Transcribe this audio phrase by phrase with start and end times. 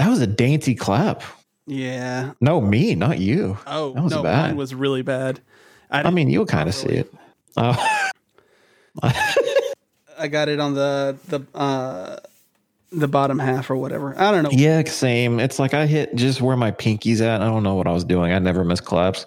[0.00, 1.22] That was a dainty clap.
[1.66, 2.32] Yeah.
[2.40, 3.58] No, me, not you.
[3.66, 4.46] Oh, That was no, bad.
[4.48, 5.40] mine was really bad.
[5.90, 7.12] I, I mean, you'll kind of see it.
[7.58, 7.76] Oh,
[10.18, 12.16] I got it on the the uh
[12.92, 14.18] the bottom half or whatever.
[14.18, 14.50] I don't know.
[14.52, 15.38] yeah, same.
[15.38, 17.42] It's like I hit just where my pinky's at.
[17.42, 18.32] I don't know what I was doing.
[18.32, 19.26] I never miss claps.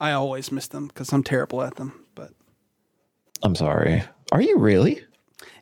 [0.00, 1.92] I always miss them because I'm terrible at them.
[2.14, 2.30] But
[3.42, 4.02] I'm sorry.
[4.32, 5.04] Are you really?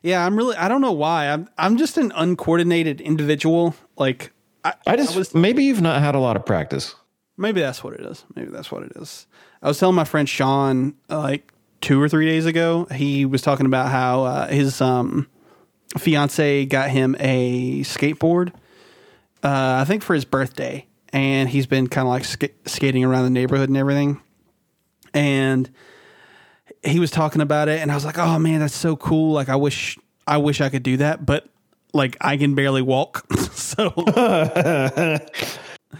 [0.01, 0.55] Yeah, I'm really.
[0.55, 1.27] I don't know why.
[1.29, 3.75] I'm I'm just an uncoordinated individual.
[3.97, 4.31] Like
[4.63, 6.95] I, I just was- maybe you've not had a lot of practice.
[7.37, 8.25] maybe that's what it is.
[8.35, 9.27] Maybe that's what it is.
[9.61, 12.85] I was telling my friend Sean uh, like two or three days ago.
[12.93, 15.27] He was talking about how uh, his um
[15.97, 18.49] fiance got him a skateboard.
[19.43, 23.23] Uh, I think for his birthday, and he's been kind of like sk- skating around
[23.25, 24.21] the neighborhood and everything.
[25.13, 25.69] And
[26.83, 29.33] he was talking about it, and I was like, "Oh man, that's so cool!
[29.33, 31.47] Like, I wish, I wish I could do that, but
[31.93, 33.89] like, I can barely walk." so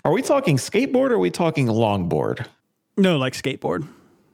[0.06, 2.46] Are we talking skateboard or are we talking longboard?
[2.98, 3.88] no, like skateboard.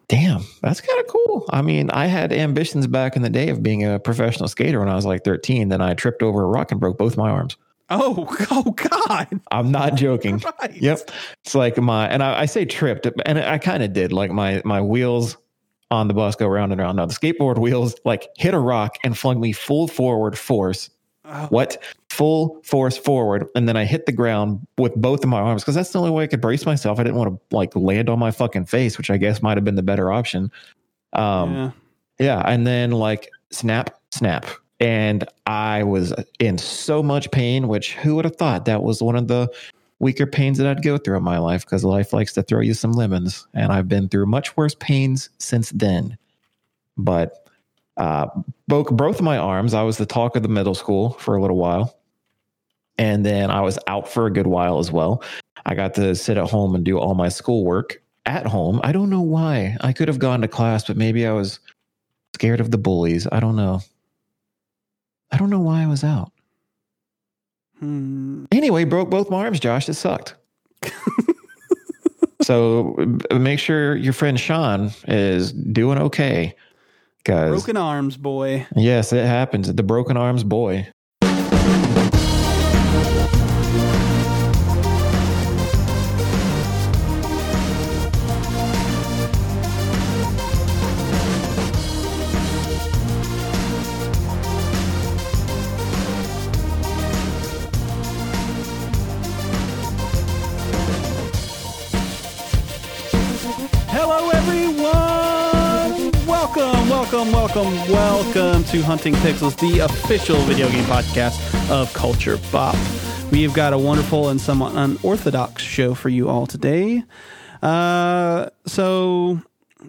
[0.09, 1.45] Damn, that's kind of cool.
[1.49, 4.89] I mean, I had ambitions back in the day of being a professional skater when
[4.89, 5.69] I was like 13.
[5.69, 7.57] Then I tripped over a rock and broke both my arms.
[7.89, 9.41] Oh, oh God!
[9.51, 10.41] I'm not joking.
[10.61, 10.75] Right.
[10.75, 11.09] Yep.
[11.43, 14.11] It's like my, and I, I say tripped, and I kind of did.
[14.13, 15.37] Like my my wheels
[15.91, 16.97] on the bus go round and round.
[16.97, 20.89] Now the skateboard wheels like hit a rock and flung me full forward force.
[21.25, 21.47] Oh.
[21.49, 21.81] What?
[22.09, 25.73] Full force forward, and then I hit the ground with both of my arms because
[25.73, 26.99] that's the only way I could brace myself.
[26.99, 29.63] I didn't want to like land on my fucking face, which I guess might have
[29.63, 30.51] been the better option.
[31.13, 31.71] Um, yeah.
[32.19, 34.45] yeah, and then like snap, snap.
[34.79, 39.15] And I was in so much pain, which who would have thought that was one
[39.15, 39.47] of the
[40.03, 42.73] weaker pains that I'd go through in my life because life likes to throw you
[42.73, 43.47] some lemons.
[43.53, 46.17] And I've been through much worse pains since then.
[46.97, 47.47] But
[47.95, 48.27] uh,
[48.67, 49.73] broke both my arms.
[49.73, 51.97] I was the talk of the middle school for a little while.
[52.97, 55.23] And then I was out for a good while as well.
[55.65, 58.81] I got to sit at home and do all my schoolwork at home.
[58.83, 59.77] I don't know why.
[59.79, 61.59] I could have gone to class, but maybe I was
[62.35, 63.25] scared of the bullies.
[63.31, 63.79] I don't know.
[65.31, 66.32] I don't know why I was out.
[67.79, 68.45] Hmm.
[68.51, 69.89] Anyway, broke both my arms, Josh.
[69.89, 70.35] It sucked.
[72.41, 72.95] so
[73.31, 76.55] make sure your friend Sean is doing okay.
[77.17, 78.67] Because, Broken arms, boy.
[78.75, 79.73] yes, it happens.
[79.73, 80.89] The broken arms boy.
[107.63, 111.39] Welcome, welcome, to Hunting Pixels, the official video game podcast
[111.71, 112.75] of Culture Bop.
[113.31, 117.03] We have got a wonderful and somewhat unorthodox show for you all today.
[117.61, 119.41] Uh, so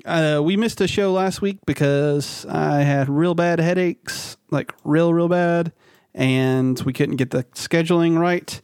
[0.05, 5.13] uh, we missed a show last week because I had real bad headaches, like real,
[5.13, 5.73] real bad,
[6.15, 8.61] and we couldn't get the scheduling right.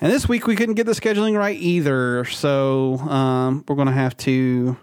[0.00, 2.24] And this week we couldn't get the scheduling right either.
[2.26, 4.76] So um, we're going to have to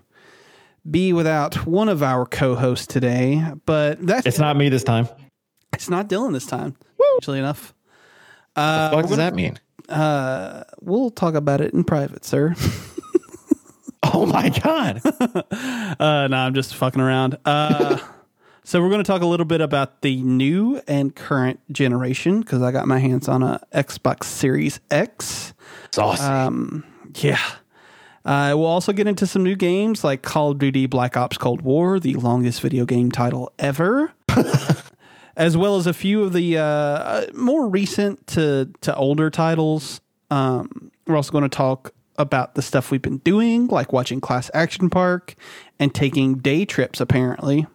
[0.90, 3.44] be without one of our co-hosts today.
[3.66, 5.08] But that's It's not me this time.
[5.74, 6.76] it's not Dylan this time.
[7.18, 7.74] Actually enough,
[8.56, 9.60] uh, what does that mean?
[9.90, 12.56] uh, we'll talk about it in private, sir.
[14.12, 15.02] Oh my God.
[16.00, 17.38] Uh, no, I'm just fucking around.
[17.44, 17.98] Uh,
[18.64, 22.62] so we're going to talk a little bit about the new and current generation because
[22.62, 25.54] I got my hands on a Xbox Series X.
[25.92, 26.24] Saucy.
[26.24, 26.86] Um,
[27.18, 27.40] yeah.
[28.30, 31.64] Uh, we'll also get into some new games like Call of Duty Black Ops Cold
[31.64, 34.14] War, the longest video game title ever,
[35.36, 40.00] as well as a few of the uh, uh, more recent to, to older titles.
[40.30, 44.52] Um, we're also going to talk about the stuff we've been doing, like watching Class
[44.54, 45.34] Action Park
[45.80, 47.66] and taking day trips, apparently.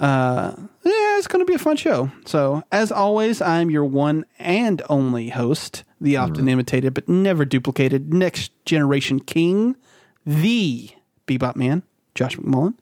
[0.00, 2.10] Uh, yeah, it's going to be a fun show.
[2.24, 8.12] So, as always, I'm your one and only host, the often imitated but never duplicated
[8.12, 9.76] next generation king,
[10.24, 10.88] the
[11.26, 11.82] Bebop Man,
[12.14, 12.74] Josh McMullen.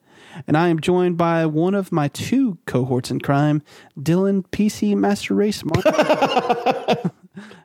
[0.46, 3.62] And I am joined by one of my two cohorts in crime,
[3.98, 5.64] Dylan PC Master Race.
[5.64, 5.84] Mark.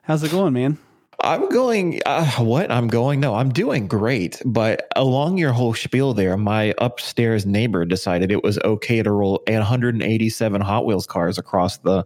[0.03, 0.79] How's it going, man?
[1.21, 2.71] I'm going, uh, what?
[2.71, 3.19] I'm going?
[3.19, 4.41] No, I'm doing great.
[4.45, 9.41] But along your whole spiel there, my upstairs neighbor decided it was okay to roll
[9.47, 12.05] 187 Hot Wheels cars across the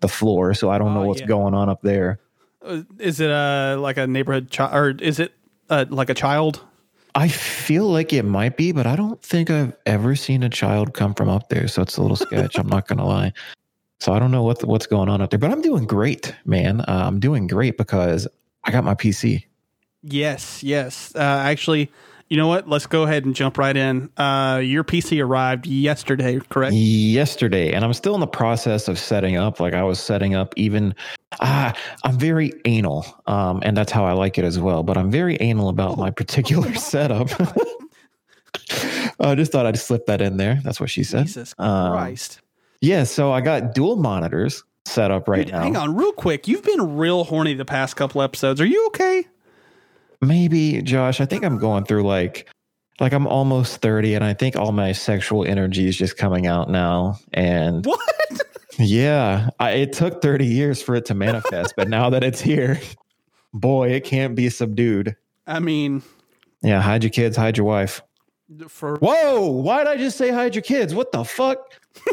[0.00, 0.54] the floor.
[0.54, 1.26] So I don't know Oh, what's yeah.
[1.26, 2.20] going on up there.
[2.64, 5.32] Uh, it uh, like a neighborhood child, or is it
[5.70, 6.62] uh, like a child?
[7.14, 10.94] I feel like it might be, but I don't think I've ever seen a child
[10.94, 11.66] come from up there.
[11.66, 12.56] So it's a little sketch.
[12.58, 13.32] I'm not going to lie.
[14.00, 16.82] So I don't know what what's going on up there, but I'm doing great, man.
[16.82, 18.28] Uh, I'm doing great because
[18.64, 19.44] I got my PC.
[20.02, 21.12] Yes, yes.
[21.14, 21.90] Uh, actually,
[22.28, 22.68] you know what?
[22.68, 24.10] Let's go ahead and jump right in.
[24.16, 26.74] Uh, your PC arrived yesterday, correct?
[26.74, 29.60] Yesterday, and I'm still in the process of setting up.
[29.60, 30.94] Like I was setting up even.
[31.40, 31.74] Ah,
[32.04, 34.82] I'm very anal, um, and that's how I like it as well.
[34.82, 37.28] But I'm very anal about my particular setup.
[39.20, 40.60] I just thought I'd slip that in there.
[40.62, 41.26] That's what she said.
[41.26, 42.40] Jesus Um, Christ.
[42.80, 45.62] Yeah, so I got dual monitors set up right Dude, now.
[45.62, 46.48] hang on, real quick.
[46.48, 48.60] You've been real horny the past couple episodes.
[48.60, 49.26] Are you okay?
[50.20, 52.48] Maybe, Josh, I think I'm going through like
[53.00, 56.68] like I'm almost 30 and I think all my sexual energy is just coming out
[56.68, 58.00] now and What?
[58.78, 62.80] yeah, I, it took 30 years for it to manifest, but now that it's here,
[63.54, 65.14] boy, it can't be subdued.
[65.46, 66.02] I mean,
[66.62, 68.02] Yeah, hide your kids, hide your wife.
[68.66, 70.92] for Whoa, why'd I just say hide your kids?
[70.92, 71.58] What the fuck?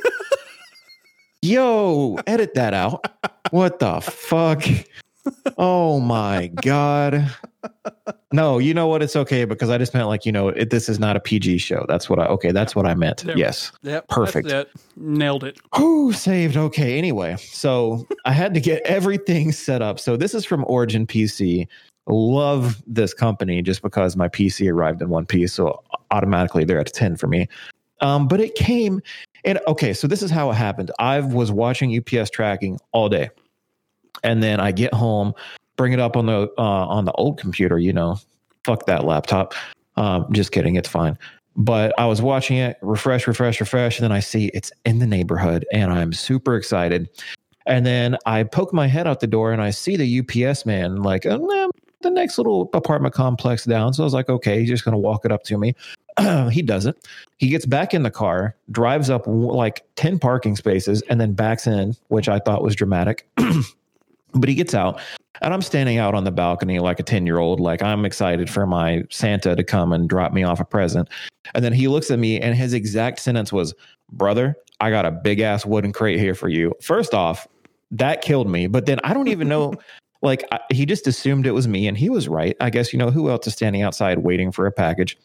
[1.46, 3.06] Yo, edit that out.
[3.52, 4.64] What the fuck?
[5.58, 7.32] Oh my god.
[8.32, 9.04] No, you know what?
[9.04, 11.60] It's okay because I just meant like, you know, it, this is not a PG
[11.60, 11.86] show.
[11.88, 13.24] That's what I okay, that's what I meant.
[13.24, 13.72] There- yes.
[13.84, 14.50] yep, Perfect.
[14.50, 14.70] it.
[14.96, 15.60] Nailed it.
[15.76, 16.58] Who saved?
[16.58, 16.98] Okay.
[16.98, 20.00] Anyway, so I had to get everything set up.
[20.00, 21.68] So this is from Origin PC.
[22.08, 25.54] Love this company just because my PC arrived in one piece.
[25.54, 27.48] So automatically they're at 10 for me.
[28.06, 29.02] Um, but it came
[29.46, 30.92] and okay, so this is how it happened.
[31.00, 33.30] I was watching UPS tracking all day.
[34.24, 35.34] And then I get home,
[35.76, 38.18] bring it up on the uh, on the old computer, you know,
[38.64, 39.54] fuck that laptop.
[39.98, 41.18] Um, just kidding, it's fine.
[41.56, 45.08] But I was watching it, refresh, refresh, refresh, and then I see it's in the
[45.08, 47.10] neighborhood, and I'm super excited.
[47.66, 51.04] And then I poke my head out the door, and I see the UPS man
[51.04, 51.70] like nah,
[52.06, 53.94] the next little apartment complex down.
[53.94, 55.76] So I was like, okay, he's just gonna walk it up to me.
[56.52, 56.98] he doesn't.
[57.38, 61.68] He gets back in the car, drives up like ten parking spaces, and then backs
[61.68, 63.28] in, which I thought was dramatic.
[64.36, 65.00] but he gets out
[65.42, 68.50] and i'm standing out on the balcony like a 10 year old like i'm excited
[68.50, 71.08] for my santa to come and drop me off a present
[71.54, 73.74] and then he looks at me and his exact sentence was
[74.12, 77.48] brother i got a big ass wooden crate here for you first off
[77.92, 79.74] that killed me but then i don't even know
[80.26, 83.12] like he just assumed it was me and he was right i guess you know
[83.12, 85.18] who else is standing outside waiting for a package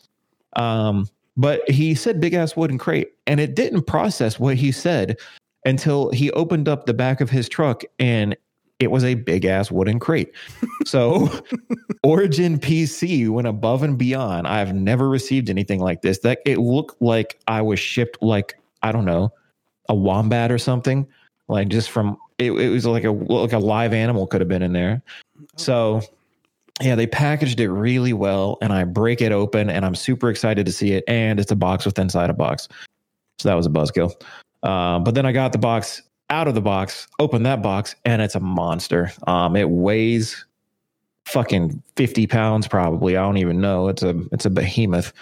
[0.55, 5.19] um but he said big ass wooden crate and it didn't process what he said
[5.65, 8.37] until he opened up the back of his truck and
[8.81, 10.33] it was a big ass wooden crate.
[10.87, 11.29] So
[12.03, 14.49] Origin PC went above and beyond.
[14.49, 16.21] I've never received anything like this.
[16.21, 19.33] That it looked like I was shipped like I don't know
[19.89, 21.07] a wombat or something.
[21.51, 24.63] Like just from it, it was like a like a live animal could have been
[24.63, 25.03] in there.
[25.57, 26.01] So
[26.81, 30.65] yeah, they packaged it really well, and I break it open, and I'm super excited
[30.67, 31.05] to see it.
[31.07, 32.69] And it's a box with inside a box,
[33.39, 34.13] so that was a buzzkill.
[34.63, 38.23] Uh, but then I got the box out of the box, open that box, and
[38.23, 39.13] it's a monster.
[39.27, 40.47] Um, it weighs
[41.27, 43.17] fucking 50 pounds probably.
[43.17, 43.89] I don't even know.
[43.89, 45.13] It's a it's a behemoth.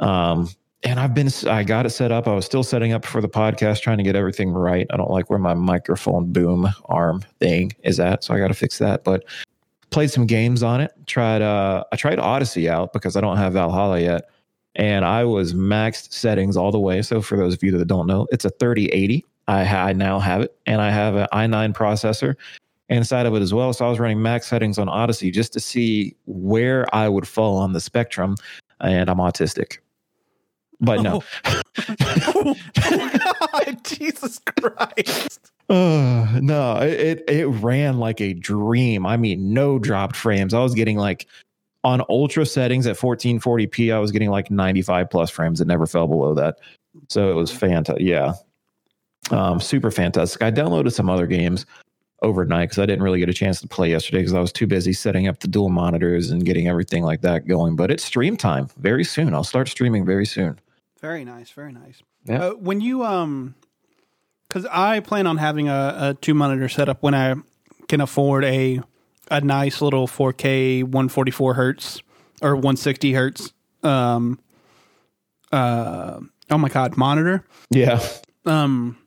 [0.00, 0.48] Um,
[0.86, 2.28] and I've been I got it set up.
[2.28, 4.86] I was still setting up for the podcast, trying to get everything right.
[4.90, 8.54] I don't like where my microphone boom arm thing is at, so I got to
[8.54, 9.02] fix that.
[9.02, 9.24] But
[9.90, 10.92] played some games on it.
[11.06, 14.30] Tried uh I tried Odyssey out because I don't have Valhalla yet.
[14.76, 17.00] And I was maxed settings all the way.
[17.02, 19.24] So for those of you that don't know, it's a 3080.
[19.48, 22.34] I, ha- I now have it, and I have an i9 processor
[22.88, 23.72] inside of it as well.
[23.72, 27.56] So I was running max settings on Odyssey just to see where I would fall
[27.56, 28.36] on the spectrum.
[28.80, 29.78] And I'm autistic,
[30.80, 32.54] but no, oh
[33.54, 35.52] God, Jesus Christ.
[35.68, 39.06] uh, no, it, it it ran like a dream.
[39.06, 40.54] I mean, no dropped frames.
[40.54, 41.26] I was getting like
[41.84, 43.94] on ultra settings at 1440p.
[43.94, 45.60] I was getting like 95 plus frames.
[45.60, 46.58] It never fell below that.
[47.08, 48.04] So it was fantastic.
[48.04, 48.34] Yeah,
[49.30, 50.42] um, super fantastic.
[50.42, 51.66] I downloaded some other games
[52.22, 54.66] overnight because I didn't really get a chance to play yesterday because I was too
[54.66, 57.76] busy setting up the dual monitors and getting everything like that going.
[57.76, 59.34] But it's stream time very soon.
[59.34, 60.58] I'll start streaming very soon.
[61.06, 62.02] Very nice, very nice.
[62.24, 62.46] Yeah.
[62.46, 63.54] Uh, when you um,
[64.48, 67.36] because I plan on having a, a two monitor setup when I
[67.88, 68.80] can afford a
[69.30, 72.02] a nice little 4K 144 hertz
[72.42, 73.52] or 160 hertz
[73.84, 74.40] um
[75.52, 76.18] uh
[76.50, 78.00] oh my god monitor Yeah.
[78.44, 78.98] um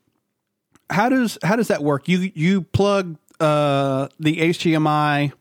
[0.89, 5.33] how does how does that work you you plug uh the HDMI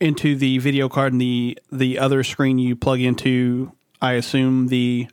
[0.00, 5.08] into the video card and the the other screen you plug into I assume the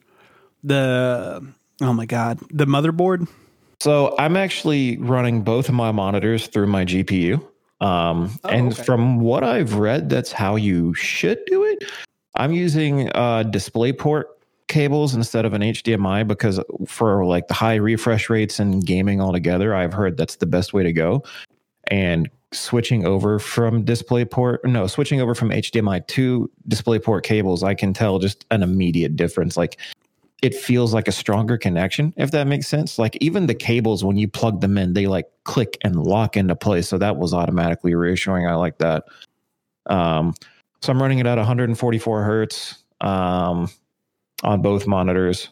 [0.63, 1.45] the
[1.81, 3.27] oh my god the motherboard
[3.79, 7.43] So I'm actually running both of my monitors through my GPU.
[7.81, 8.83] Um, Oh, and okay.
[8.83, 11.83] from what I've read, that's how you should do it.
[12.35, 14.25] I'm using uh, DisplayPort
[14.67, 19.73] cables instead of an HDMI because for like the high refresh rates and gaming altogether,
[19.73, 21.23] I've heard that's the best way to go.
[21.87, 27.93] And switching over from DisplayPort, no, switching over from HDMI to DisplayPort cables, I can
[27.93, 29.57] tell just an immediate difference.
[29.57, 29.79] Like
[30.41, 32.97] it feels like a stronger connection, if that makes sense.
[32.97, 36.55] Like even the cables, when you plug them in, they like click and lock into
[36.55, 36.87] place.
[36.87, 38.47] So that was automatically reassuring.
[38.47, 39.03] I like that.
[39.85, 40.33] Um,
[40.81, 43.69] so I'm running it at 144 hertz um,
[44.43, 45.49] on both monitors,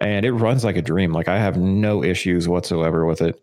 [0.00, 1.12] and it runs like a dream.
[1.12, 3.42] Like I have no issues whatsoever with it.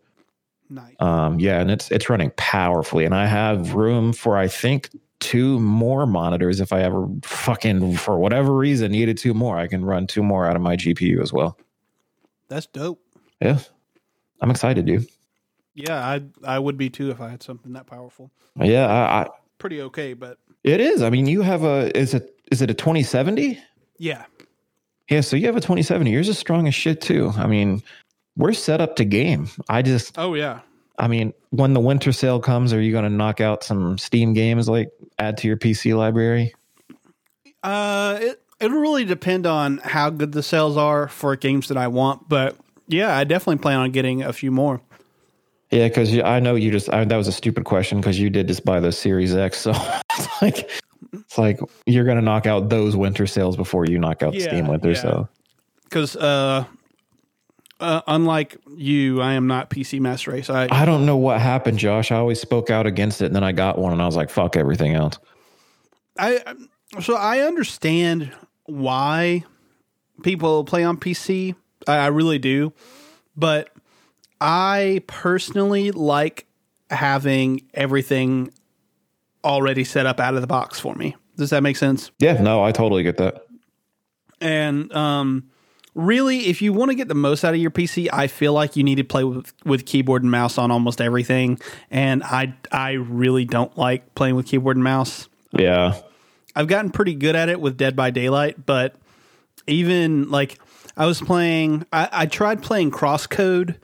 [0.70, 0.96] Nice.
[0.98, 5.58] Um, yeah, and it's it's running powerfully, and I have room for I think two
[5.60, 9.56] more monitors if I ever fucking for whatever reason needed two more.
[9.56, 11.58] I can run two more out of my GPU as well.
[12.48, 13.00] That's dope.
[13.40, 13.58] Yeah,
[14.40, 15.06] I'm excited, dude.
[15.74, 18.30] Yeah, I I would be too if I had something that powerful.
[18.56, 21.02] Yeah, I, I Pretty okay, but it is.
[21.02, 23.58] I mean, you have a is it is it a 2070?
[23.98, 24.24] yeah.
[25.08, 26.10] Yeah, so you have a 2070.
[26.10, 27.32] Yours is strong as shit too.
[27.36, 27.80] I mean,
[28.36, 29.48] we're set up to game.
[29.68, 30.60] I just Oh yeah.
[30.98, 34.32] I mean, when the winter sale comes, are you going to knock out some Steam
[34.32, 36.54] games like add to your PC library?
[37.62, 41.88] Uh, it it'll really depend on how good the sales are for games that I
[41.88, 42.56] want, but
[42.88, 44.80] yeah, I definitely plan on getting a few more.
[45.70, 48.46] Yeah, because I know you just I, that was a stupid question because you did
[48.48, 49.72] just buy the Series X, so
[50.18, 50.70] it's like
[51.12, 54.46] it's like you're gonna knock out those winter sales before you knock out the Yeah,
[54.48, 55.00] Steam winter yeah.
[55.02, 55.28] sale.
[55.84, 56.64] Because uh,
[57.80, 60.48] uh, unlike you, I am not PC Master Race.
[60.48, 62.10] I I don't know what happened, Josh.
[62.10, 64.30] I always spoke out against it, and then I got one, and I was like,
[64.30, 65.18] "Fuck everything else."
[66.18, 66.42] I
[67.00, 68.32] so I understand
[68.64, 69.44] why
[70.22, 71.54] people play on PC.
[71.86, 72.72] I, I really do,
[73.36, 73.70] but
[74.40, 76.46] I personally like
[76.90, 78.52] having everything
[79.44, 81.16] already set up out of the box for me.
[81.36, 82.10] Does that make sense?
[82.18, 83.46] Yeah, no, I totally get that.
[84.40, 85.50] And um,
[85.96, 88.76] really, if you want to get the most out of your PC, I feel like
[88.76, 91.58] you need to play with, with keyboard and mouse on almost everything.
[91.90, 95.28] And I I really don't like playing with keyboard and mouse.
[95.52, 95.94] Yeah,
[96.54, 98.94] I've gotten pretty good at it with Dead by Daylight, but
[99.66, 100.58] even like
[100.96, 103.76] I was playing, I, I tried playing Crosscode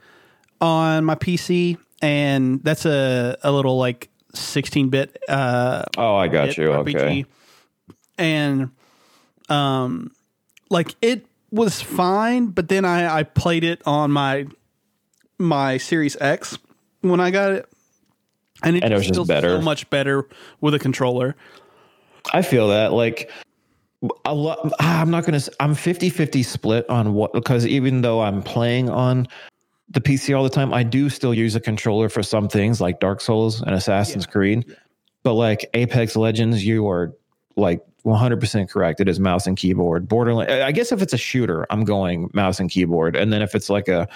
[0.61, 6.57] on my PC, and that's a, a little like 16 bit uh, Oh, I got
[6.57, 6.69] you.
[6.69, 6.95] RPG.
[6.95, 7.25] Okay.
[8.17, 8.71] And
[9.49, 10.11] um
[10.69, 14.47] like it was fine, but then I, I played it on my
[15.37, 16.57] my Series X
[17.01, 17.69] when I got it.
[18.63, 19.49] And it, And it was just better.
[19.49, 20.27] so much better
[20.61, 21.35] with a controller.
[22.33, 23.29] I feel that like
[24.25, 24.59] a lot.
[24.79, 25.41] Ah, I'm not gonna.
[25.59, 29.27] I'm 50 50 split on what because even though I'm playing on
[29.89, 32.99] the PC all the time, I do still use a controller for some things like
[32.99, 34.65] Dark Souls and Assassin's Creed.
[35.23, 37.13] But like Apex Legends, you are
[37.55, 38.99] like 100% correct.
[38.99, 40.07] It is mouse and keyboard.
[40.07, 40.51] Borderlands.
[40.51, 43.69] I guess if it's a shooter, I'm going mouse and keyboard, and then if it's
[43.69, 44.07] like a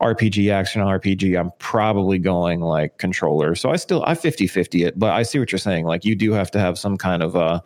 [0.00, 3.54] RPG action RPG, I'm probably going like controller.
[3.54, 5.86] So I still I 50 50 it, but I see what you're saying.
[5.86, 7.60] Like you do have to have some kind of uh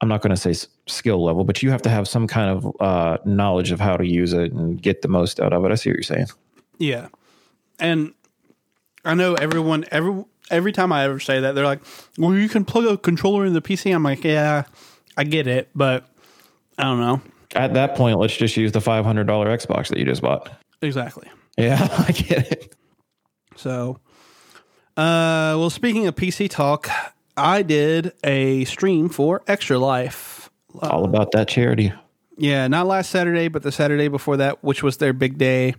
[0.00, 2.76] I'm not going to say skill level, but you have to have some kind of
[2.80, 5.72] uh knowledge of how to use it and get the most out of it.
[5.72, 6.26] I see what you're saying.
[6.78, 7.08] Yeah.
[7.78, 8.14] And
[9.04, 11.80] I know everyone every every time I ever say that, they're like,
[12.18, 13.94] Well, you can plug a controller in the PC.
[13.94, 14.64] I'm like, Yeah,
[15.16, 16.08] I get it, but
[16.78, 17.20] I don't know.
[17.54, 20.50] At that point, let's just use the $500 Xbox that you just bought.
[20.82, 21.28] Exactly.
[21.56, 22.76] Yeah, I get it.
[23.56, 23.98] So,
[24.96, 26.88] uh, well, speaking of PC talk,
[27.36, 30.50] I did a stream for Extra Life.
[30.80, 31.92] All about that charity.
[32.36, 35.74] Yeah, not last Saturday, but the Saturday before that, which was their big day.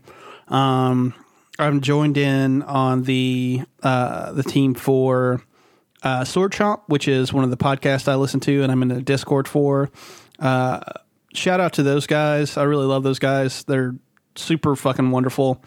[0.47, 1.13] Um,
[1.59, 5.41] I'm joined in on the uh, the team for
[6.03, 8.89] uh, Sword Chomp, which is one of the podcasts I listen to, and I'm in
[8.89, 9.89] the Discord for.
[10.39, 10.79] Uh,
[11.33, 12.57] shout out to those guys.
[12.57, 13.63] I really love those guys.
[13.63, 13.95] They're
[14.35, 15.63] super fucking wonderful.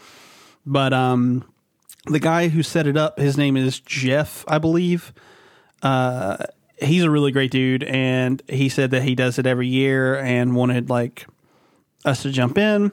[0.64, 1.44] But um,
[2.06, 5.12] the guy who set it up, his name is Jeff, I believe.
[5.82, 6.36] Uh,
[6.80, 10.54] he's a really great dude, and he said that he does it every year and
[10.54, 11.26] wanted like
[12.04, 12.92] us to jump in.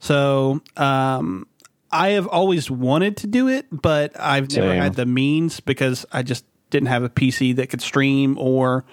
[0.00, 1.46] So um,
[1.94, 6.22] I have always wanted to do it, but I've never had the means because I
[6.22, 8.84] just didn't have a PC that could stream, or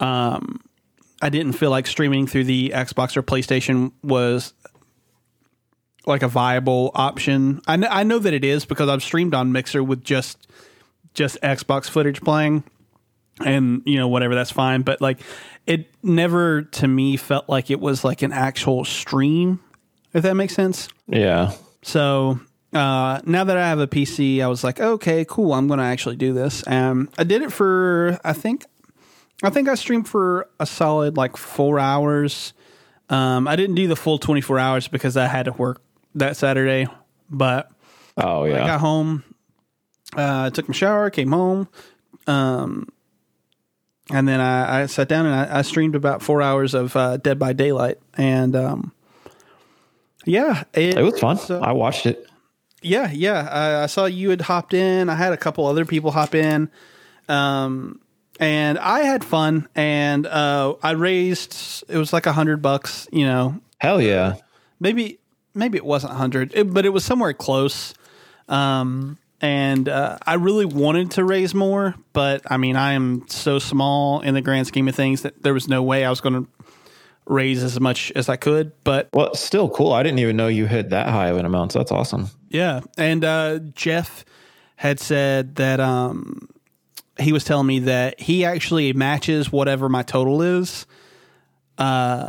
[0.00, 0.60] um,
[1.22, 4.52] I didn't feel like streaming through the Xbox or PlayStation was
[6.06, 7.60] like a viable option.
[7.66, 10.48] I know, I know that it is because I've streamed on Mixer with just
[11.14, 12.64] just Xbox footage playing
[13.44, 15.20] and you know whatever that's fine but like
[15.66, 19.58] it never to me felt like it was like an actual stream
[20.12, 21.52] if that makes sense Yeah.
[21.84, 22.40] So
[22.72, 25.52] uh, now that I have a PC, I was like, okay, cool.
[25.52, 26.66] I'm going to actually do this.
[26.66, 28.64] Um, I did it for I think
[29.42, 32.52] I think I streamed for a solid like four hours.
[33.10, 35.82] Um, I didn't do the full 24 hours because I had to work
[36.14, 36.88] that Saturday,
[37.28, 37.70] but
[38.16, 39.24] Oh yeah, I got home,
[40.16, 41.68] uh, took my shower, came home,
[42.26, 42.88] um,
[44.10, 47.18] and then I, I sat down and I, I streamed about four hours of uh,
[47.18, 48.92] Dead by Daylight, and um,
[50.24, 51.36] yeah, it was fun.
[51.38, 52.26] so- I watched it.
[52.82, 53.48] yeah, yeah.
[53.50, 55.08] I, I saw you had hopped in.
[55.08, 56.70] I had a couple other people hop in,
[57.28, 58.00] um,
[58.40, 59.68] and I had fun.
[59.74, 63.08] And uh, I raised it was like a hundred bucks.
[63.12, 64.36] You know, Hell yeah.
[64.80, 65.18] maybe
[65.54, 67.94] maybe it wasn't a hundred, but it was somewhere close.
[68.48, 73.58] Um, and uh, I really wanted to raise more, but I mean, I am so
[73.58, 76.44] small in the grand scheme of things that there was no way I was going
[76.44, 76.50] to
[77.26, 78.72] raise as much as I could.
[78.84, 79.92] But Well, still cool.
[79.92, 81.72] I didn't even know you hit that high of an amount.
[81.72, 82.28] So that's awesome.
[82.48, 84.24] Yeah, and uh, Jeff
[84.76, 86.48] had said that um,
[87.18, 90.86] he was telling me that he actually matches whatever my total is,
[91.78, 92.28] uh,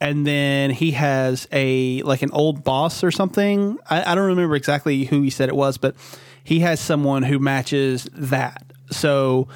[0.00, 3.78] and then he has a like an old boss or something.
[3.90, 5.96] I, I don't remember exactly who he said it was, but
[6.44, 8.62] he has someone who matches that.
[8.90, 9.48] So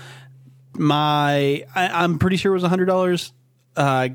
[0.74, 3.32] my, I, I'm pretty sure it was a hundred dollars.
[3.76, 4.10] Uh,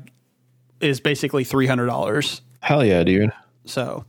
[0.80, 2.42] is basically three hundred dollars.
[2.60, 3.32] Hell yeah, dude.
[3.64, 4.04] So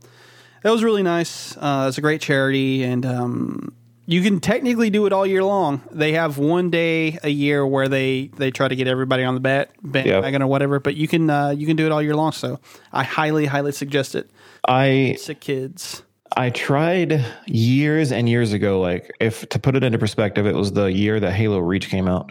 [0.62, 1.56] that was really nice.
[1.56, 3.74] Uh, it's a great charity, and um,
[4.06, 5.82] you can technically do it all year long.
[5.90, 9.40] They have one day a year where they they try to get everybody on the
[9.40, 12.32] bat bandwagon or whatever, but you can uh, you can do it all year long.
[12.32, 12.60] So
[12.92, 14.30] I highly highly suggest it.
[14.68, 16.02] I Sick kids.
[16.36, 18.80] I tried years and years ago.
[18.80, 22.06] Like, if to put it into perspective, it was the year that Halo Reach came
[22.06, 22.30] out.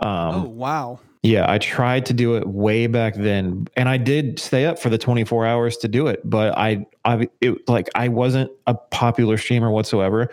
[0.00, 1.00] Um, Oh wow.
[1.22, 4.88] Yeah, I tried to do it way back then, and I did stay up for
[4.88, 6.20] the 24 hours to do it.
[6.24, 10.30] But I, I, it, like, I wasn't a popular streamer whatsoever.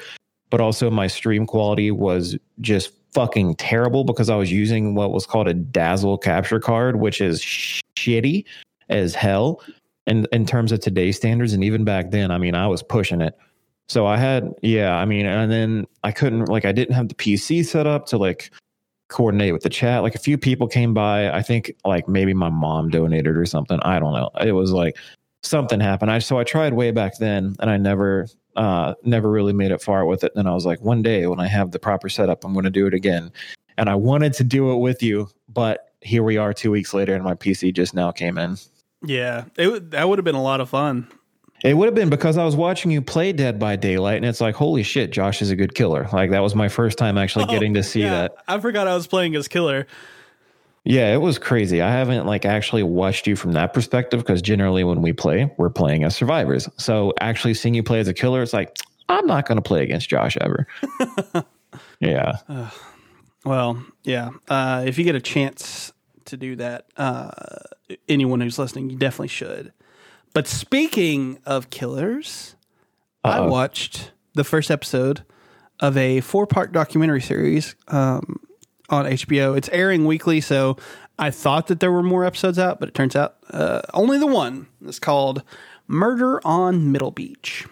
[0.51, 5.25] But also, my stream quality was just fucking terrible because I was using what was
[5.25, 8.45] called a Dazzle capture card, which is shitty
[8.89, 9.63] as hell.
[10.05, 13.21] And in terms of today's standards, and even back then, I mean, I was pushing
[13.21, 13.35] it.
[13.87, 17.15] So I had, yeah, I mean, and then I couldn't, like, I didn't have the
[17.15, 18.51] PC set up to like
[19.07, 20.03] coordinate with the chat.
[20.03, 21.29] Like a few people came by.
[21.29, 23.79] I think like maybe my mom donated or something.
[23.81, 24.29] I don't know.
[24.41, 24.97] It was like
[25.43, 26.11] something happened.
[26.11, 29.81] I so I tried way back then and I never uh never really made it
[29.81, 30.31] far with it.
[30.35, 32.87] And I was like, one day when I have the proper setup, I'm gonna do
[32.87, 33.31] it again.
[33.77, 37.13] And I wanted to do it with you, but here we are two weeks later
[37.13, 38.57] and my PC just now came in.
[39.03, 41.07] Yeah, it would- that would have been a lot of fun.
[41.65, 44.39] It would have been because I was watching you play Dead by Daylight, and it's
[44.39, 46.07] like, holy shit, Josh is a good killer.
[46.13, 48.35] Like that was my first time actually getting to see Oh, Yeah, that.
[48.47, 49.87] I forgot I was playing as killer.
[50.83, 51.81] Yeah, it was crazy.
[51.81, 55.71] I haven't like actually watched you from that perspective because generally when we play, we're
[55.71, 56.69] playing as survivors.
[56.77, 58.77] So actually seeing you play as a killer, it's like
[59.09, 60.67] I'm not going to play against Josh ever.
[61.99, 62.69] yeah,
[63.43, 64.29] Well, yeah.
[64.47, 65.91] Uh, if you get a chance
[66.25, 67.31] to do that, uh,
[68.07, 69.73] anyone who's listening, you definitely should.
[70.35, 72.55] But speaking of killers,
[73.23, 73.47] I Uh-oh.
[73.49, 75.23] watched the first episode
[75.79, 78.41] of a four part documentary series um,
[78.89, 79.57] on HBO.
[79.57, 80.75] It's airing weekly, so
[81.17, 84.27] I thought that there were more episodes out, but it turns out uh, only the
[84.27, 84.67] one.
[84.85, 85.41] It's called
[85.87, 87.65] Murder on Middle Beach.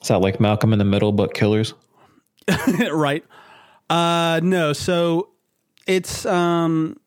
[0.00, 1.74] is that like Malcolm in the Middle, but killers?
[2.90, 3.24] right.
[3.90, 5.28] Uh no, so
[5.86, 6.98] it's um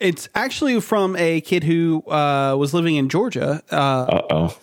[0.00, 4.58] it's actually from a kid who uh was living in Georgia, uh oh.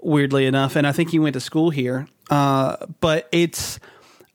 [0.00, 2.06] weirdly enough, and I think he went to school here.
[2.30, 3.78] Uh but it's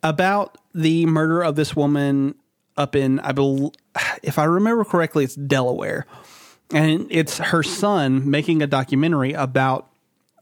[0.04, 2.36] about the murder of this woman
[2.78, 3.74] up in I bel
[4.24, 6.06] if I remember correctly, it's Delaware.
[6.72, 9.90] And it's her son making a documentary about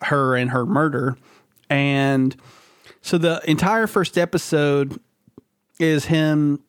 [0.02, 1.18] her and her murder.
[1.70, 2.36] And
[3.02, 5.00] so the entire first episode
[5.80, 6.60] is him,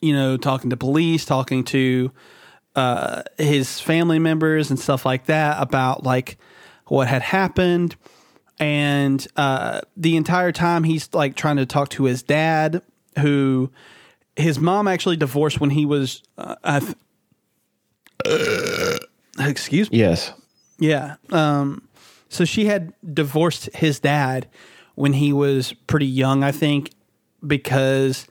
[0.00, 2.12] you know, talking to police, talking to
[2.74, 6.38] uh, his family members and stuff like that about like
[6.86, 7.96] what had happened.
[8.58, 12.82] And uh, the entire time he's like trying to talk to his dad,
[13.18, 13.70] who
[14.36, 16.96] his mom actually divorced when he was, uh, I th-
[19.38, 19.98] excuse me.
[19.98, 20.32] Yes.
[20.78, 21.16] Yeah.
[21.30, 21.88] Um,
[22.28, 24.48] so she had divorced his dad
[24.94, 26.90] when he was pretty young, I think,
[27.46, 28.26] because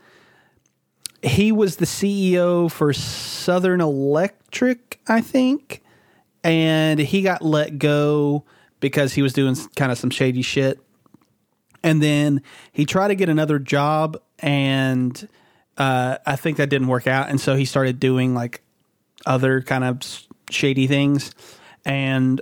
[1.24, 5.84] he was the CEO for Southern Electric, I think,
[6.44, 8.44] and he got let go
[8.80, 10.80] because he was doing kind of some shady shit.
[11.84, 15.28] And then he tried to get another job, and
[15.78, 17.30] uh, I think that didn't work out.
[17.30, 18.62] And so he started doing like
[19.26, 20.00] other kind of
[20.50, 21.32] shady things,
[21.86, 22.42] and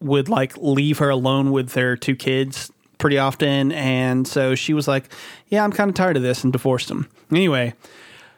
[0.00, 3.72] would like leave her alone with their two kids pretty often.
[3.72, 5.12] And so she was like,
[5.48, 7.08] Yeah, I'm kind of tired of this and divorced him.
[7.32, 7.74] Anyway,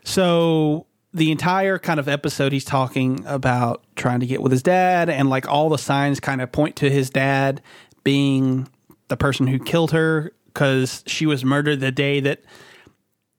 [0.04, 5.10] so the entire kind of episode, he's talking about trying to get with his dad,
[5.10, 7.60] and like all the signs kind of point to his dad
[8.02, 8.68] being
[9.08, 12.42] the person who killed her because she was murdered the day that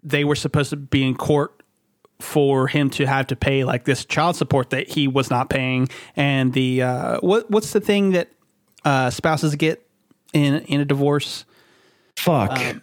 [0.04, 1.64] they were supposed to be in court
[2.20, 5.90] for him to have to pay like this child support that he was not paying,
[6.16, 8.30] and the uh, what what's the thing that
[8.86, 9.83] uh, spouses get
[10.34, 11.46] in in a divorce?
[12.18, 12.52] Fuck.
[12.60, 12.82] Um,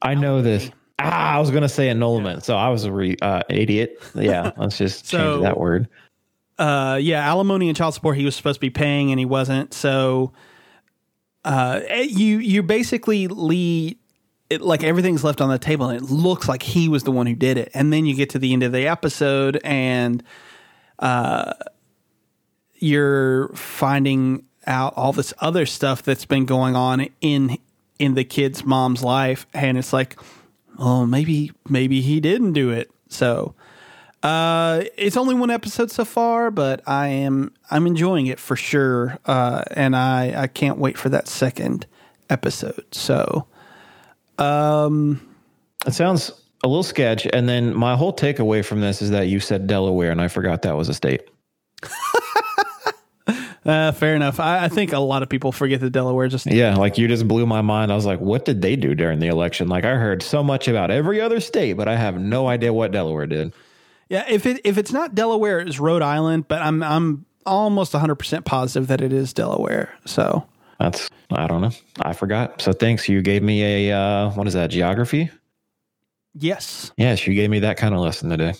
[0.00, 0.70] I know this.
[0.98, 4.00] Ah, I was gonna say annulment, so I was a re, uh, idiot.
[4.14, 5.88] Yeah, let's just So- change that word.
[6.58, 9.72] uh yeah alimony and child support he was supposed to be paying and he wasn't
[9.72, 10.32] so
[11.46, 13.96] uh eh, you you basically lead
[14.50, 17.26] it like everything's left on the table and it looks like he was the one
[17.26, 20.22] who did it and then you get to the end of the episode and
[20.98, 21.54] uh
[22.74, 27.58] you're finding out all this other stuff that's been going on in
[27.98, 30.18] in the kid's mom's life and it's like
[30.78, 33.54] oh maybe maybe he didn't do it so
[34.22, 39.18] uh, it's only one episode so far, but I am I'm enjoying it for sure,
[39.26, 41.86] uh, and I I can't wait for that second
[42.30, 42.84] episode.
[42.92, 43.46] So,
[44.38, 45.20] um,
[45.86, 46.30] It sounds
[46.62, 47.26] a little sketch.
[47.32, 50.62] And then my whole takeaway from this is that you said Delaware, and I forgot
[50.62, 51.22] that was a state.
[53.64, 54.40] uh, fair enough.
[54.40, 57.28] I, I think a lot of people forget that Delaware just Yeah, like you just
[57.28, 57.92] blew my mind.
[57.92, 59.68] I was like, what did they do during the election?
[59.68, 62.90] Like I heard so much about every other state, but I have no idea what
[62.92, 63.52] Delaware did.
[64.08, 64.24] yeah.
[64.28, 68.44] If it if it's not Delaware, it's Rhode Island, but I'm I'm almost 100 percent
[68.44, 69.94] positive that it is Delaware.
[70.06, 70.46] So.
[70.80, 71.70] That's I don't know.
[72.00, 72.60] I forgot.
[72.60, 73.08] So thanks.
[73.08, 74.70] You gave me a uh, what is that?
[74.70, 75.30] Geography?
[76.34, 76.90] Yes.
[76.96, 78.54] Yes, you gave me that kind of lesson today.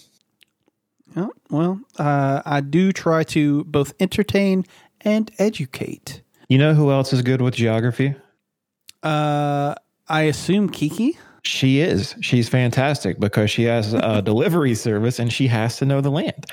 [1.51, 4.65] Well, uh, I do try to both entertain
[5.05, 6.23] and educate.
[6.49, 8.15] You know who else is good with geography?
[9.03, 9.75] Uh,
[10.09, 11.19] I assume Kiki.
[11.45, 12.15] She is.
[12.21, 16.47] She's fantastic because she has a delivery service and she has to know the land.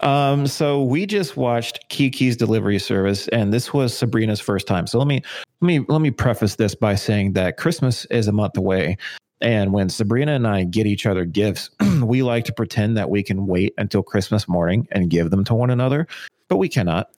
[0.00, 4.86] Um, so we just watched Kiki's delivery service, and this was Sabrina's first time.
[4.86, 5.22] So let me
[5.60, 8.98] let me let me preface this by saying that Christmas is a month away.
[9.40, 11.70] And when Sabrina and I get each other gifts,
[12.02, 15.54] we like to pretend that we can wait until Christmas morning and give them to
[15.54, 16.06] one another,
[16.48, 17.10] but we cannot.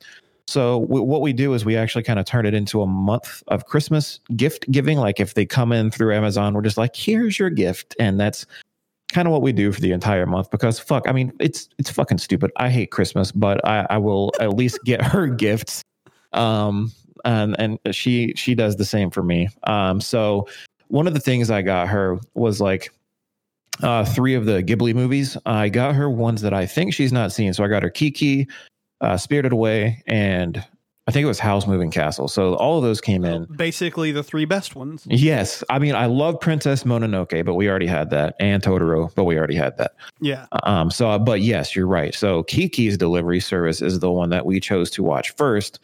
[0.49, 3.43] So w- what we do is we actually kind of turn it into a month
[3.49, 4.97] of Christmas gift giving.
[4.97, 8.47] Like if they come in through Amazon, we're just like, here's your gift, and that's
[9.13, 10.51] kind of what we do for the entire month.
[10.51, 12.51] Because fuck, I mean, it's it's fucking stupid.
[12.57, 15.83] I hate Christmas, but I, I will at least get her gifts.
[16.33, 16.93] Um,
[17.27, 19.51] and and she she does the same for me.
[19.65, 20.49] Um, so
[20.87, 22.91] one of the things I got her was like
[23.83, 25.37] uh, three of the Ghibli movies.
[25.45, 27.53] I got her ones that I think she's not seen.
[27.53, 28.49] So I got her Kiki,
[29.01, 30.65] uh, Spirited Away, and
[31.07, 32.29] I think it was Howl's Moving Castle.
[32.29, 33.47] So all of those came in.
[33.57, 35.07] Basically, the three best ones.
[35.09, 39.25] Yes, I mean I love Princess Mononoke, but we already had that, and Totoro, but
[39.25, 39.93] we already had that.
[40.21, 40.47] Yeah.
[40.65, 42.15] Um, so, uh, but yes, you're right.
[42.15, 45.81] So Kiki's delivery service is the one that we chose to watch first.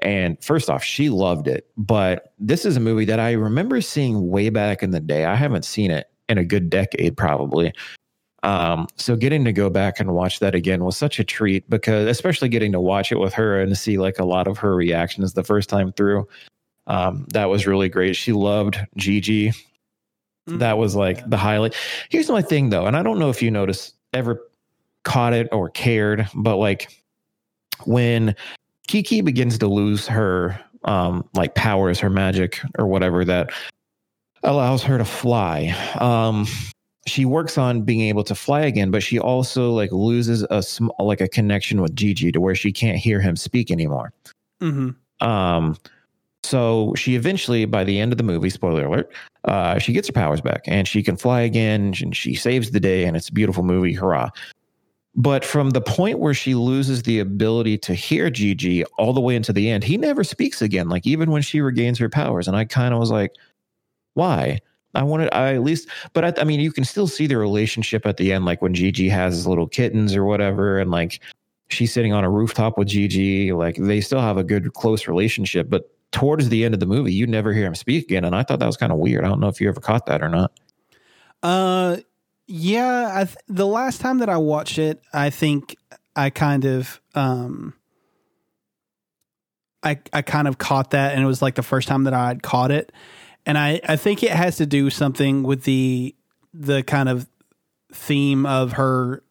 [0.00, 1.68] And first off, she loved it.
[1.76, 5.24] But this is a movie that I remember seeing way back in the day.
[5.24, 7.72] I haven't seen it in a good decade, probably.
[8.44, 12.06] Um, so getting to go back and watch that again was such a treat because,
[12.06, 15.32] especially getting to watch it with her and see like a lot of her reactions
[15.32, 16.28] the first time through,
[16.86, 18.14] um, that was really great.
[18.16, 19.52] She loved Gigi.
[20.46, 21.24] That was like Yeah.
[21.28, 21.74] the highlight.
[22.10, 24.42] Here's my thing though, and I don't know if you noticed ever
[25.04, 26.90] caught it or cared, but like
[27.86, 28.36] when
[28.86, 33.50] Kiki begins to lose her um like powers, her magic or whatever that
[34.42, 35.68] allows her to fly.
[35.98, 36.46] Um
[37.06, 40.88] she works on being able to fly again, but she also like loses a sm-
[40.98, 44.12] like a connection with Gigi to where she can't hear him speak anymore.
[44.62, 45.26] Mm-hmm.
[45.26, 45.76] Um,
[46.42, 49.12] so she eventually, by the end of the movie, spoiler alert,
[49.44, 52.80] uh, she gets her powers back and she can fly again and she saves the
[52.80, 53.92] day and it's a beautiful movie.
[53.92, 54.30] Hurrah.
[55.16, 59.36] But from the point where she loses the ability to hear Gigi all the way
[59.36, 60.88] into the end, he never speaks again.
[60.88, 62.48] Like even when she regains her powers.
[62.48, 63.32] And I kind of was like,
[64.14, 64.60] why?
[64.94, 68.06] I wanted, I at least, but I, I mean, you can still see the relationship
[68.06, 70.78] at the end, like when Gigi has his little kittens or whatever.
[70.78, 71.20] And like
[71.68, 73.52] she's sitting on a rooftop with Gigi.
[73.52, 75.68] Like they still have a good, close relationship.
[75.68, 78.24] But towards the end of the movie, you never hear him speak again.
[78.24, 79.24] And I thought that was kind of weird.
[79.24, 80.52] I don't know if you ever caught that or not.
[81.42, 81.98] Uh,
[82.46, 83.24] yeah.
[83.24, 85.76] Th- the last time that I watched it, I think
[86.16, 87.74] I kind of um,
[89.82, 92.28] I I kind of caught that, and it was like the first time that I
[92.28, 92.92] had caught it,
[93.46, 96.14] and I I think it has to do something with the
[96.52, 97.26] the kind of
[97.92, 99.22] theme of her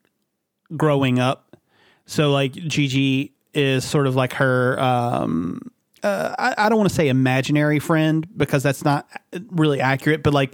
[0.75, 1.57] growing up.
[2.05, 5.71] So like Gigi is sort of like her um
[6.03, 9.07] uh, I, I don't want to say imaginary friend because that's not
[9.51, 10.53] really accurate, but like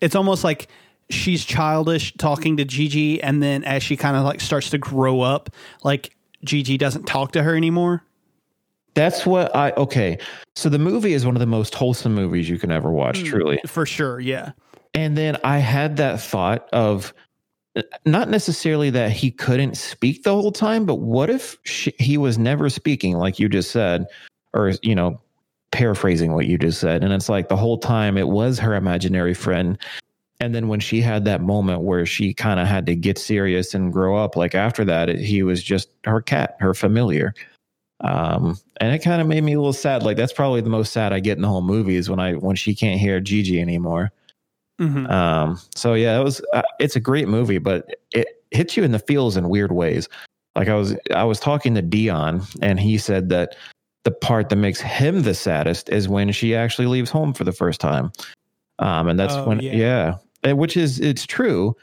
[0.00, 0.68] it's almost like
[1.10, 5.20] she's childish talking to Gigi, and then as she kind of like starts to grow
[5.20, 5.50] up,
[5.82, 8.04] like Gigi doesn't talk to her anymore.
[8.94, 10.18] That's what I okay.
[10.56, 13.26] So the movie is one of the most wholesome movies you can ever watch, Mm.
[13.26, 13.60] truly.
[13.66, 14.52] For sure, yeah.
[14.94, 17.12] And then I had that thought of
[18.04, 22.38] not necessarily that he couldn't speak the whole time, but what if she, he was
[22.38, 24.06] never speaking, like you just said,
[24.52, 25.20] or, you know,
[25.72, 27.02] paraphrasing what you just said.
[27.02, 29.76] And it's like the whole time it was her imaginary friend.
[30.38, 33.74] And then when she had that moment where she kind of had to get serious
[33.74, 37.34] and grow up, like after that, it, he was just her cat, her familiar.
[38.04, 40.02] Um, and it kind of made me a little sad.
[40.02, 42.34] Like that's probably the most sad I get in the whole movie is when I
[42.34, 44.12] when she can't hear Gigi anymore.
[44.80, 45.10] Mhm.
[45.10, 46.40] Um, so yeah, it was.
[46.52, 50.08] Uh, it's a great movie, but it hits you in the feels in weird ways.
[50.56, 53.56] Like I was, I was talking to Dion, and he said that
[54.04, 57.52] the part that makes him the saddest is when she actually leaves home for the
[57.52, 58.12] first time.
[58.78, 59.72] Um, and that's Oh, when, yeah.
[59.72, 60.14] yeah.
[60.42, 61.74] And which is it's true,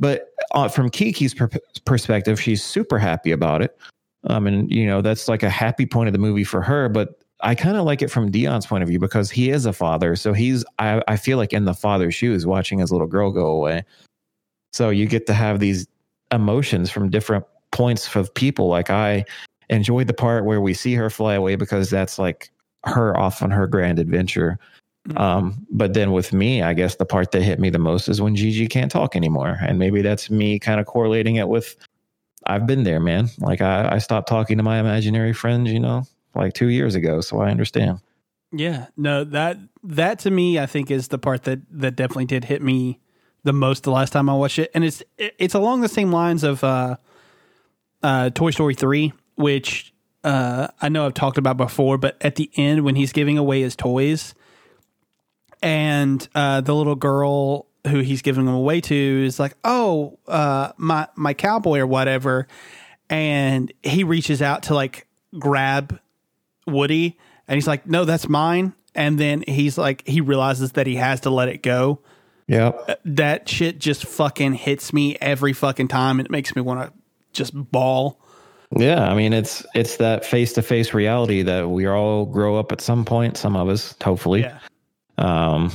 [0.00, 1.50] but uh, from Kiki's per-
[1.84, 3.78] perspective, she's super happy about it.
[4.24, 7.20] Um, and you know that's like a happy point of the movie for her, but
[7.40, 10.16] I kind of like it from Dion's point of view because he is a father.
[10.16, 13.46] So he's, I, I feel like in the father's shoes watching his little girl go
[13.46, 13.84] away.
[14.72, 15.86] So you get to have these
[16.32, 18.68] emotions from different points of people.
[18.68, 19.24] Like I
[19.70, 22.50] enjoyed the part where we see her fly away because that's like
[22.84, 24.58] her off on her grand adventure.
[25.08, 25.20] Mhm.
[25.20, 28.20] Um, but then with me, I guess the part that hit me the most is
[28.20, 29.58] when Gigi can't talk anymore.
[29.62, 31.76] And maybe that's me kind of correlating it with
[32.46, 33.28] I've been there, man.
[33.38, 37.20] Like I, I stopped talking to my imaginary friends, you know, like two years ago.
[37.20, 38.00] So I understand.
[38.50, 42.44] Yeah, no that that to me I think is the part that that definitely did
[42.44, 42.98] hit me
[43.44, 46.44] the most the last time I watched it, and it's it's along the same lines
[46.44, 46.96] of uh,
[48.02, 49.92] uh, Toy Story three, which
[50.24, 53.60] uh, I know I've talked about before, but at the end when he's giving away
[53.60, 54.34] his toys,
[55.62, 60.72] and uh, the little girl who he's giving them away to is like, "Oh, uh,
[60.76, 62.46] my my cowboy or whatever,"
[63.08, 65.06] and he reaches out to like
[65.38, 65.98] grab
[66.66, 70.96] Woody, and he's like, "No, that's mine." And then he's like, he realizes that he
[70.96, 72.00] has to let it go.
[72.48, 72.72] Yeah,
[73.04, 76.18] That shit just fucking hits me every fucking time.
[76.18, 76.92] It makes me want to
[77.32, 78.18] just bawl.
[78.76, 82.72] Yeah, I mean it's it's that face to face reality that we all grow up
[82.72, 83.36] at some point.
[83.36, 84.40] Some of us, hopefully.
[84.40, 84.58] Yeah.
[85.16, 85.72] Um,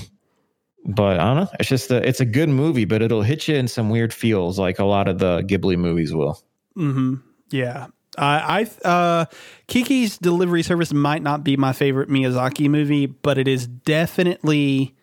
[0.86, 1.50] but I don't know.
[1.60, 4.58] It's just a, it's a good movie, but it'll hit you in some weird feels,
[4.60, 6.42] like a lot of the Ghibli movies will.
[6.76, 7.16] hmm
[7.52, 7.88] Yeah.
[8.18, 9.26] I, I uh,
[9.68, 14.94] Kiki's Delivery Service might not be my favorite Miyazaki movie, but it is definitely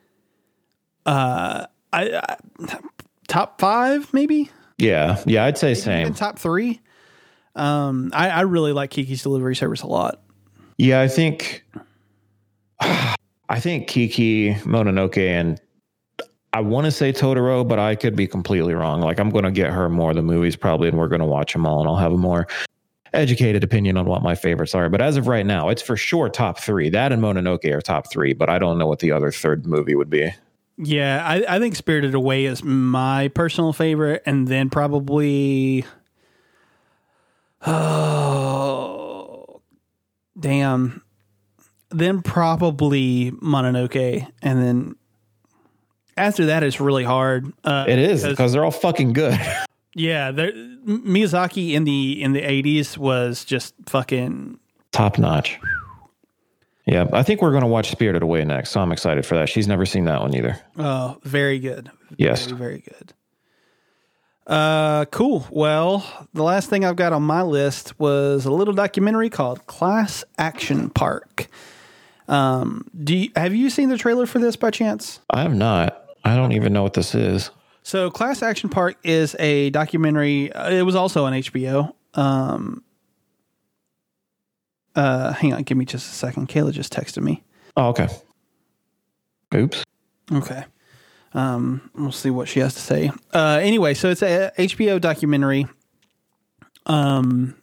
[1.06, 2.36] uh, I, I
[3.26, 6.14] top five, maybe Yeah, yeah, I'd say even same.
[6.14, 6.80] top three.
[7.56, 10.22] Um, I, I really like Kiki's Delivery Service a lot.
[10.78, 11.64] Yeah, I think
[12.80, 15.60] I think Kiki, Mononoke, and
[16.52, 19.00] I want to say Totoro, but I could be completely wrong.
[19.00, 21.26] Like I'm going to get her more of the movies probably, and we're going to
[21.26, 22.48] watch them all, and I'll have a more
[23.12, 24.88] educated opinion on what my favorites are.
[24.88, 26.90] But as of right now, it's for sure top three.
[26.90, 29.94] That and Mononoke are top three, but I don't know what the other third movie
[29.94, 30.32] would be.
[30.76, 35.84] Yeah, I, I think Spirited Away is my personal favorite, and then probably
[37.66, 39.60] oh
[40.38, 41.02] damn,
[41.90, 44.96] then probably Mononoke, and then
[46.20, 47.52] after that it's really hard.
[47.64, 49.38] Uh, It is because- they're all fucking good.
[49.94, 54.58] yeah, Miyazaki in the in the eighties was just fucking
[54.92, 55.58] top notch.
[56.86, 59.48] Yeah, I think we're going to watch Spirited Away next, so I'm excited for that.
[59.48, 60.58] She's never seen that one either.
[60.76, 61.90] Oh, very good.
[62.16, 62.46] Yes.
[62.46, 63.12] Very, very good.
[64.46, 65.46] Uh, cool.
[65.50, 66.04] Well,
[66.34, 70.90] the last thing I've got on my list was a little documentary called Class Action
[70.90, 71.46] Park.
[72.26, 75.20] Um, do you, have you seen the trailer for this by chance?
[75.30, 75.99] I have not.
[76.24, 77.50] I don't even know what this is.
[77.82, 80.52] So, Class Action Park is a documentary.
[80.52, 81.92] uh, It was also on HBO.
[82.14, 82.82] Um,
[84.94, 86.48] uh, hang on, give me just a second.
[86.48, 87.42] Kayla just texted me.
[87.76, 88.08] Oh, okay.
[89.54, 89.82] Oops.
[90.32, 90.64] Okay.
[91.32, 93.10] Um, we'll see what she has to say.
[93.32, 95.66] Uh, anyway, so it's a HBO documentary
[96.86, 97.54] um,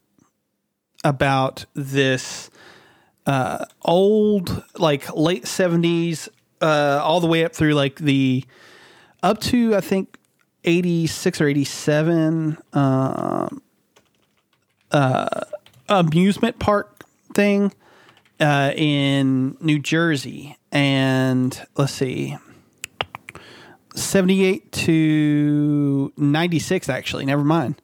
[1.03, 2.49] about this
[3.25, 6.29] uh, old, like late 70s,
[6.61, 8.43] uh, all the way up through like the
[9.23, 10.17] up to, I think,
[10.63, 13.61] 86 or 87 um,
[14.91, 15.41] uh,
[15.89, 17.73] amusement park thing
[18.39, 20.57] uh, in New Jersey.
[20.71, 22.37] And let's see,
[23.95, 27.25] 78 to 96 actually.
[27.25, 27.81] Never mind.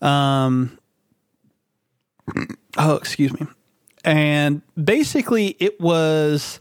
[0.00, 0.78] Um
[2.78, 3.46] oh excuse me.
[4.04, 6.60] And basically it was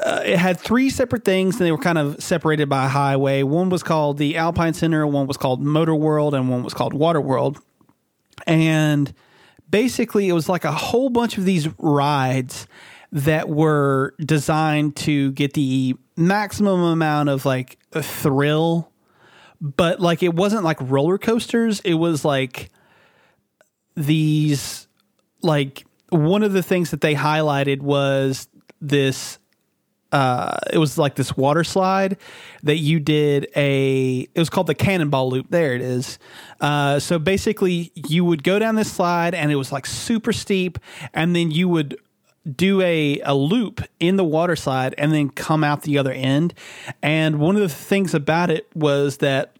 [0.00, 3.42] uh, it had three separate things, and they were kind of separated by a highway.
[3.42, 6.94] One was called the Alpine Center, one was called Motor World, and one was called
[6.94, 7.60] Water World.
[8.46, 9.12] And
[9.70, 12.66] basically, it was like a whole bunch of these rides
[13.12, 18.90] that were designed to get the maximum amount of like thrill,
[19.60, 21.80] but like it wasn't like roller coasters.
[21.80, 22.70] It was like
[23.96, 24.88] these
[25.42, 28.48] like one of the things that they highlighted was
[28.80, 29.38] this
[30.14, 32.16] uh, it was like this water slide
[32.62, 35.46] that you did a it was called the cannonball loop.
[35.50, 36.20] There it is.
[36.60, 40.78] Uh, so basically you would go down this slide and it was like super steep
[41.12, 41.98] and then you would
[42.48, 46.54] do a, a loop in the water slide and then come out the other end.
[47.02, 49.56] And one of the things about it was that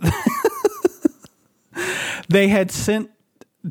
[2.28, 3.10] they had sent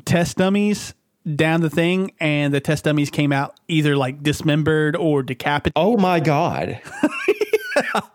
[0.04, 0.92] test dummies
[1.36, 5.74] down the thing and the test dummies came out either like dismembered or decapitated.
[5.76, 6.80] Oh my god.
[7.76, 8.00] yeah.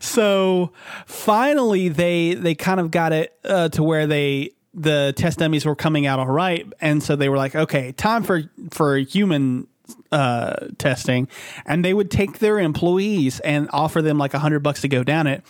[0.00, 0.72] So
[1.06, 5.76] finally they they kind of got it uh, to where they the test dummies were
[5.76, 8.42] coming out all right and so they were like okay, time for
[8.72, 9.68] for human
[10.10, 11.28] uh, testing
[11.66, 15.04] and they would take their employees and offer them like a hundred bucks to go
[15.04, 15.44] down it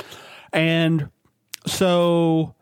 [0.52, 1.08] and
[1.66, 2.54] so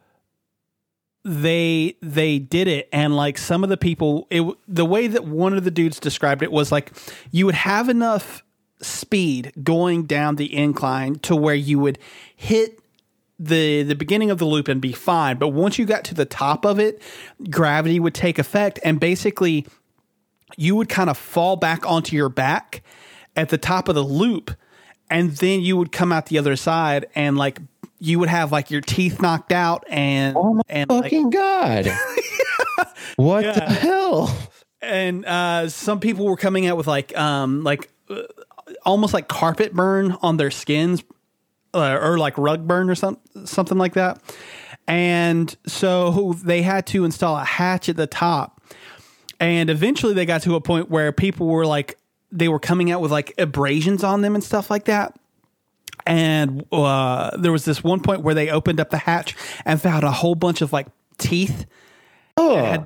[1.25, 2.89] they they did it.
[2.93, 6.43] And like some of the people it the way that one of the dudes described
[6.43, 6.93] it was like
[7.31, 8.45] you would have enough
[8.81, 11.99] speed going down the incline to where you would
[12.37, 12.81] hit
[13.39, 15.37] the the beginning of the loop and be fine.
[15.37, 17.03] But once you got to the top of it
[17.51, 18.79] gravity would take effect.
[18.85, 19.67] And basically
[20.57, 22.83] you would kind of fall back onto your back
[23.37, 24.53] at the top of the loop
[25.11, 27.61] and then you would come out the other side and like
[27.99, 31.99] you would have like your teeth knocked out and oh my and fucking like, god
[33.17, 33.53] what yeah.
[33.53, 34.39] the hell?
[34.81, 38.23] And uh, some people were coming out with like um like uh,
[38.85, 41.03] almost like carpet burn on their skins
[41.75, 44.21] uh, or like rug burn or something something like that.
[44.87, 48.63] And so they had to install a hatch at the top.
[49.39, 51.99] And eventually they got to a point where people were like
[52.31, 55.19] they were coming out with like abrasions on them and stuff like that
[56.09, 60.05] and uh, there was this one point where they opened up the hatch and found
[60.05, 60.87] a whole bunch of like
[61.19, 61.67] teeth
[62.39, 62.55] oh.
[62.55, 62.81] that,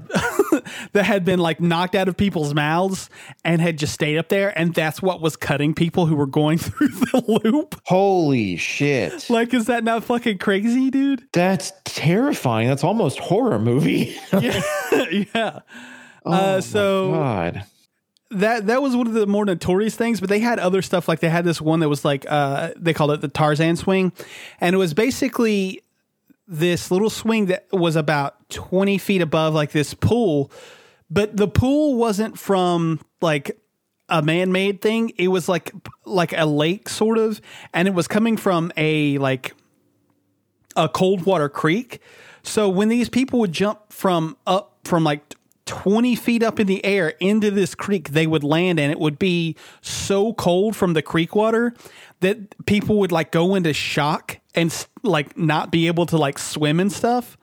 [0.51, 3.09] had, that had been like knocked out of people's mouths
[3.45, 4.59] and had just stayed up there.
[4.59, 7.81] And that's what was cutting people who were going through the loop.
[7.85, 9.31] Holy shit.
[9.31, 11.23] Like is that not fucking crazy dude?
[11.33, 12.67] That's terrifying.
[12.67, 14.17] That's almost horror movie.
[14.33, 14.63] Yeah.
[15.11, 15.61] Yeah.
[16.25, 17.65] Oh uh, so God
[18.33, 21.21] that that was one of the more notorious things, but they had other stuff like
[21.21, 24.13] they had this one that was like uh, they called it the Tarzan swing,
[24.61, 25.83] and it was basically
[26.49, 30.51] this little swing that was about twenty feet above like this pool,
[31.11, 33.59] but the pool wasn't from like
[34.09, 35.13] a man-made thing.
[35.17, 35.73] It was like
[36.05, 37.41] like a lake sort of,
[37.73, 39.55] and it was coming from a like
[40.77, 42.01] a cold water creek.
[42.43, 45.35] So when these people would jump from up from like
[45.67, 49.19] 20 feet up in the air into this creek they would land and it would
[49.19, 51.73] be so cold from the creek water
[52.21, 56.81] that people would like go into shock and like not be able to like swim
[56.81, 57.37] and stuff.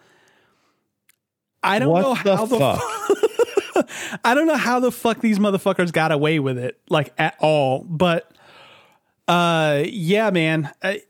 [1.62, 3.89] I don't what know the how the fuck?
[4.25, 7.86] i don't know how the fuck these motherfuckers got away with it like at all
[7.88, 8.32] but
[9.27, 10.69] uh yeah man.
[10.84, 11.03] I,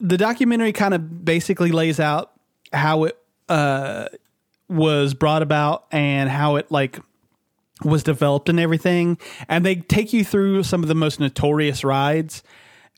[0.00, 2.32] the documentary kind of basically lays out
[2.72, 4.08] how it uh
[4.68, 6.98] was brought about and how it like
[7.84, 9.18] was developed and everything.
[9.48, 12.42] And they take you through some of the most notorious rides.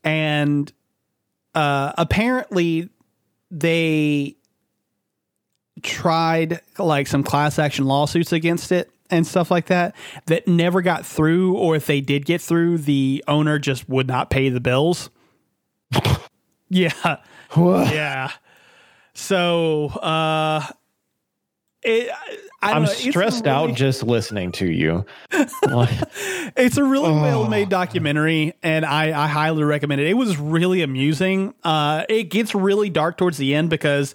[0.05, 0.73] And
[1.55, 2.91] uh apparently
[3.51, 4.37] they
[5.83, 9.95] tried like some class action lawsuits against it and stuff like that
[10.27, 14.31] that never got through or if they did get through the owner just would not
[14.31, 15.11] pay the bills.
[16.69, 17.19] Yeah.
[17.53, 17.95] What?
[17.95, 18.33] yeah.
[19.15, 20.67] So uh
[21.87, 22.11] it,
[22.63, 25.07] I I'm know, stressed really, out just listening to you.
[25.31, 27.23] it's a really oh.
[27.23, 30.09] well made documentary, and I, I, highly recommend it.
[30.09, 31.55] It was really amusing.
[31.63, 34.15] Uh, it gets really dark towards the end because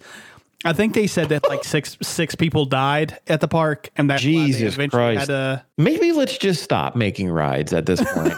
[0.66, 4.20] I think they said that like six six people died at the park, and that
[4.20, 5.28] Jesus Christ.
[5.28, 8.34] To, Maybe let's just stop making rides at this point.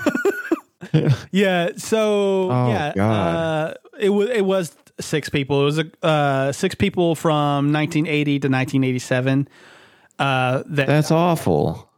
[1.31, 1.69] yeah.
[1.77, 2.93] So oh, yeah.
[2.95, 5.61] Uh, it was it was six people.
[5.61, 9.47] It was a, uh, six people from 1980 to 1987.
[10.19, 11.89] Uh, that That's awful.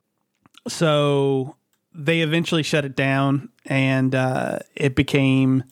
[0.68, 1.56] So
[1.94, 5.64] they eventually shut it down, and uh, it became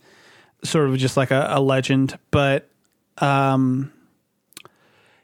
[0.63, 2.17] sort of just like a, a legend.
[2.31, 2.69] But
[3.17, 3.91] um,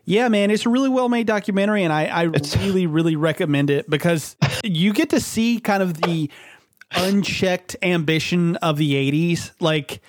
[0.06, 2.24] yeah, man, it's a really well made documentary, and I, I
[2.58, 6.32] really, really recommend it because you get to see kind of the
[6.92, 9.52] unchecked ambition of the 80s.
[9.60, 10.02] Like,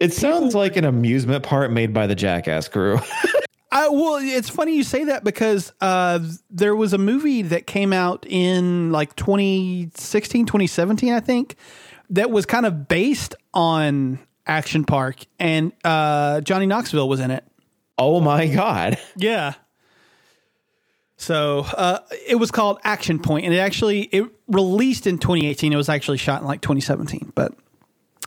[0.00, 2.98] It sounds like an amusement park made by the Jackass crew.
[3.72, 6.18] I, well, it's funny you say that because uh,
[6.50, 11.54] there was a movie that came out in like 2016, 2017, I think,
[12.10, 17.44] that was kind of based on Action Park, and uh, Johnny Knoxville was in it.
[17.98, 18.98] oh my god.
[19.16, 19.54] Yeah.
[21.16, 25.72] So uh, it was called Action Point, and it actually it released in 2018.
[25.72, 27.52] It was actually shot in like 2017, but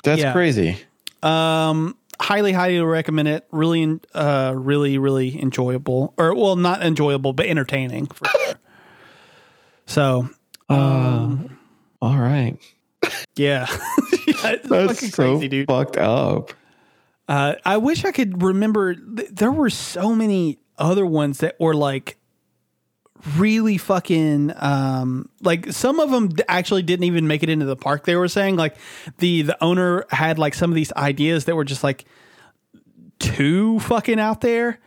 [0.03, 0.31] That's Yeah.
[0.31, 0.77] crazy.
[1.23, 3.47] Um, highly, highly recommend it.
[3.51, 8.55] Really, uh, really, really enjoyable, or well, not enjoyable, but entertaining for sure.
[9.85, 10.29] So
[10.69, 11.35] Uh,
[12.01, 12.57] all right.
[13.35, 13.67] yeah,
[14.27, 15.67] Yeah, That's so crazy, dude.
[15.67, 16.53] fucked up.
[17.27, 18.95] Uh, I wish I could remember.
[18.95, 22.17] Th- there were so many other ones that were like
[23.37, 28.05] really fucking um like some of them actually didn't even make it into the park
[28.05, 28.75] they were saying like
[29.19, 32.05] the the owner had like some of these ideas that were just like
[33.19, 34.79] too fucking out there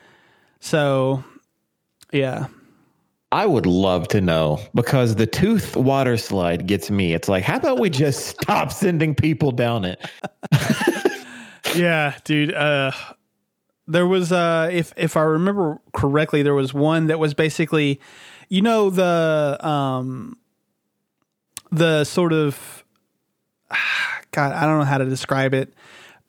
[0.61, 1.25] so
[2.13, 2.47] yeah
[3.33, 7.13] I would love to know because the tooth water slide gets me.
[7.13, 10.01] It's like, how about we just stop sending people down it?
[11.75, 12.55] Yeah, dude.
[12.55, 12.93] Uh,
[13.89, 18.01] there was uh, if if I remember correctly, there was one that was basically,
[18.49, 20.39] you know, the um,
[21.71, 22.85] the sort of,
[24.33, 25.73] God, I don't know how to describe it,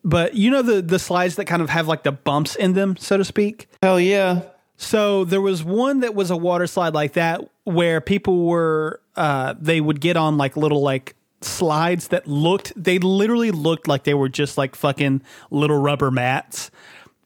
[0.03, 2.95] but you know the the slides that kind of have like the bumps in them,
[2.97, 3.67] so to speak.
[3.81, 4.43] Hell yeah.
[4.77, 9.55] So there was one that was a water slide like that where people were uh
[9.59, 14.13] they would get on like little like slides that looked they literally looked like they
[14.13, 16.69] were just like fucking little rubber mats.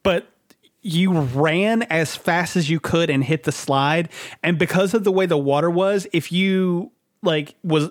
[0.04, 0.28] But
[0.82, 4.10] you ran as fast as you could and hit the slide
[4.42, 6.92] and because of the way the water was, if you
[7.22, 7.90] like was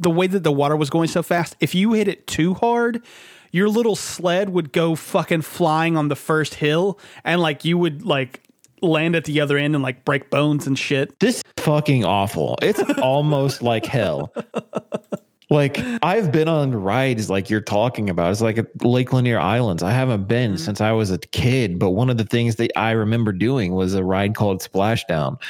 [0.00, 3.02] the way that the water was going so fast, if you hit it too hard,
[3.50, 8.04] your little sled would go fucking flying on the first hill and like you would
[8.04, 8.42] like
[8.80, 11.18] land at the other end and like break bones and shit.
[11.20, 12.56] This is fucking awful.
[12.62, 14.32] It's almost like hell.
[15.50, 18.30] Like I've been on rides like you're talking about.
[18.30, 19.82] It's like at Lake Lanier Islands.
[19.82, 22.90] I haven't been since I was a kid, but one of the things that I
[22.90, 25.40] remember doing was a ride called Splashdown.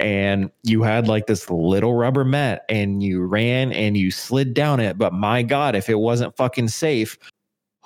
[0.00, 4.80] And you had like this little rubber mat and you ran and you slid down
[4.80, 4.98] it.
[4.98, 7.16] But my God, if it wasn't fucking safe,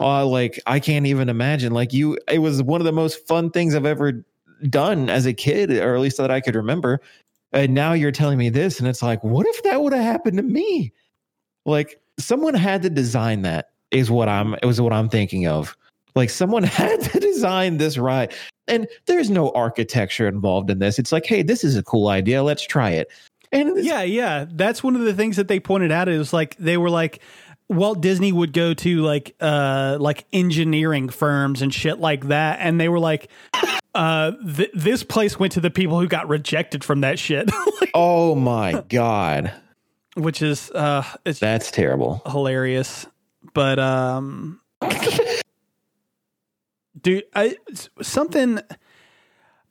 [0.01, 1.75] uh, like I can't even imagine.
[1.75, 4.25] Like you, it was one of the most fun things I've ever
[4.71, 7.03] done as a kid, or at least that I could remember.
[7.53, 10.37] And now you're telling me this, and it's like, what if that would have happened
[10.39, 10.93] to me?
[11.69, 13.71] Like someone had to design that.
[13.91, 14.55] Is what I'm.
[14.55, 15.77] It was what I'm thinking of.
[16.15, 18.35] Like someone had to design this ride,
[18.67, 20.99] and there's no architecture involved in this.
[20.99, 22.43] It's like, hey, this is a cool idea.
[22.43, 23.09] Let's try it.
[23.51, 24.47] And Yeah, yeah.
[24.51, 27.21] That's one of the things that they pointed out is like they were like
[27.69, 32.81] Walt Disney would go to like uh like engineering firms and shit like that and
[32.81, 33.29] they were like
[33.95, 37.51] uh th- this place went to the people who got rejected from that shit
[37.95, 39.53] oh my god,
[40.19, 42.21] which is uh it's that's terrible.
[42.27, 43.07] hilarious
[43.55, 44.61] but um
[47.01, 47.57] dude i
[48.03, 48.61] something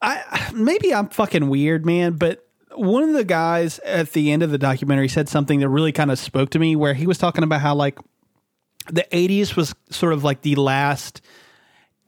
[0.02, 4.52] i maybe i'm fucking weird man but one of the guys at the end of
[4.52, 7.44] the documentary said something that really kind of spoke to me where he was talking
[7.44, 8.00] about how like
[8.88, 11.22] the 80s was sort of like the last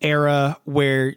[0.01, 1.15] era where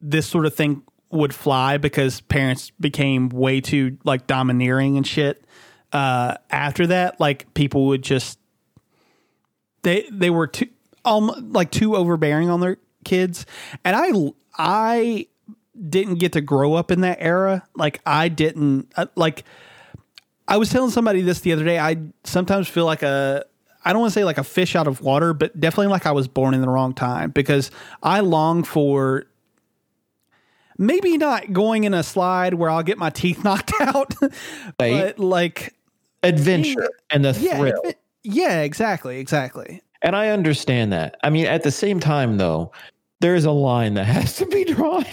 [0.00, 5.44] this sort of thing would fly because parents became way too like domineering and shit
[5.92, 8.38] uh after that like people would just
[9.82, 10.68] they they were too
[11.04, 13.46] um like too overbearing on their kids.
[13.84, 15.26] And i i
[15.88, 17.66] didn't get to grow up in that era.
[17.74, 19.44] Like i didn't uh, like
[20.46, 21.78] i was telling somebody this the other day.
[21.78, 23.44] I sometimes feel like a
[23.84, 26.12] i don't want to say like a fish out of water but definitely like i
[26.12, 27.70] was born in the wrong time because
[28.02, 29.24] i long for
[30.76, 34.14] maybe not going in a slide where i'll get my teeth knocked out
[34.76, 35.74] but like
[36.22, 37.80] Adventure and the yeah thrill.
[37.84, 41.16] it- yeah exactly exactly And I understand that.
[41.22, 42.72] I mean, at the same time, though,
[43.20, 45.04] there is a line that has to be drawn.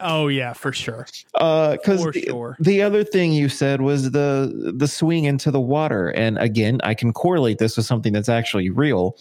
[0.00, 1.06] oh yeah for sure
[1.36, 2.56] uh, Because For the, sure.
[2.60, 6.94] the other thing you said was the the swing into the water, and again, I
[6.94, 9.16] can correlate this with something that's actually real.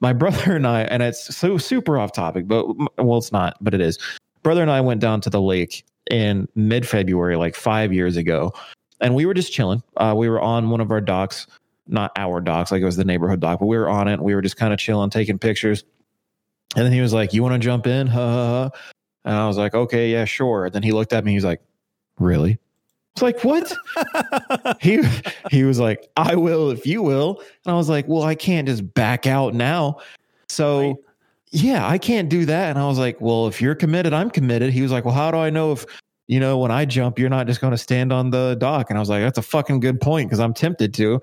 [0.00, 2.66] My brother and I, and it's so super off topic, but
[3.02, 3.98] well, it's not, but it is.
[4.42, 8.52] Brother and I went down to the lake in mid February, like five years ago,
[9.04, 9.82] and we were just chilling.
[9.96, 11.46] Uh, we were on one of our docks,
[11.86, 14.18] not our docks, like it was the neighborhood dock, but we were on it.
[14.20, 15.84] We were just kind of chilling, taking pictures.
[16.74, 18.78] And then he was like, "You want to jump in?" Ha, ha, ha.
[19.24, 21.32] And I was like, "Okay, yeah, sure." And then he looked at me.
[21.32, 21.60] He's like,
[22.18, 22.58] "Really?"
[23.14, 23.72] It's like, what?
[24.80, 25.00] he
[25.50, 27.40] he was like, I will if you will.
[27.64, 29.98] And I was like, well, I can't just back out now.
[30.48, 30.96] So Right.
[31.52, 32.70] yeah, I can't do that.
[32.70, 34.72] And I was like, well, if you're committed, I'm committed.
[34.72, 35.86] He was like, well, how do I know if
[36.26, 38.90] you know when I jump, you're not just going to stand on the dock?
[38.90, 41.22] And I was like, that's a fucking good point because I'm tempted to.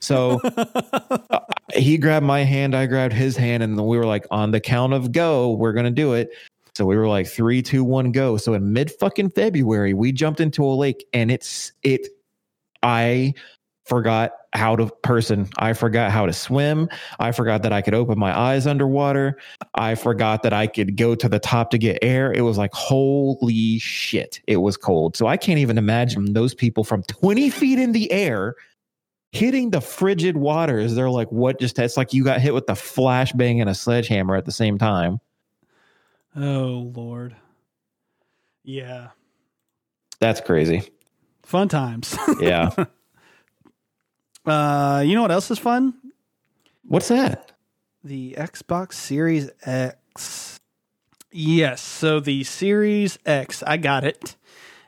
[0.00, 0.40] So
[1.30, 1.40] uh,
[1.74, 4.92] he grabbed my hand, I grabbed his hand, and we were like, on the count
[4.92, 6.30] of go, we're gonna do it.
[6.74, 8.36] So we were like three, two, one, go.
[8.36, 12.06] So in mid fucking February, we jumped into a lake, and it's it.
[12.82, 13.34] I
[13.84, 15.48] forgot how to person.
[15.58, 16.88] I forgot how to swim.
[17.18, 19.38] I forgot that I could open my eyes underwater.
[19.74, 22.32] I forgot that I could go to the top to get air.
[22.32, 25.16] It was like holy shit, it was cold.
[25.16, 28.54] So I can't even imagine those people from twenty feet in the air
[29.32, 30.94] hitting the frigid waters.
[30.94, 34.34] They're like, what just, it's like you got hit with the flashbang and a sledgehammer
[34.34, 35.20] at the same time.
[36.36, 37.36] oh Lord.
[38.64, 39.08] Yeah.
[40.20, 40.90] That's crazy.
[41.42, 42.16] Fun times.
[42.40, 42.70] Yeah.
[44.50, 45.94] Uh, you know what else is fun?
[46.86, 47.52] What's that?
[48.04, 50.58] The Xbox Series X.
[51.30, 54.36] Yes, so the Series X, I got it.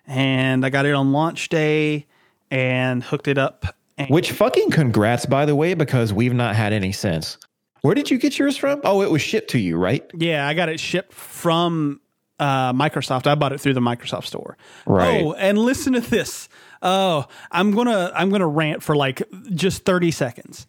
[0.07, 2.07] And I got it on launch day
[2.51, 3.77] and hooked it up.
[3.99, 7.37] And Which fucking congrats, by the way, because we've not had any since.
[7.83, 8.81] Where did you get yours from?
[8.85, 10.09] Oh, it was shipped to you, right?
[10.15, 12.01] yeah, I got it shipped from
[12.39, 13.27] uh, Microsoft.
[13.27, 14.57] I bought it through the Microsoft store.
[14.87, 15.23] Right.
[15.23, 16.49] Oh, and listen to this.
[16.83, 20.67] Oh, I'm gonna I'm gonna rant for like just 30 seconds.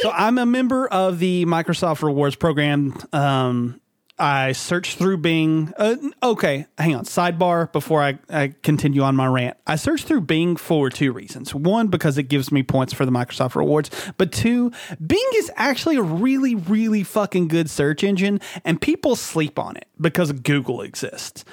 [0.00, 2.96] so I'm a member of the Microsoft Rewards program.
[3.12, 3.80] Um,
[4.18, 5.74] I searched through Bing.
[5.76, 7.04] Uh, okay, hang on.
[7.04, 9.58] Sidebar before I, I continue on my rant.
[9.66, 11.54] I searched through Bing for two reasons.
[11.54, 13.90] One, because it gives me points for the Microsoft Rewards.
[14.16, 14.72] But two,
[15.06, 19.86] Bing is actually a really, really fucking good search engine, and people sleep on it
[20.00, 21.44] because Google exists.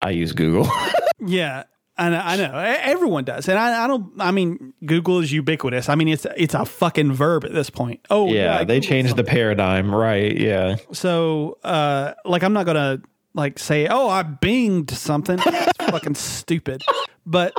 [0.00, 0.70] I use Google.
[1.20, 1.64] Yeah,
[1.98, 2.22] I know.
[2.24, 2.52] I know.
[2.54, 4.12] Everyone does, and I, I don't.
[4.20, 5.88] I mean, Google is ubiquitous.
[5.88, 8.06] I mean, it's it's a fucking verb at this point.
[8.08, 9.92] Oh, yeah, I they changed the paradigm.
[9.92, 10.38] Right.
[10.38, 10.76] Yeah.
[10.92, 13.02] So, uh, like, I'm not gonna
[13.34, 16.82] like say, "Oh, I binged something." It's fucking stupid.
[17.26, 17.52] But,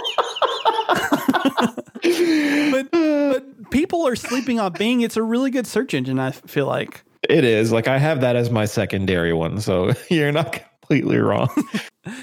[0.87, 5.01] but, but people are sleeping on Bing.
[5.01, 6.17] It's a really good search engine.
[6.17, 7.03] I feel like.
[7.27, 7.73] It is.
[7.73, 9.59] Like I have that as my secondary one.
[9.59, 11.49] So you're not completely wrong.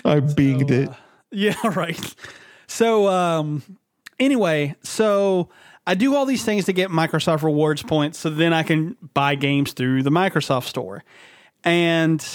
[0.04, 0.88] I binged it.
[1.36, 2.14] Yeah, right.
[2.66, 3.62] So, um,
[4.18, 5.50] anyway, so
[5.86, 9.34] I do all these things to get Microsoft rewards points so then I can buy
[9.34, 11.04] games through the Microsoft store.
[11.62, 12.26] And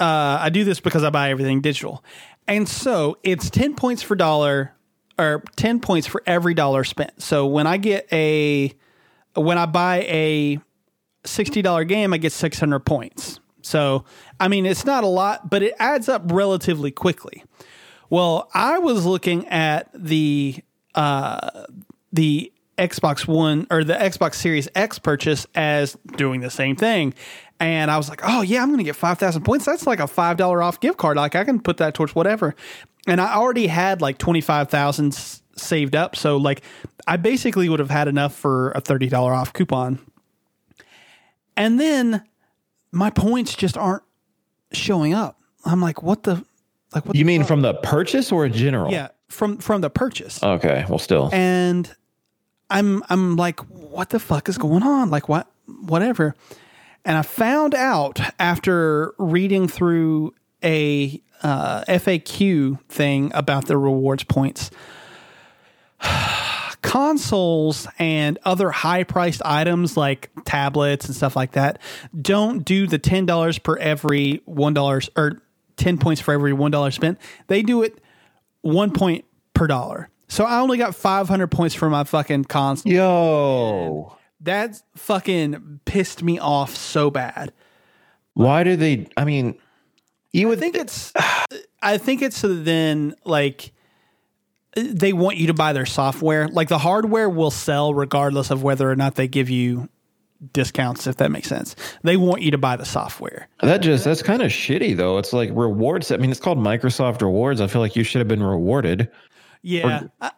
[0.00, 2.02] uh, I do this because I buy everything digital.
[2.48, 4.74] And so it's 10 points for dollar
[5.16, 7.22] or 10 points for every dollar spent.
[7.22, 8.72] So when I get a,
[9.34, 10.58] when I buy a
[11.22, 13.38] $60 game, I get 600 points.
[13.62, 14.04] So,
[14.40, 17.44] I mean, it's not a lot, but it adds up relatively quickly.
[18.14, 20.62] Well, I was looking at the
[20.94, 21.64] uh,
[22.12, 27.14] the Xbox One or the Xbox Series X purchase as doing the same thing,
[27.58, 29.64] and I was like, "Oh yeah, I'm going to get five thousand points.
[29.64, 31.16] That's like a five dollar off gift card.
[31.16, 32.54] Like I can put that towards whatever."
[33.08, 35.12] And I already had like twenty five thousand
[35.56, 36.62] saved up, so like
[37.08, 39.98] I basically would have had enough for a thirty dollar off coupon.
[41.56, 42.22] And then
[42.92, 44.04] my points just aren't
[44.70, 45.40] showing up.
[45.64, 46.44] I'm like, what the
[46.94, 47.48] like what You mean fuck?
[47.48, 48.90] from the purchase or in general?
[48.92, 50.42] yeah, from from the purchase.
[50.42, 50.84] Okay.
[50.88, 51.30] Well, still.
[51.32, 51.92] And
[52.70, 55.10] I'm I'm like, what the fuck is going on?
[55.10, 56.34] Like what whatever.
[57.04, 64.70] And I found out after reading through a uh, FAQ thing about the rewards points.
[66.82, 71.78] Consoles and other high priced items like tablets and stuff like that
[72.20, 75.42] don't do the $10 per every $1 or
[75.76, 77.18] 10 points for every $1 spent.
[77.46, 77.98] They do it
[78.62, 80.08] one point per dollar.
[80.28, 82.92] So I only got 500 points for my fucking console.
[82.92, 84.16] Yo.
[84.40, 87.52] That fucking pissed me off so bad.
[88.34, 89.08] Why do they?
[89.16, 89.58] I mean,
[90.32, 91.12] you I would think it's
[91.80, 93.72] I think it's so then like
[94.76, 96.48] they want you to buy their software.
[96.48, 99.88] Like the hardware will sell regardless of whether or not they give you
[100.52, 101.76] discounts if that makes sense.
[102.02, 103.48] They want you to buy the software.
[103.62, 105.18] That just that's kind of shitty though.
[105.18, 106.10] It's like rewards.
[106.12, 107.60] I mean, it's called Microsoft Rewards.
[107.60, 109.10] I feel like you should have been rewarded.
[109.62, 110.08] Yeah.
[110.20, 110.30] I,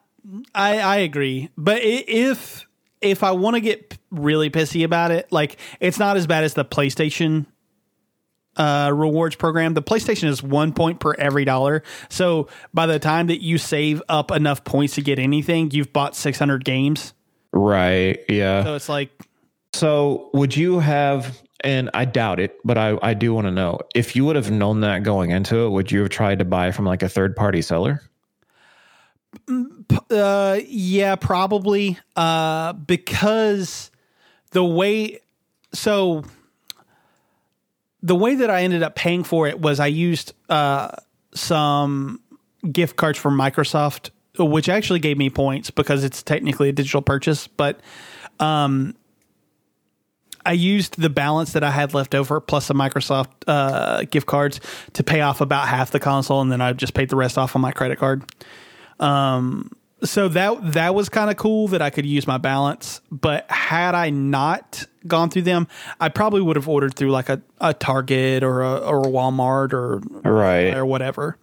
[0.54, 1.50] I I agree.
[1.56, 2.66] But if
[3.00, 6.54] if I want to get really pissy about it, like it's not as bad as
[6.54, 7.46] the PlayStation
[8.56, 9.74] uh, rewards program.
[9.74, 11.82] The PlayStation is one point per every dollar.
[12.08, 16.16] So by the time that you save up enough points to get anything, you've bought
[16.16, 17.12] 600 games.
[17.52, 18.18] Right.
[18.28, 18.64] Yeah.
[18.64, 19.10] So it's like,
[19.76, 21.42] So would you have?
[21.60, 24.50] And I doubt it, but I I do want to know if you would have
[24.50, 25.70] known that going into it.
[25.70, 28.02] Would you have tried to buy from like a third party seller?
[30.10, 31.98] Uh, yeah, probably.
[32.14, 33.90] Uh, because
[34.52, 35.20] the way,
[35.72, 36.24] so
[38.02, 40.90] the way that I ended up paying for it was I used uh
[41.34, 42.20] some
[42.70, 47.46] gift cards from Microsoft, which actually gave me points because it's technically a digital purchase,
[47.46, 47.80] but
[48.40, 48.94] um.
[50.46, 54.60] I used the balance that I had left over plus the Microsoft uh, gift cards
[54.94, 57.54] to pay off about half the console, and then I just paid the rest off
[57.56, 58.24] on my credit card.
[59.00, 59.70] Um,
[60.02, 63.00] so that that was kind of cool that I could use my balance.
[63.10, 65.68] But had I not gone through them,
[66.00, 69.72] I probably would have ordered through like a, a Target or a or a Walmart
[69.72, 70.74] or Right.
[70.74, 71.38] or whatever.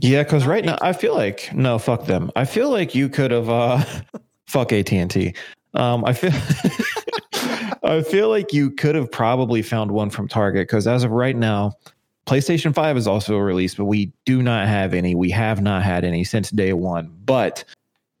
[0.00, 2.30] Yeah, because right now I feel like no, fuck them.
[2.34, 3.84] I feel like you could have uh
[4.46, 5.34] fuck AT and T.
[5.74, 6.32] Um, I feel
[7.84, 11.36] I feel like you could have probably found one from Target because as of right
[11.36, 11.72] now,
[12.26, 15.14] PlayStation Five is also released, but we do not have any.
[15.14, 17.12] We have not had any since day one.
[17.24, 17.64] But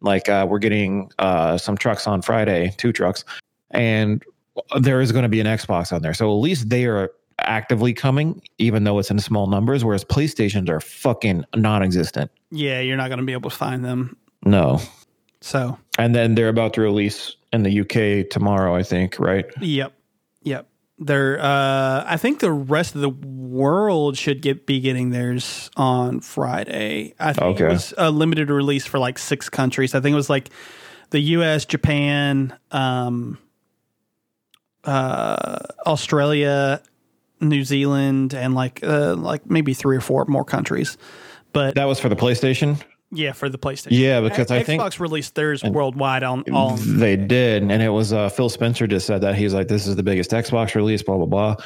[0.00, 3.24] like uh, we're getting uh, some trucks on Friday, two trucks,
[3.70, 4.22] and
[4.80, 6.14] there is going to be an Xbox on there.
[6.14, 9.84] So at least they are actively coming, even though it's in small numbers.
[9.84, 12.30] Whereas PlayStations are fucking non-existent.
[12.50, 14.16] Yeah, you're not going to be able to find them.
[14.44, 14.80] No.
[15.40, 19.46] So, And then they're about to release in the UK tomorrow, I think, right?
[19.60, 19.92] yep,
[20.42, 20.68] yep.
[20.98, 21.40] They're.
[21.40, 27.14] Uh, I think the rest of the world should get be getting theirs on Friday.
[27.18, 29.94] I think it was a limited release for like six countries.
[29.94, 30.50] I think it was like
[31.10, 33.38] the U.S., Japan, um,
[34.84, 36.82] uh, Australia,
[37.40, 40.96] New Zealand, and like uh, like maybe three or four more countries.
[41.52, 42.80] But That was for the PlayStation.
[43.12, 43.88] Yeah, for the PlayStation.
[43.90, 46.76] Yeah, because I Xbox think released theirs worldwide on all.
[46.76, 49.96] they did, and it was uh, Phil Spencer just said that he's like, "This is
[49.96, 51.56] the biggest Xbox release," blah blah blah.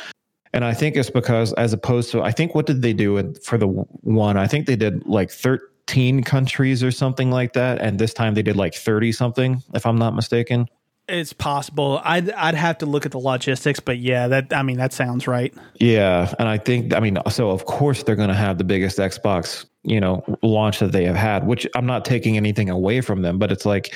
[0.52, 3.58] And I think it's because, as opposed to, I think what did they do for
[3.58, 4.36] the one?
[4.36, 8.42] I think they did like thirteen countries or something like that, and this time they
[8.42, 10.66] did like thirty something, if I'm not mistaken.
[11.08, 12.00] It's possible.
[12.02, 15.28] I'd I'd have to look at the logistics, but yeah, that I mean that sounds
[15.28, 15.54] right.
[15.76, 18.98] Yeah, and I think I mean so of course they're going to have the biggest
[18.98, 23.22] Xbox, you know, launch that they have had, which I'm not taking anything away from
[23.22, 23.94] them, but it's like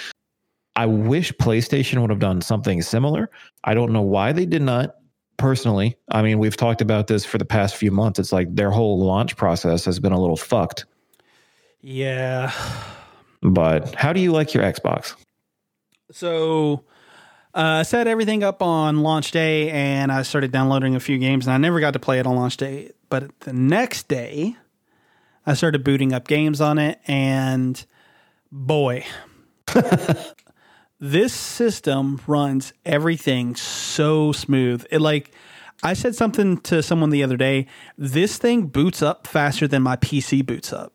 [0.77, 3.29] I wish PlayStation would have done something similar.
[3.65, 4.95] I don't know why they did not
[5.37, 5.97] personally.
[6.11, 8.21] I mean, we've talked about this for the past few months.
[8.21, 10.87] It's like their whole launch process has been a little fucked.
[11.81, 12.53] Yeah.
[13.43, 15.15] But how do you like your Xbox?
[16.13, 16.85] So
[17.55, 21.47] uh, I set everything up on launch day, and I started downloading a few games,
[21.47, 22.93] and I never got to play it on launch day.
[23.09, 24.57] But the next day,
[25.45, 27.85] I started booting up games on it, and
[28.53, 29.05] boy,
[31.01, 34.87] this system runs everything so smooth.
[34.91, 35.33] It like
[35.83, 37.67] I said something to someone the other day.
[37.97, 40.93] This thing boots up faster than my PC boots up.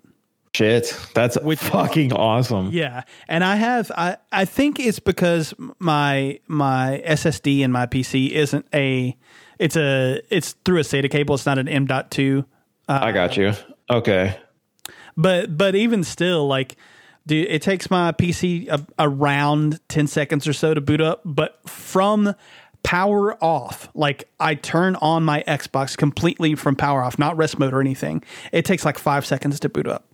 [0.55, 2.69] Shit, that's fucking awesome.
[2.71, 8.31] Yeah, and I have I I think it's because my my SSD in my PC
[8.31, 9.17] isn't a
[9.59, 11.35] it's a it's through a SATA cable.
[11.35, 11.83] It's not an m.
[11.91, 12.45] M.2.
[12.87, 13.51] I got you.
[13.89, 14.39] Okay.
[15.17, 16.77] But but even still, like,
[17.27, 21.21] dude, it takes my PC a, around ten seconds or so to boot up.
[21.25, 22.33] But from
[22.83, 27.73] power off, like I turn on my Xbox completely from power off, not rest mode
[27.73, 28.23] or anything.
[28.53, 30.05] It takes like five seconds to boot up.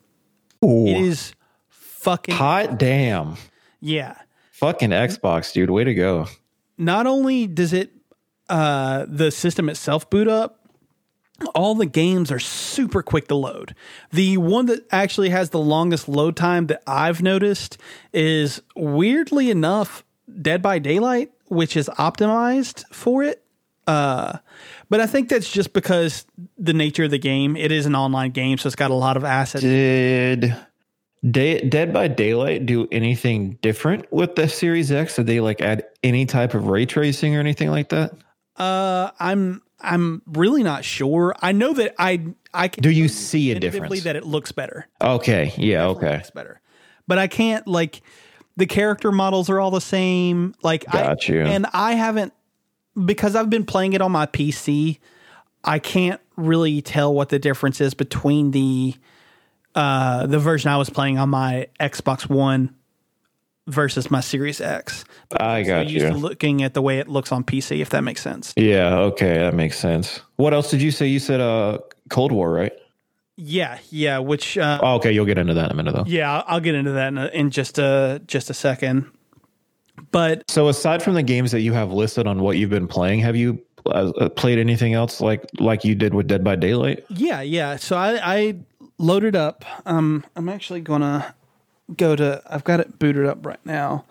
[0.63, 1.33] Ooh, It is
[1.69, 3.35] fucking hot damn.
[3.79, 4.15] yeah.
[4.51, 5.69] Fucking Xbox, dude.
[5.71, 6.27] Way to go.
[6.77, 7.91] not only does it
[8.49, 10.57] uh the system itself boot up
[11.55, 13.73] all the games are super quick to load.
[14.11, 17.79] The one that actually has the longest load time that I've noticed
[18.13, 20.03] is weirdly enough
[20.41, 23.43] Dead by Daylight, which is optimized for it.
[23.87, 24.37] Uh,
[24.91, 26.25] but I think that's just because
[26.57, 27.55] the nature of the game.
[27.55, 29.63] It is an online game, so it's got a lot of assets.
[29.63, 30.53] Did
[31.23, 35.15] Day, Dead by Daylight do anything different with the Series X?
[35.15, 38.11] Did they like add any type of ray tracing or anything like that?
[38.57, 41.33] Uh, I'm I'm really not sure.
[41.41, 44.03] I know that I I can Do you see a difference?
[44.03, 44.89] that it looks better.
[44.99, 46.17] Okay, yeah, okay.
[46.17, 46.59] looks better.
[47.07, 48.01] But I can't like
[48.57, 50.53] the character models are all the same.
[50.63, 51.39] Like Got I, you.
[51.43, 52.33] and I haven't
[53.05, 54.99] because I've been playing it on my PC.
[55.63, 58.95] I can't really tell what the difference is between the
[59.75, 62.75] uh the version I was playing on my Xbox One
[63.67, 65.05] versus my Series X.
[65.39, 66.17] I So got used to you.
[66.17, 68.53] looking at the way it looks on PC, if that makes sense.
[68.57, 70.21] Yeah, okay, that makes sense.
[70.35, 71.07] What else did you say?
[71.07, 71.77] You said uh
[72.09, 72.73] Cold War, right?
[73.37, 74.17] Yeah, yeah.
[74.19, 76.03] Which uh, Oh, okay, you'll get into that in a minute though.
[76.05, 79.09] yeah, I'll- I'll get into that in, a, in just a just a second.
[80.11, 83.19] But So aside from the games that you have listed on what you've been playing,
[83.21, 87.05] have you uh, uh, played anything else like like you did with Dead by Daylight?
[87.09, 87.77] Yeah, yeah.
[87.77, 88.55] So I, I
[88.97, 89.63] loaded up.
[89.85, 91.33] Um, I'm actually gonna
[91.95, 92.41] go to.
[92.45, 94.05] I've got it booted up right now.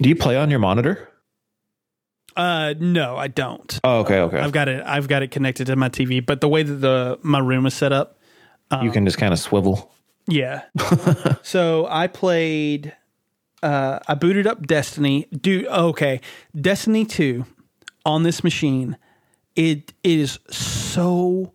[0.00, 1.08] Do you play on your monitor?
[2.36, 3.78] Uh, no, I don't.
[3.84, 4.38] Oh, okay, okay.
[4.38, 4.82] I've got it.
[4.86, 7.74] I've got it connected to my TV, but the way that the my room is
[7.74, 8.18] set up,
[8.82, 9.92] you can just kind of swivel.
[10.26, 10.62] yeah.
[11.42, 12.96] so I played.
[13.62, 15.26] Uh, I booted up Destiny.
[15.30, 16.20] Do okay,
[16.58, 17.44] Destiny two
[18.04, 18.96] on this machine.
[19.56, 21.52] It is so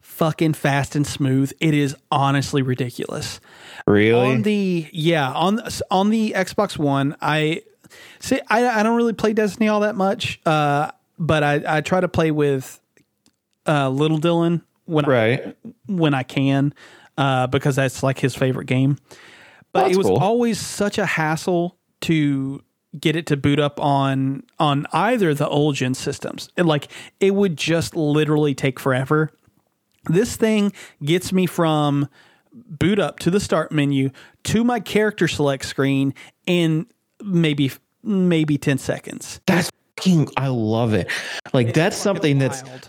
[0.00, 1.52] fucking fast and smooth.
[1.60, 3.40] It is honestly ridiculous.
[3.86, 4.32] Really?
[4.32, 7.62] On the yeah on on the Xbox One, I
[8.20, 8.40] see.
[8.48, 12.08] I, I don't really play Destiny all that much, uh, but I, I try to
[12.08, 12.78] play with
[13.66, 15.56] uh, Little Dylan when I, right.
[15.86, 16.74] when I can,
[17.16, 18.98] uh, because that's like his favorite game.
[19.72, 20.18] But That's it was cool.
[20.18, 22.62] always such a hassle to
[22.98, 26.48] get it to boot up on on either the old gen systems.
[26.56, 26.88] And like
[27.20, 29.30] it would just literally take forever.
[30.08, 30.72] This thing
[31.04, 32.08] gets me from
[32.52, 34.10] boot up to the start menu
[34.44, 36.14] to my character select screen
[36.46, 36.86] in
[37.22, 37.70] maybe
[38.02, 39.40] maybe 10 seconds.
[39.46, 41.08] That's fucking, I love it.
[41.52, 42.52] Like that's something Wild.
[42.52, 42.88] that's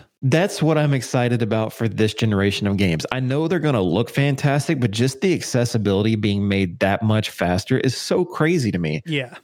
[0.62, 3.04] what I'm excited about for this generation of games.
[3.10, 7.30] I know they're going to look fantastic, but just the accessibility being made that much
[7.30, 9.02] faster is so crazy to me.
[9.04, 9.36] Yeah.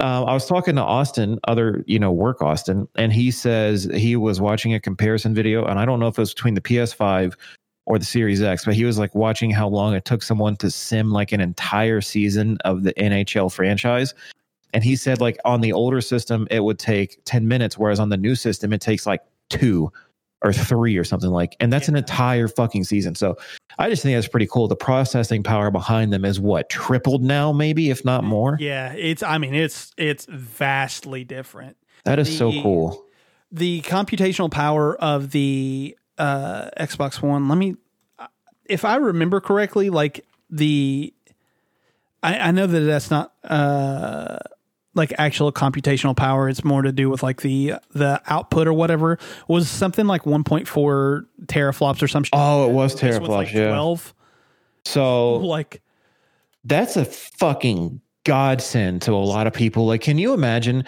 [0.00, 4.16] uh, I was talking to Austin, other you know work Austin, and he says he
[4.16, 7.34] was watching a comparison video, and I don't know if it was between the PS5
[7.86, 10.70] or the Series X, but he was like watching how long it took someone to
[10.70, 14.12] sim like an entire season of the NHL franchise.
[14.74, 18.10] And he said like on the older system it would take 10 minutes, whereas on
[18.10, 19.90] the new system it takes like two
[20.42, 23.14] or three or something like, and that's an entire fucking season.
[23.14, 23.36] So
[23.78, 24.68] I just think that's pretty cool.
[24.68, 28.56] The processing power behind them is what tripled now, maybe if not more.
[28.60, 31.76] Yeah, it's I mean it's it's vastly different.
[32.04, 33.04] That is so cool.
[33.50, 37.48] the computational power of the uh, Xbox One.
[37.48, 37.76] Let me,
[38.64, 41.12] if I remember correctly, like the,
[42.22, 44.38] I, I know that that's not uh,
[44.94, 46.48] like actual computational power.
[46.48, 49.18] It's more to do with like the the output or whatever.
[49.46, 52.30] Was something like 1.4 teraflops or something.
[52.32, 53.68] Oh, it was teraflops, like yeah.
[53.68, 54.14] 12.
[54.84, 55.82] So Like
[56.64, 59.86] that's a fucking godsend to a lot of people.
[59.86, 60.84] Like, can you imagine?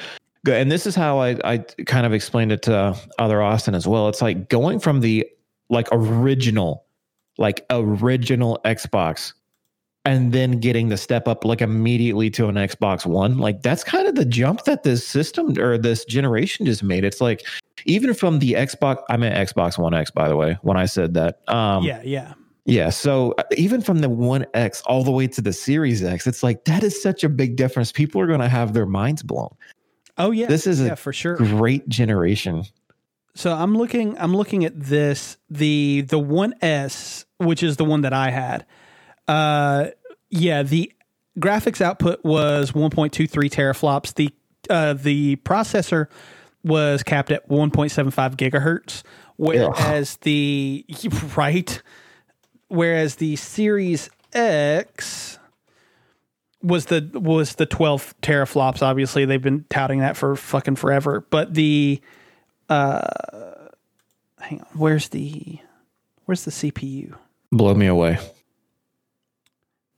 [0.50, 4.08] And this is how I, I kind of explained it to other Austin as well.
[4.08, 5.26] It's like going from the
[5.68, 6.84] like original,
[7.38, 9.34] like original Xbox,
[10.04, 13.38] and then getting the step up like immediately to an Xbox One.
[13.38, 17.04] Like that's kind of the jump that this system or this generation just made.
[17.04, 17.46] It's like
[17.84, 21.14] even from the Xbox, I meant Xbox One X, by the way, when I said
[21.14, 21.40] that.
[21.48, 22.34] Um, yeah, yeah.
[22.64, 22.90] yeah.
[22.90, 26.42] So uh, even from the one X all the way to the Series X, it's
[26.42, 27.92] like that is such a big difference.
[27.92, 29.54] People are going to have their minds blown.
[30.16, 31.36] Oh yeah, This is a yeah for sure.
[31.36, 32.64] Great generation.
[33.34, 38.12] So I'm looking I'm looking at this the the 1S which is the one that
[38.12, 38.66] I had.
[39.30, 39.90] Uh
[40.28, 40.92] yeah, the
[41.38, 44.14] graphics output was 1.23 teraflops.
[44.14, 44.30] The
[44.68, 46.06] uh the processor
[46.62, 49.02] was capped at 1.75 gigahertz
[49.36, 50.84] whereas the
[51.36, 51.82] right
[52.68, 55.38] whereas the Series X
[56.62, 61.54] was the was the 12 teraflops obviously they've been touting that for fucking forever but
[61.54, 61.98] the
[62.68, 63.00] uh,
[64.38, 65.58] hang on where's the
[66.26, 67.14] where's the cpu
[67.52, 68.18] Blow me away.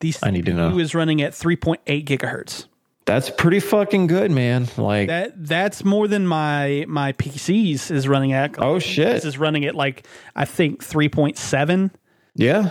[0.03, 0.78] The I need to know.
[0.78, 2.66] is running at 3.8 gigahertz
[3.07, 4.68] That's pretty fucking good, man.
[4.76, 9.14] Like, that that's more than my my pcs is running at oh shit.
[9.14, 11.90] this is running at like i think 3.7
[12.36, 12.70] Yeah.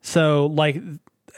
[0.00, 0.80] so like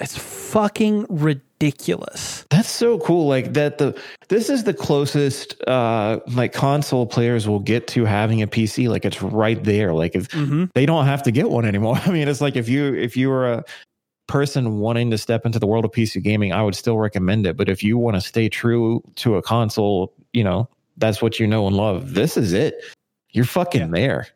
[0.01, 3.29] it's fucking ridiculous That's so cool.
[3.29, 8.41] Like that the this is the closest uh like console players will get to having
[8.43, 8.89] a PC.
[8.89, 9.93] Like it's right there.
[9.93, 10.71] Like if Mhm.
[10.75, 11.97] they don't have to get one anymore.
[12.07, 13.65] I mean, it's like if you if you were a
[14.31, 17.57] person wanting to step into the world of PC gaming, I would still recommend it.
[17.57, 21.47] But if you want to stay true to a console, you know, that's what you
[21.47, 22.15] know and love.
[22.15, 22.77] This is it.
[23.31, 23.89] You're fucking Yeah.
[23.89, 24.27] there.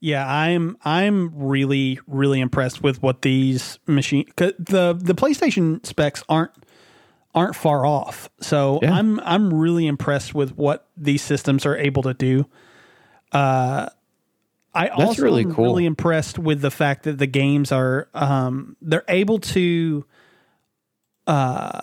[0.00, 6.52] Yeah, I'm I'm really really impressed with what these machine the the PlayStation specs aren't
[7.34, 8.28] aren't far off.
[8.40, 8.92] So Yeah.
[8.92, 12.46] I'm I'm really impressed with what these systems are able to do.
[13.32, 13.88] Uh
[14.74, 15.64] I also really am cool.
[15.64, 20.04] really impressed with the fact that the games are um they're able to
[21.26, 21.80] uh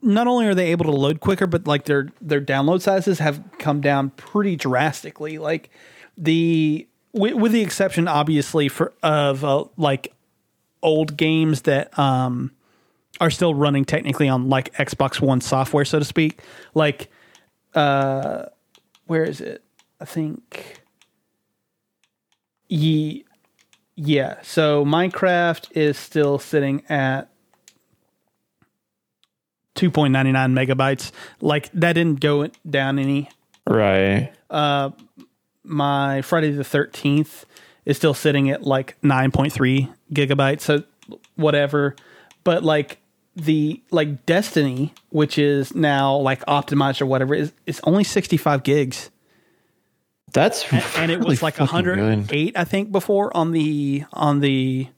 [0.00, 3.42] not only are they able to load quicker but like their their download sizes have
[3.58, 5.38] come down pretty drastically.
[5.38, 5.70] Like
[6.16, 10.12] the with, with the exception obviously for of uh, like
[10.82, 12.52] old games that um
[13.20, 16.40] are still running technically on like Xbox One software so to speak.
[16.74, 17.08] Like
[17.74, 18.46] uh
[19.06, 19.62] where is it?
[20.00, 20.80] I think
[22.68, 23.24] ye
[23.96, 27.28] yeah so Minecraft is still sitting at
[29.74, 31.10] 2.99 megabytes.
[31.40, 33.28] Like that didn't go down any.
[33.66, 34.32] Right.
[34.50, 34.90] Uh,
[35.64, 37.44] my Friday the 13th
[37.84, 40.60] is still sitting at like 9.3 gigabytes.
[40.62, 40.84] So
[41.36, 41.96] whatever.
[42.44, 42.98] But like
[43.36, 49.10] the like Destiny, which is now like optimized or whatever, is it's only 65 gigs.
[50.34, 51.98] That's and it really was like fucking good.
[51.98, 54.88] 108 I think before on the on the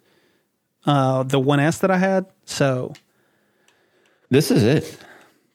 [0.86, 2.26] uh the 1S that I had.
[2.46, 2.94] So
[4.30, 4.98] This is it.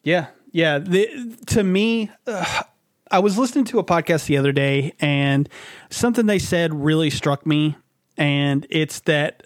[0.04, 0.78] Yeah, yeah.
[0.78, 2.62] The, to me, uh,
[3.10, 5.48] I was listening to a podcast the other day, and
[5.90, 7.76] something they said really struck me,
[8.16, 9.44] and it's that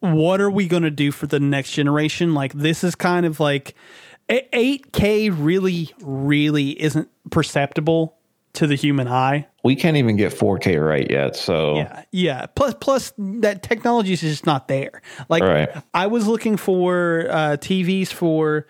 [0.00, 2.34] what are we going to do for the next generation?
[2.34, 3.74] Like this is kind of like
[4.28, 8.16] eight K really, really isn't perceptible
[8.54, 9.46] to the human eye.
[9.62, 11.36] We can't even get 4K right yet.
[11.36, 12.46] So Yeah, yeah.
[12.46, 15.02] Plus, plus that technology is just not there.
[15.28, 15.68] Like Right.
[15.92, 18.66] I was looking for uh, TVs for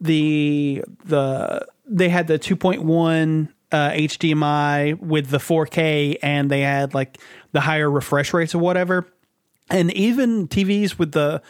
[0.00, 7.18] the the they had the 2.1 uh, HDMI with the 4K, and they had like
[7.52, 9.06] the higher refresh rates or whatever,
[9.68, 11.42] and even TVs with the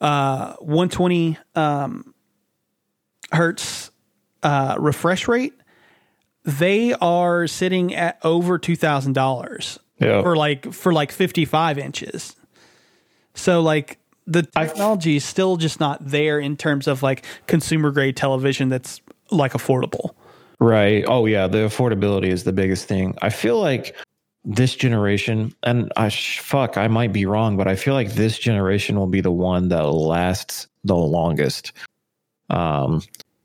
[0.00, 2.14] uh, 120 um,
[3.32, 3.90] hertz
[4.42, 5.54] uh, refresh rate.
[6.44, 10.22] They are sitting at over two thousand dollars Yeah.
[10.22, 12.36] for like for like 55 inches.
[13.34, 18.16] So like the technology is still just not there in terms of like consumer grade
[18.16, 20.14] television that's like affordable.
[20.60, 21.04] Right.
[21.06, 23.16] Oh yeah, the affordability is the biggest thing.
[23.22, 23.96] I feel like
[24.44, 28.38] this generation, and I sh- fuck, I might be wrong, but I feel like this
[28.38, 31.72] generation will be the one that lasts the longest.
[32.50, 33.00] Um,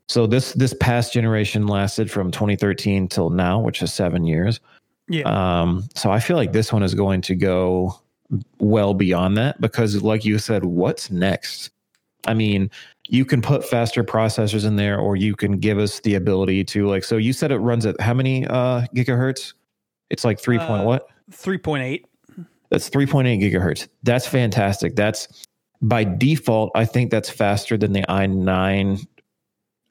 [0.10, 4.60] so this this past generation lasted from 2013 till now, which is seven years.
[5.08, 5.22] Yeah.
[5.62, 8.02] Um, so I feel like this one is going to go
[8.58, 11.70] well beyond that because, like you said, what's next?
[12.26, 12.72] I mean,
[13.08, 16.88] you can put faster processors in there, or you can give us the ability to
[16.88, 17.04] like.
[17.04, 19.54] So you said it runs at how many uh, gigahertz?
[20.10, 21.08] It's like three point Uh, what?
[21.32, 22.04] 3.8.
[22.72, 23.88] That's three point eight gigahertz.
[24.02, 24.96] That's fantastic.
[24.96, 25.46] That's
[25.84, 26.72] by default.
[26.74, 29.00] I think that's faster than the i nine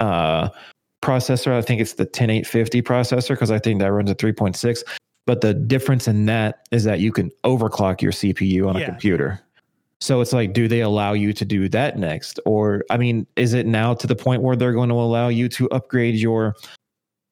[0.01, 0.49] uh,
[1.03, 1.53] processor.
[1.53, 4.83] I think it's the 10850 processor because I think that runs at 3.6.
[5.27, 9.41] But the difference in that is that you can overclock your CPU on a computer.
[10.01, 12.39] So it's like, do they allow you to do that next?
[12.47, 15.49] Or, I mean, is it now to the point where they're going to allow you
[15.51, 16.55] to upgrade your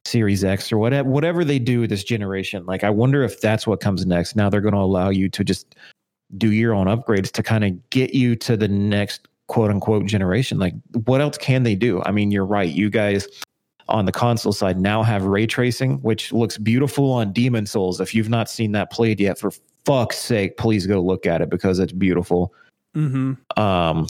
[0.04, 2.66] Series X or whatever, whatever they do this generation?
[2.66, 4.36] Like, I wonder if that's what comes next.
[4.36, 5.76] Now they're going to allow you to just
[6.36, 10.59] do your own upgrades to kind of get you to the next quote unquote generation.
[10.59, 10.74] Like,
[11.05, 12.03] what else can they do?
[12.05, 12.68] I mean, you're right.
[12.68, 13.26] You guys
[13.88, 18.01] on the console side now have ray tracing, which looks beautiful on Demon's Souls.
[18.01, 19.53] If you've not seen that played yet, for
[19.84, 22.53] fuck's sake, please go look at it because it's beautiful.
[22.97, 23.61] Mm-hmm.
[23.61, 24.07] Um,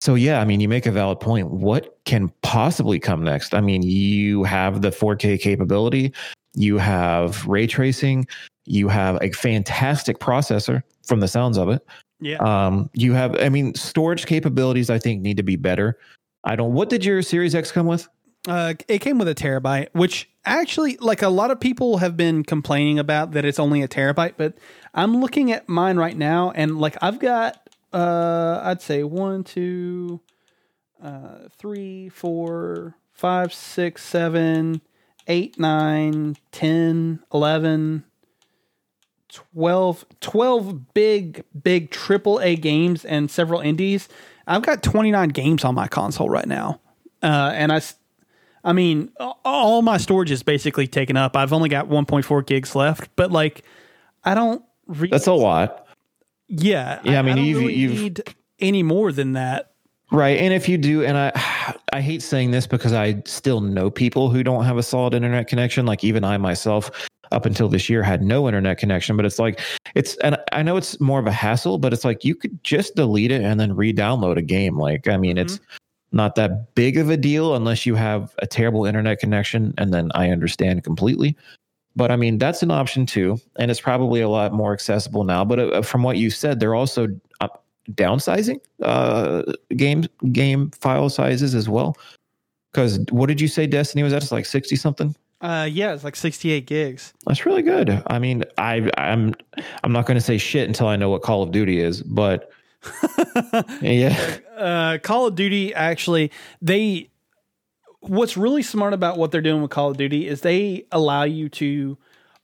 [0.00, 1.50] so yeah, I mean, you make a valid point.
[1.50, 3.54] What can possibly come next?
[3.54, 6.12] I mean, you have the 4K capability,
[6.54, 8.26] you have ray tracing,
[8.66, 11.84] you have a fantastic processor from the sounds of it.
[12.20, 12.38] Yeah.
[12.38, 14.90] Um, you have, I mean, storage capabilities.
[14.90, 15.98] I think need to be better.
[16.44, 16.72] I don't.
[16.72, 18.08] What did your Series X come with?
[18.48, 22.44] Uh, it came with a terabyte, which actually, like a lot of people have been
[22.44, 24.54] complaining about that it's only a terabyte, but
[24.94, 30.20] I'm looking at mine right now, and like I've got, uh, I'd say one, two,
[31.02, 34.80] uh, three, four, five, six, seven,
[35.26, 38.04] eight, nine, ten, eleven,
[39.52, 44.08] twelve, twelve big, big triple A games and several indies.
[44.46, 46.80] I've got 29 games on my console right now.
[47.22, 47.80] Uh, and I,
[48.62, 49.10] I mean,
[49.44, 51.36] all my storage is basically taken up.
[51.36, 53.64] I've only got 1.4 gigs left, but like,
[54.24, 54.62] I don't.
[54.86, 55.86] Re- That's a lot,
[56.48, 58.22] yeah, Yeah, I mean, don't you've- really you've- need
[58.60, 59.72] any more than that.
[60.12, 60.38] right?
[60.38, 61.32] And if you do, and I,
[61.92, 65.48] I hate saying this because I still know people who don't have a solid internet
[65.48, 65.86] connection.
[65.86, 66.90] Like even I myself,
[67.32, 69.16] up until this year, had no internet connection.
[69.16, 69.60] But it's like
[69.94, 72.94] it's, and I know it's more of a hassle, but it's like you could just
[72.96, 74.78] delete it and then re-download a game.
[74.78, 75.60] Like I mean, it's
[76.12, 80.10] not that big of a deal unless you have a terrible internet connection, and then
[80.14, 81.36] I understand completely.
[81.96, 85.44] But I mean, that's an option too, and it's probably a lot more accessible now.
[85.44, 87.08] But uh, from what you said, they're also
[87.40, 87.48] uh,
[87.92, 89.42] downsizing uh,
[89.76, 91.96] game game file sizes as well.
[92.72, 94.22] Because what did you say, Destiny was at?
[94.22, 95.16] It's like sixty something.
[95.46, 97.14] Uh, yeah, it's like 68 gigs.
[97.24, 98.02] That's really good.
[98.08, 99.32] I mean, I I'm
[99.84, 102.50] I'm not going to say shit until I know what Call of Duty is, but
[103.80, 107.10] yeah, uh, Call of Duty actually they
[108.00, 111.48] what's really smart about what they're doing with Call of Duty is they allow you
[111.50, 111.96] to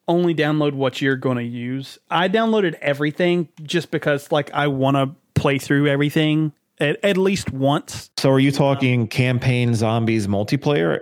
[0.07, 1.99] only download what you're going to use.
[2.09, 7.51] I downloaded everything just because like I want to play through everything at, at least
[7.53, 8.11] once.
[8.17, 11.01] So are you talking campaign zombies multiplayer?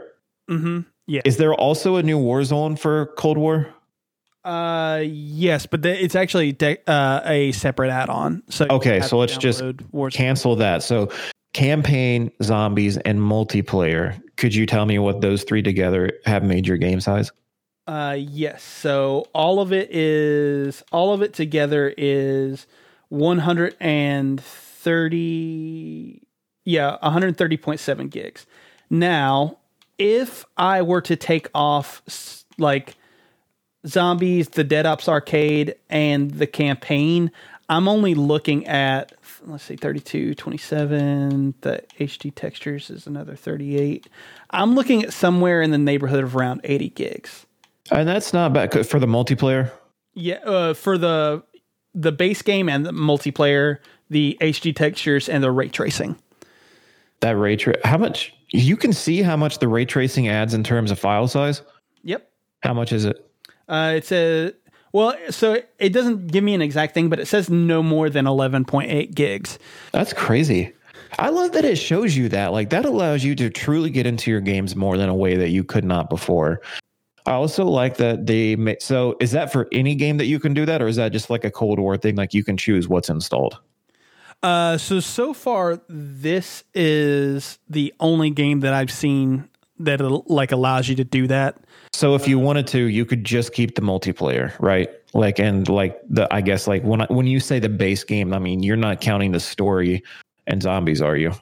[0.49, 0.81] Mm-hmm.
[1.11, 1.23] Yeah.
[1.25, 3.67] Is there also a new Warzone for Cold War?
[4.45, 8.45] Uh, yes, but the, it's actually de- uh, a separate add-on.
[8.49, 10.13] So Okay, so let's just Warzone.
[10.13, 10.85] Cancel that.
[10.85, 11.11] So
[11.53, 14.23] campaign, zombies, and multiplayer.
[14.37, 17.33] Could you tell me what those three together have made your game size?
[17.89, 18.63] Uh, yes.
[18.63, 22.69] So all of it is all of it together is
[23.09, 26.23] one hundred and thirty.
[26.65, 28.47] Yeah, one hundred thirty point seven gigs.
[28.91, 29.59] Now,
[30.01, 32.03] if I were to take off
[32.59, 32.97] like
[33.87, 37.31] zombies, the Dead Ops arcade, and the campaign,
[37.69, 39.13] I'm only looking at
[39.47, 44.07] let's see 32 27 the hd textures is another 38
[44.51, 47.47] i'm looking at somewhere in the neighborhood of around 80 gigs
[47.91, 49.71] And that's not bad for the multiplayer.
[50.13, 51.43] yeah, uh, for the
[51.95, 53.79] the base game and the multiplayer,
[54.11, 56.17] the HD textures and the ray tracing.
[57.21, 60.65] That ray tra- how much you can see how much the ray tracing adds in
[60.65, 61.63] terms of file size?
[62.03, 62.31] Yep.
[62.63, 63.27] How much is it?
[63.69, 64.53] Uh, it's a
[64.93, 68.27] well, so it doesn't give me an exact thing, but it says no more than
[68.27, 69.59] eleven point eight gigs.
[69.93, 70.73] That's crazy.
[71.19, 72.53] I love that it shows you that.
[72.53, 75.51] Like that allows you to truly get into your games more than a way that
[75.51, 76.61] you could not before.
[77.27, 80.65] I also like that they so is that for any game that you can do
[80.67, 83.11] that or is that just like a Cold War thing like you can choose what's
[83.11, 83.59] installed?
[84.43, 89.49] Uh, so so far, this is the only game that I've seen
[89.81, 91.59] that like allows you to do that.
[91.93, 94.89] So if you wanted to, you could just keep the multiplayer, right?
[95.13, 98.33] Like and like the I guess like when I, when you say the base game,
[98.33, 100.03] I mean you're not counting the story
[100.47, 101.33] and zombies, are you?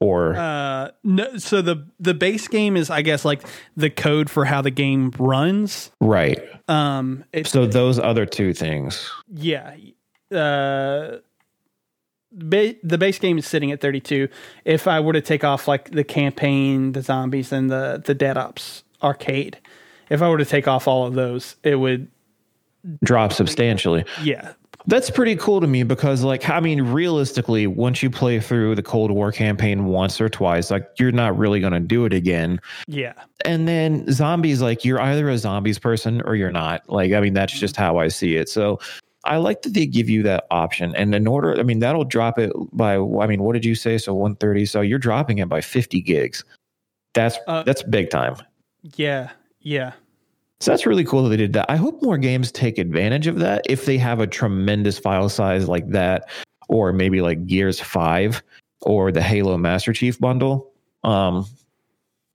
[0.00, 3.42] Or Uh, no, so the the base game is, I guess, like
[3.76, 5.90] the code for how the game runs.
[6.00, 6.40] right.
[6.68, 9.10] Um, it's So those other two things.
[9.32, 9.74] Yeah.
[10.32, 11.18] Uh,
[12.32, 14.28] ba- the base game is sitting at 32.
[14.64, 18.36] If I were to take off like the campaign, the zombies, and the the Dead
[18.36, 19.58] Ops arcade,
[20.08, 22.08] if I were to take off all of those, it would
[23.04, 24.04] drop substantially.
[24.22, 24.52] yeah
[24.86, 28.82] That's pretty cool to me because, like, I mean, realistically, once you play through the
[28.82, 32.58] Cold War campaign once or twice, like, you're not really going to do it again.
[32.86, 33.12] yeah
[33.44, 36.88] And then zombies, like, you're either a zombies person or you're not.
[36.88, 38.48] Like, I mean, that's just how I see it.
[38.48, 38.78] So
[39.30, 40.94] I like that they give you that option.
[40.96, 43.96] And in order, I mean, that'll drop it by, I mean, what did you say?
[43.96, 44.66] So 130.
[44.66, 46.42] So you're dropping it by 50 gigs.
[47.14, 48.34] That's, Uh, that's big time.
[48.96, 49.92] yeah yeah
[50.60, 51.70] So that's really cool that they did that.
[51.70, 55.68] I hope more games take advantage of that if they have a tremendous file size
[55.68, 56.28] like that,
[56.68, 58.42] or maybe like Gears 5
[58.82, 60.72] or the Halo Master Chief bundle.
[61.04, 61.46] Um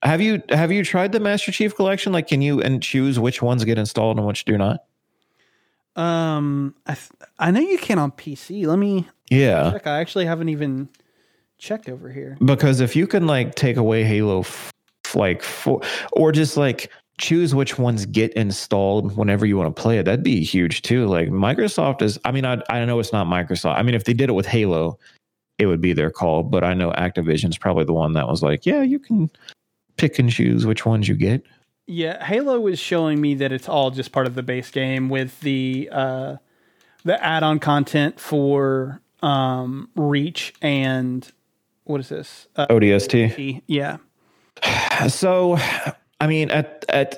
[0.01, 2.13] have you have you tried the Master Chief collection?
[2.13, 4.84] Like can you and choose which ones get installed and which do not?
[5.95, 8.65] Um I th- I know you can on PC.
[8.67, 9.71] Let me Yeah.
[9.71, 9.87] check.
[9.87, 10.89] I actually haven't even
[11.57, 12.37] checked over here.
[12.43, 14.71] Because if you can like take away Halo f-
[15.13, 15.81] like for,
[16.11, 20.23] or just like choose which ones get installed whenever you want to play it, that'd
[20.23, 21.05] be huge too.
[21.07, 23.77] Like Microsoft is, I mean, I, I know it's not Microsoft.
[23.77, 24.99] I mean, if they did it with Halo,
[25.57, 26.43] it would be their call.
[26.43, 29.29] But I know Activision's probably the one that was like, yeah, you can
[29.95, 31.41] pick and choose which ones you get.
[31.87, 35.39] Yeah, Halo is showing me that it's all just part of the base game with
[35.41, 36.37] the uh,
[37.03, 41.31] the add-on content for um, Reach and
[41.83, 42.47] what is this?
[42.55, 43.61] Uh, ODST.
[43.67, 43.97] yeah,
[45.09, 45.57] So,
[46.19, 47.17] I mean, at at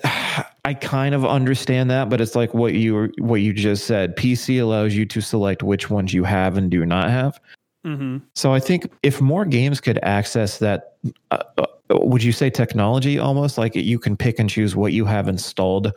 [0.65, 4.15] I kind of understand that, but it's like what you what you just said.
[4.15, 7.39] PC allows you to select which ones you have and do not have.
[7.87, 10.97] Hmm So I think if more games could access that,
[11.31, 15.05] uh, uh, would you say technology almost like you can pick and choose what you
[15.05, 15.93] have installed?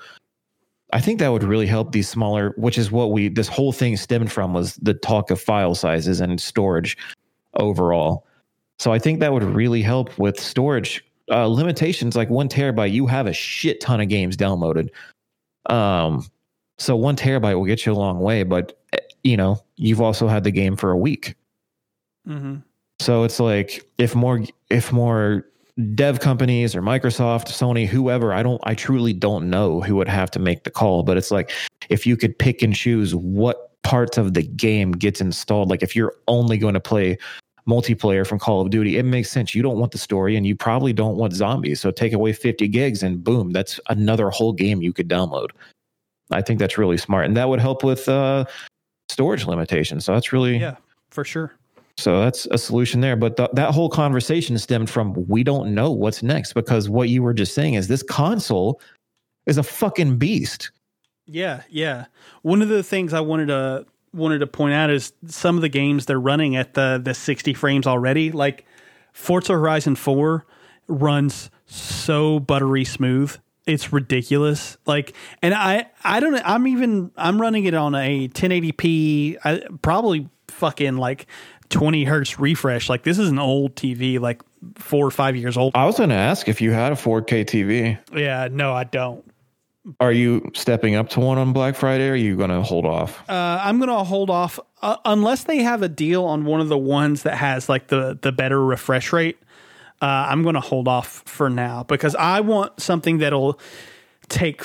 [0.93, 3.97] I think that would really help these smaller, which is what we this whole thing
[3.97, 6.97] stemmed from was the talk of file sizes and storage
[7.55, 8.25] overall.
[8.79, 12.15] So I think that would really help with storage uh, limitations.
[12.15, 14.91] Like one terabyte, you have a shit ton of games downloaded.
[15.67, 16.25] Um,
[16.79, 20.29] so one terabyte will get you a long way, but eh, you know you've also
[20.29, 21.35] had the game for a week.
[22.27, 22.57] Hmm
[23.01, 24.41] So it's like if more
[24.71, 25.47] if more
[25.95, 30.31] dev companies or Microsoft, Sony, whoever, I don't I truly don't know who would have
[30.33, 31.53] to make the call, but it's like
[31.89, 35.97] if you could pick and choose what parts of the game gets installed, like if
[35.97, 37.17] you're only going to play
[37.69, 39.55] multiplayer from Call of Duty, it makes sense.
[39.55, 41.81] You don't want the story and you probably don't want zombies.
[41.81, 45.51] So take away 50 gigs and boom, that's another whole game you could download.
[46.31, 47.27] I think that's really smart.
[47.27, 48.45] And that would help with uh
[49.09, 50.05] storage limitations.
[50.05, 50.77] So that's really yeah,
[51.11, 51.53] for sure.
[52.01, 53.17] So that's a solution there.
[53.17, 57.23] But th- that whole conversation stemmed from we don't know what's next because what you
[57.23, 58.81] were just saying is this console
[59.47, 60.71] is a fucking beast.
[61.27, 62.07] Yeah, yeah.
[62.43, 65.69] One of the things I wanted to wanted to point out is some of the
[65.69, 68.33] games they're running at the the 60 frames already.
[68.33, 68.65] Like
[69.13, 70.45] Forza Horizon 4
[70.89, 73.37] runs so buttery smooth.
[73.67, 74.77] It's ridiculous.
[74.87, 80.29] Like, and I, I don't, I'm even, I'm running it on a 1080p, I, probably
[80.49, 81.27] fucking like
[81.71, 82.89] 20 hertz refresh.
[82.89, 84.43] Like, this is an old TV, like
[84.77, 85.73] four or five years old.
[85.75, 87.99] I was going to ask if you had a 4K TV.
[88.15, 89.25] Yeah, no, I don't.
[89.99, 92.09] Are you stepping up to one on Black Friday?
[92.09, 93.29] Or are you going to hold off?
[93.29, 96.69] Uh, I'm going to hold off uh, unless they have a deal on one of
[96.69, 99.39] the ones that has like the the better refresh rate.
[100.03, 103.59] Uh, I'm going to hold off for now because I want something that'll
[104.29, 104.65] take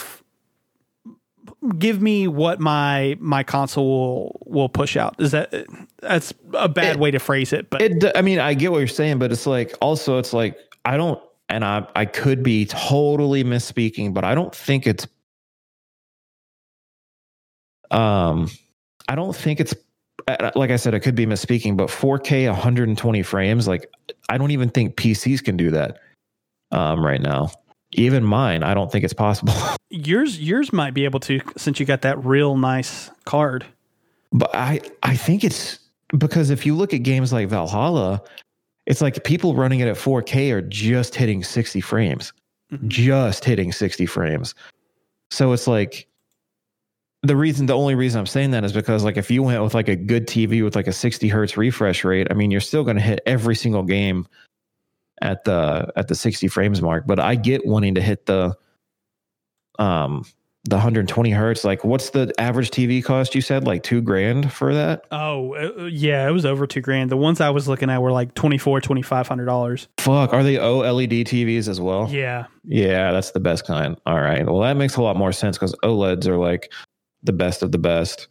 [1.69, 5.15] give me what my my console will will push out.
[5.19, 5.53] Is that
[6.01, 8.79] that's a bad It- way to phrase it, but It, I mean, I get what
[8.79, 12.65] you're saying, but it's like also it's like I don't, and I I could be
[12.65, 15.07] totally misspeaking, but I don't think it's.
[17.91, 18.49] Um,
[19.07, 19.73] I don't think it's
[20.27, 23.89] uh, like I said, I could be misspeaking, but 4K 120 frames, like
[24.29, 25.99] I don't even think PCs can do that.
[26.71, 27.51] Um, right now,
[27.97, 29.53] even mine, I don't think it's possible.
[29.89, 33.65] yours yours might be able to since you got that real nice card.
[34.31, 35.79] But I I think it's
[36.17, 38.21] because if you look at games like Valhalla,
[38.85, 42.33] it's like people running it at 4K are just hitting 60 frames.
[42.71, 42.87] Mhm.
[42.87, 44.53] Just hitting 60 frames.
[45.31, 46.07] So it's like
[47.23, 49.73] the reason the only reason I'm saying that is because like if you went with
[49.73, 52.83] like a good TV with like a 60 hertz refresh rate, I mean you're still
[52.83, 54.27] going to hit every single game
[55.21, 58.55] at the at the 60 frames mark, but I get wanting to hit the
[59.79, 60.23] um
[60.67, 61.63] the 120 hertz.
[61.63, 63.65] Like what's the average tv cost you said?
[63.65, 65.05] Like two grand for that?
[65.11, 67.11] Oh uh, yeah, it was over two grand.
[67.11, 69.87] The ones I was looking at were like twenty four, twenty five hundred dollars.
[69.99, 72.07] fuck are they oled tvs as well?
[72.09, 73.97] Yeah, yeah that's the best kind.
[74.05, 76.71] All right well that makes a lot more sense because oleds are like
[77.23, 78.27] the best of the best.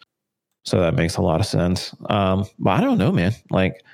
[0.65, 1.95] So that makes a lot of sense.
[2.11, 3.33] Um but i don't know man.
[3.51, 3.85] Like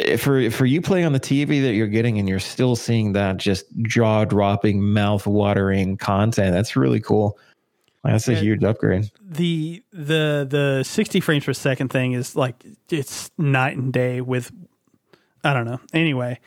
[0.00, 3.12] Eh, for for you playing on the tv that you're getting and you're still seeing
[3.12, 7.38] that just jaw-dropping mouth-watering content that's really cool
[8.02, 13.30] that's a huge upgrade the the the sixty frames per second thing is like it's
[13.38, 14.52] night and day with.
[15.42, 15.80] I don't know.
[15.92, 16.40] Anyway,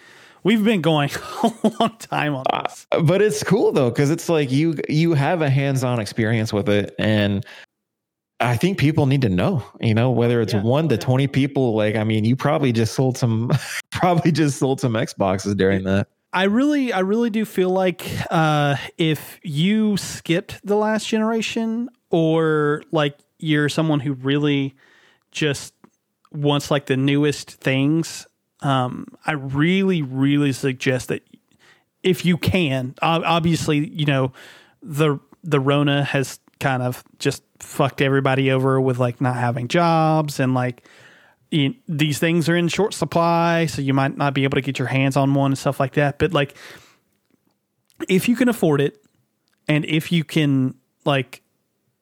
[0.44, 1.10] we've been going
[1.44, 2.88] a long time on uh, this.
[3.04, 6.96] but it's cool though because it's like you you have a hands-on experience with it
[6.98, 7.46] and
[8.40, 10.62] i think people need to know you know whether it's Yeah.
[10.62, 11.02] one to Yeah.
[11.02, 13.52] 20 people like i mean you probably just sold some
[13.92, 18.76] probably just sold some xboxes during that I really, I really do feel like uh,
[18.98, 24.76] if you skipped the last generation, or like you're someone who really
[25.32, 25.74] just
[26.32, 28.28] wants like the newest things,
[28.62, 31.24] um, I really, really suggest that
[32.04, 34.34] if you can, obviously, you know,
[34.84, 40.40] the the Rona has kind of just fucked everybody over with like not having jobs
[40.40, 40.84] and like
[41.52, 44.80] you, these things are in short supply, so you might not be able to get
[44.80, 46.20] your hands on one and stuff like that.
[46.20, 46.58] But like,
[48.10, 49.02] if you can afford it,
[49.68, 51.42] and if you can like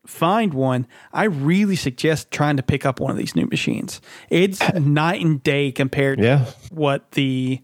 [0.05, 4.01] find one, I really suggest trying to pick up one of these new machines.
[4.29, 7.61] It's night and day compared yeah to what the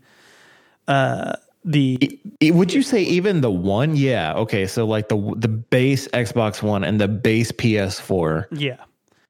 [0.87, 1.33] uh
[1.63, 6.07] the E- would you say even the one yeah okay so like the the base
[6.09, 8.77] xbox one and the base ps4 yeah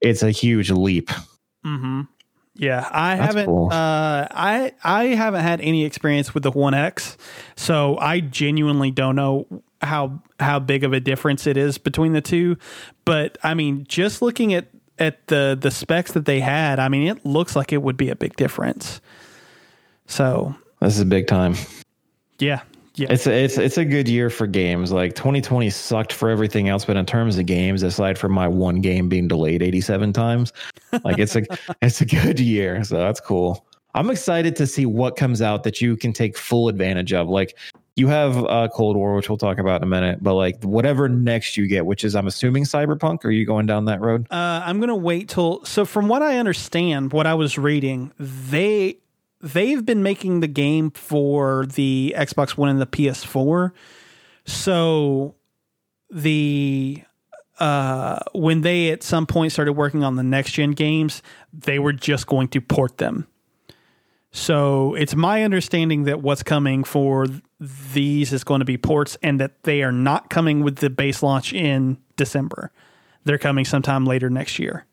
[0.02, 1.10] it's a huge leap
[1.66, 2.02] Mm-hmm.
[2.56, 3.46] Yeah, I That's haven't.
[3.46, 3.70] cool.
[3.72, 7.16] Uh, I I haven't had any experience with the One X,
[7.56, 9.48] so I genuinely don't know
[9.82, 12.58] how how big of a difference it is between the two.
[13.06, 14.68] But I mean, just looking at
[15.00, 18.10] at the the specs that they had, I mean, it looks like it would be
[18.10, 19.02] a big difference.
[20.08, 21.56] So this is big time
[22.42, 22.62] yeah,
[22.96, 24.92] yeah, It's a, it's it's a good year for games.
[24.92, 28.82] Like 2020 sucked for everything else, but in terms of games, aside from my one
[28.82, 30.52] game being delayed 87 times,
[31.06, 31.44] like it's a
[31.82, 32.84] it's a good year.
[32.84, 33.66] So that's cool.
[33.94, 37.30] I'm excited to see what comes out that you can take full advantage of.
[37.30, 37.58] Like
[37.96, 41.08] you have uh, Cold War, which we'll talk about in a minute, but like whatever
[41.08, 43.24] next you get, which is I'm assuming Cyberpunk.
[43.24, 44.28] Are you going down that road?
[44.30, 45.64] Uh, I'm gonna wait till.
[45.64, 48.98] So from what I understand, what I was reading, they
[49.42, 53.72] they've been making the game for the Xbox One and the PS4.
[54.46, 55.36] So
[56.10, 57.04] the
[57.60, 61.22] uh, when they at some point started working on the next gen games,
[61.54, 63.28] they were just going to port them.
[64.32, 67.28] So it's my understanding that what's coming for
[67.60, 71.22] these is going to be ports, and that they are not coming with the base
[71.22, 72.72] launch in December.
[73.26, 74.86] They're coming sometime later next year.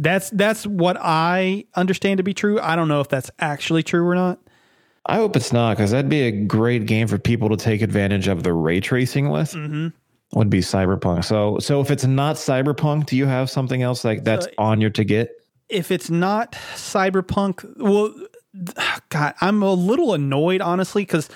[0.00, 2.58] That's that's what I understand to be true.
[2.60, 4.40] I don't know if that's actually true or not.
[5.06, 8.26] I hope it's not because that'd be a great game for people to take advantage
[8.26, 9.52] of the ray tracing with.
[9.52, 9.88] Mm-hmm.
[10.38, 11.24] Would be Cyberpunk.
[11.24, 14.90] So so if it's not Cyberpunk, do you have something else like that's on your
[14.90, 15.36] to get?
[15.70, 18.12] if it's not Cyberpunk, well,
[19.08, 21.30] God, I'm a little annoyed honestly because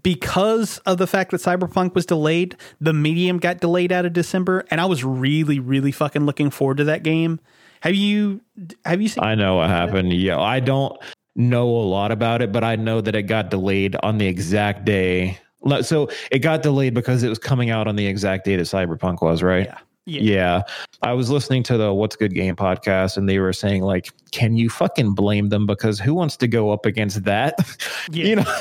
[0.00, 4.64] because of the fact that Cyberpunk was delayed, the medium got delayed out of December,
[4.70, 7.40] and I was really, really fucking looking forward to that game.
[7.80, 8.40] Have you
[8.84, 9.24] have you seen?
[9.24, 10.12] I know what happened.
[10.12, 10.98] Yeah, I don't
[11.36, 14.84] know a lot about it, but I know that it got delayed on the exact
[14.84, 15.38] day.
[15.82, 19.22] So it got delayed because it was coming out on the exact day that Cyberpunk
[19.22, 19.66] was, right?
[19.66, 19.78] Yeah.
[20.08, 20.20] Yeah.
[20.20, 20.62] yeah.
[21.02, 24.56] I was listening to the What's Good Game podcast and they were saying like, can
[24.56, 27.54] you fucking blame them because who wants to go up against that?
[28.10, 28.24] Yeah.
[28.24, 28.54] you know.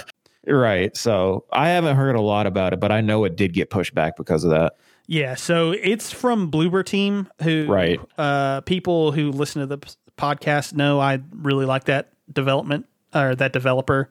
[0.46, 0.96] Right.
[0.96, 3.94] So I haven't heard a lot about it, but I know it did get pushed
[3.94, 4.74] back because of that.
[5.08, 5.36] Yeah.
[5.36, 8.00] So it's from Bloober Team, who right.
[8.18, 13.54] Uh, people who listen to the podcast know I really like that development or that
[13.54, 14.10] developer.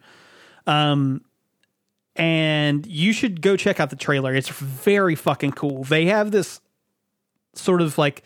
[0.66, 1.22] Um,
[2.16, 4.34] and you should go check out the trailer.
[4.34, 5.84] It's very fucking cool.
[5.84, 6.60] They have this
[7.54, 8.22] sort of like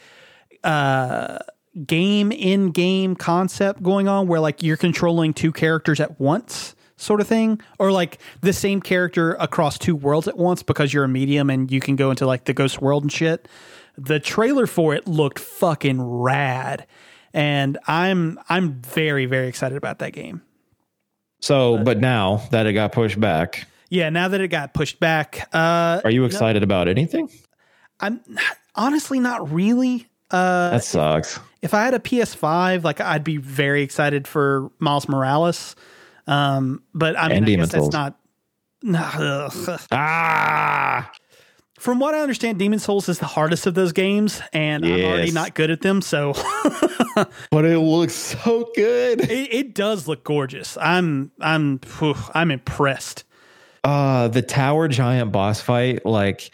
[0.65, 1.39] uh
[1.87, 7.21] game in game concept going on where like you're controlling two characters at once sort
[7.21, 11.09] of thing or like the same character across two worlds at once because you're a
[11.09, 13.49] medium and you can go into like the ghost world and shit
[13.97, 16.87] the trailer for it looked fucking rad
[17.33, 20.43] and i'm i'm very very excited about that game
[21.41, 25.01] so but, but now that it got pushed back yeah now that it got pushed
[25.01, 27.29] back uh are you excited no, about anything
[28.01, 28.21] i'm
[28.75, 30.07] honestly, not really.
[30.31, 31.37] Uh, that sucks.
[31.37, 35.75] If, if, I had a PS5, like I'd be very excited for Miles Morales.
[36.31, 38.17] Um, but I mean, and I guess that's not.
[39.93, 41.11] ah.
[41.79, 44.99] From what I understand, Demon's Souls is the hardest of those games, and yes.
[44.99, 46.03] I'm already not good at them.
[46.03, 46.35] So,
[47.51, 49.23] but it looks so good.
[49.23, 50.77] It, it does look gorgeous.
[50.79, 53.25] I'm, I'm, whew, I'm impressed.
[53.83, 56.51] Uh, the tower giant boss fight, like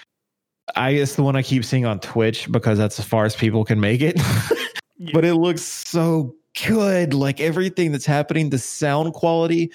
[0.74, 3.65] I guess the one I keep seeing on Twitch because that's as far as people
[3.65, 4.16] can make it.
[4.97, 5.11] yeah.
[5.12, 6.35] But it looks so
[6.66, 7.15] good.
[7.15, 9.73] Like everything that's happening, the sound quality.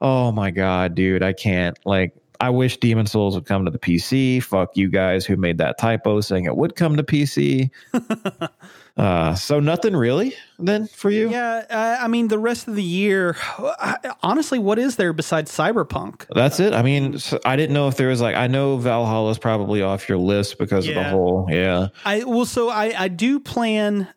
[0.00, 1.78] Oh my god, dude, I can't.
[1.84, 4.42] Like I wish Demon's Souls would come to the PC.
[4.42, 7.70] Fuck you guys who made that typo saying it would come to PC.
[8.96, 11.30] uh, so nothing really then for you?
[11.30, 13.36] Yeah, uh, I mean the rest of the year.
[14.22, 16.26] honestly, what is there besides Cyberpunk?
[16.34, 16.74] That's it.
[16.74, 20.08] I mean, I didn't know if there was like I know Valhalla is probably off
[20.08, 20.98] your list because yeah.
[20.98, 21.46] of the whole.
[21.48, 21.88] Yeah.
[22.04, 24.08] I well, so I I do plan.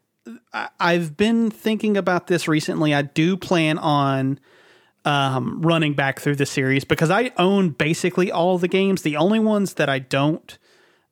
[0.79, 2.93] I've been thinking about this recently.
[2.93, 4.39] I do plan on
[5.05, 9.01] um, running back through the series because I own basically all the games.
[9.01, 10.57] The only ones that I don't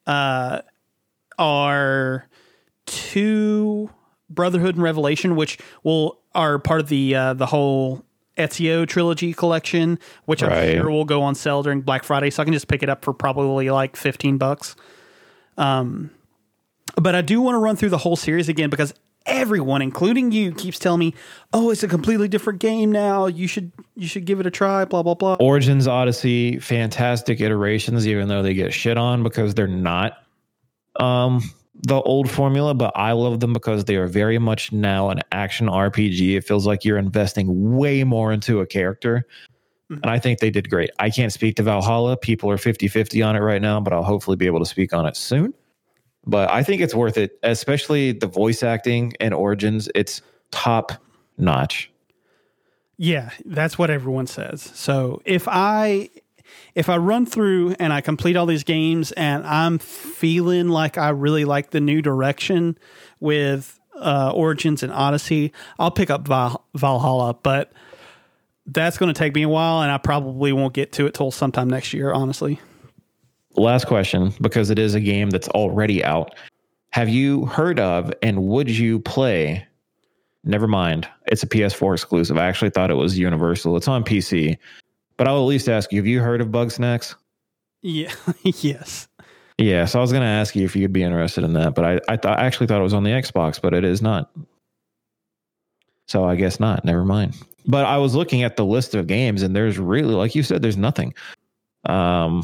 [0.06, 0.62] uh,
[1.40, 2.28] are
[2.86, 3.90] two
[4.30, 8.04] Brotherhood and Revelation, which will are part of the uh, the whole
[8.38, 10.52] Ezio trilogy collection, which right.
[10.52, 12.90] I'm sure will go on sale during Black Friday, so I can just pick it
[12.90, 14.76] up for probably like fifteen bucks.
[15.58, 16.12] Um,
[16.96, 18.94] but I do want to run through the whole series again because
[19.26, 21.14] everyone, including you, keeps telling me,
[21.54, 23.28] "Oh, it's a completely different game now.
[23.28, 25.36] You should you should give it a try." Blah blah blah.
[25.40, 30.18] Origins Odyssey, fantastic iterations, even though they get shit on because they're not
[30.98, 31.42] um,
[31.84, 32.74] the old formula.
[32.74, 36.38] But I love them because they are very much now an action RPG.
[36.38, 39.26] It feels like you're investing way more into a character.
[39.92, 40.02] Mm-hmm.
[40.02, 40.90] And I think they did great.
[40.98, 42.18] I can't speak to Valhalla.
[42.18, 44.94] People are 50 50 on it right now, but I'll hopefully be able to speak
[44.94, 45.54] on it soon
[46.26, 49.90] but I think it's worth it, especially the voice acting and Origins.
[49.94, 50.22] It's
[50.52, 50.94] top
[51.38, 51.92] notch.
[52.98, 54.62] Yeah, that's what everyone says.
[54.62, 56.10] So if I
[56.74, 61.10] if I run through and I complete all these games and I'm feeling like I
[61.10, 62.78] really like the new direction
[63.20, 67.34] with uh, Origins and Odyssey, I'll pick up Val- Valhalla.
[67.34, 67.72] But
[68.66, 71.32] that's going to take me a while, and I probably won't get to it till
[71.32, 72.12] sometime next year.
[72.12, 72.60] Honestly
[73.58, 76.36] last question because it is a game that's already out.
[76.92, 79.66] Have you heard of and would you play?
[80.44, 81.08] Never mind.
[81.28, 82.38] It's a PS4 exclusive.
[82.38, 83.76] I actually thought it was universal.
[83.78, 84.58] It's on PC.
[85.18, 87.16] But I'll at least ask you, have you heard of Bugsnax?
[87.82, 88.14] Yeah.
[88.44, 89.08] yes.
[89.58, 91.86] Yeah, so I was going to ask you if you'd be interested in that, but
[91.86, 94.30] I I, th- I actually thought it was on the Xbox, but it is not.
[96.08, 96.84] So I guess not.
[96.84, 97.36] Never mind.
[97.66, 100.62] But I was looking at the list of games, and there's really, like you said,
[100.62, 101.14] there's nothing.
[101.86, 102.44] Um,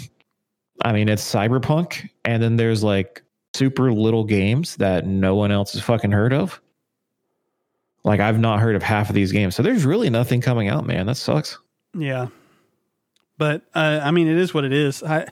[0.83, 5.73] I mean, it's cyberpunk, and then there's like super little games that no one else
[5.73, 6.61] has fucking heard of.
[8.03, 10.85] Like I've not heard of half of these games, so there's really nothing coming out,
[10.85, 11.05] man.
[11.05, 11.57] That sucks.
[11.93, 12.27] Yeah,
[13.37, 15.03] but uh, I mean, it is what it is.
[15.03, 15.27] I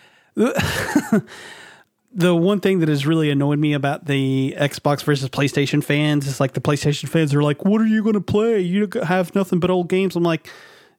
[0.34, 6.40] the one thing that has really annoyed me about the Xbox versus PlayStation fans is
[6.40, 8.60] like the PlayStation fans are like, "What are you going to play?
[8.60, 10.48] You have nothing but old games." I'm like,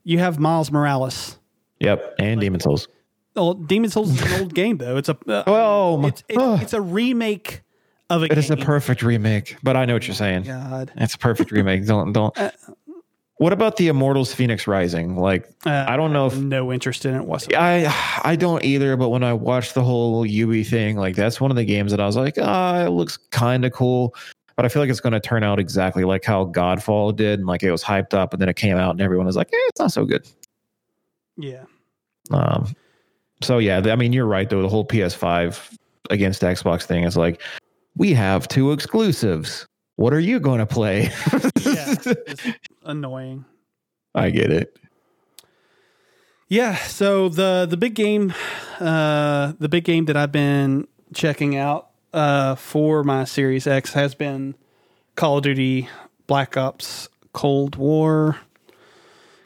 [0.04, 1.38] "You have Miles Morales."
[1.80, 2.88] Yep, and like, Demon's Souls.
[3.36, 4.98] Well, Demon's Souls is an old game though.
[4.98, 7.62] It's a uh, oh, it's, it's, it's a remake
[8.10, 10.44] of a It is a perfect remake, but I know what you're saying.
[10.44, 10.92] God.
[10.98, 11.86] It's a perfect remake.
[11.86, 12.38] Don't don't.
[12.38, 12.52] Uh,
[13.38, 15.16] What about the Immortals Phoenix Rising?
[15.16, 17.60] Like Uh, I don't know if no interest in it whatsoever.
[17.64, 21.50] I I don't either, but when I watched the whole Ubi thing, like that's one
[21.50, 24.14] of the games that I was like, ah, it looks kind of cool.
[24.58, 27.40] But I feel like it's going to turn out exactly like how Godfall did.
[27.40, 29.48] And like it was hyped up, and then it came out, and everyone was like,
[29.48, 30.28] eh, it's not so good.
[31.38, 31.64] Yeah.
[32.30, 32.76] Um,
[33.44, 34.62] so yeah, I mean, you're right though.
[34.62, 35.78] The whole PS5
[36.10, 37.42] against Xbox thing is like,
[37.96, 39.68] we have two exclusives.
[39.96, 41.12] What are you going to play?
[41.62, 41.96] Yeah.
[42.06, 42.44] It's
[42.84, 43.46] annoying.
[44.16, 44.78] I get it.
[46.48, 48.34] Yeah, so the the big game
[48.80, 54.16] uh the big game that I've been checking out uh for my Series X has
[54.16, 54.56] been
[55.16, 55.88] Call of Duty
[56.28, 58.38] Black Ops Cold War.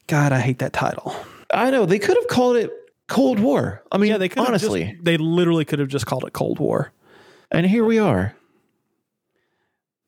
[0.08, 1.16] God, I hate that title.
[1.54, 2.72] I know they could have called it
[3.08, 3.84] Cold War.
[3.92, 6.92] I mean, Yeah, they honestly, just, they literally could have just called it Cold War.
[7.52, 8.36] and here we are.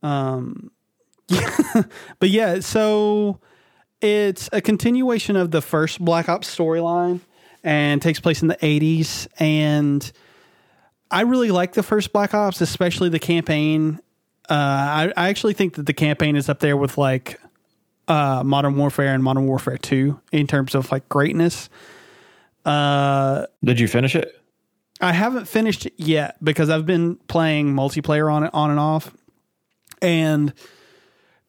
[0.03, 0.71] Um,
[2.19, 3.39] but yeah, so
[4.01, 7.19] it's a continuation of the first Black Ops storyline
[7.63, 9.27] and takes place in the 80s.
[9.39, 10.09] And
[11.11, 13.99] I really like the first Black Ops, especially the campaign.
[14.49, 17.39] Uh, I, I actually think that the campaign is up there with like
[18.07, 21.69] uh, Modern Warfare and Modern Warfare 2 in terms of like greatness.
[23.63, 24.41] Did you finish it?
[24.99, 29.13] I haven't finished it yet because I've been playing multiplayer on it on and off.
[30.01, 30.53] And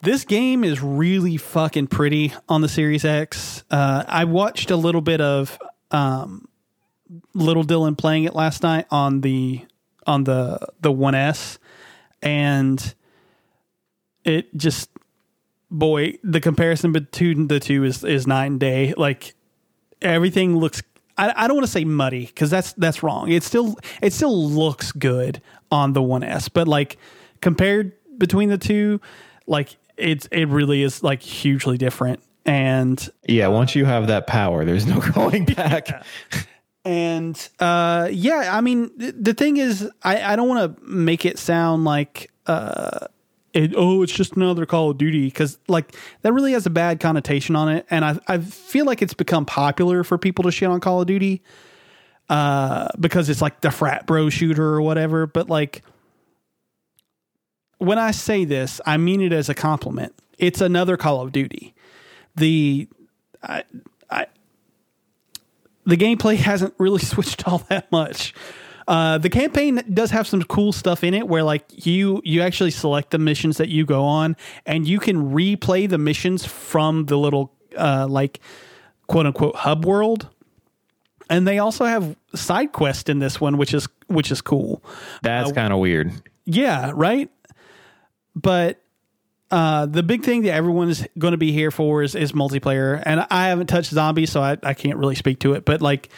[0.01, 3.63] this game is really fucking pretty on the Series X.
[3.69, 5.59] Uh, I watched a little bit of
[5.91, 6.47] um,
[7.33, 9.65] Little Dylan playing it last night on the
[10.07, 11.59] on the the One S,
[12.21, 12.93] and
[14.23, 14.89] it just
[15.71, 18.93] boy the comparison between the two is is night and day.
[18.95, 19.33] Like
[20.01, 20.81] everything looks
[21.19, 23.29] I, I don't want to say muddy because that's that's wrong.
[23.31, 25.41] It still it still looks good
[25.71, 26.97] on the 1S, but like
[27.41, 28.99] compared between the two,
[29.45, 32.21] like it's it really is like hugely different.
[32.45, 33.47] And Yeah.
[33.49, 36.03] Once you have that power, there's no going back.
[36.85, 41.25] and uh yeah, I mean th- the thing is I I don't want to make
[41.25, 43.07] it sound like uh
[43.53, 46.99] it, oh, it's just another Call of Duty because like that really has a bad
[46.99, 50.69] connotation on it, and I I feel like it's become popular for people to shit
[50.69, 51.41] on Call of Duty,
[52.29, 55.25] uh, because it's like the frat bro shooter or whatever.
[55.25, 55.83] But like,
[57.79, 60.13] when I say this, I mean it as a compliment.
[60.37, 61.73] It's another Call of Duty.
[62.35, 62.87] The
[63.41, 63.63] I
[64.09, 64.27] I
[65.85, 68.33] the gameplay hasn't really switched all that much.
[68.89, 72.71] Uh, the campaign does have some cool stuff in it where like you you actually
[72.71, 74.35] select the missions that you go on
[74.65, 78.39] and you can replay the missions from the little uh, like
[79.05, 80.27] quote unquote hub world.
[81.29, 84.83] And they also have side quest in this one, which is which is cool.
[85.21, 86.11] That's kind of weird.
[86.45, 87.29] Yeah, right.
[88.35, 88.81] But
[89.51, 93.27] uh, the big thing that everyone's going to be here for is, is multiplayer, and
[93.29, 95.63] I haven't touched zombies, so I, I can't really speak to it.
[95.63, 96.09] But like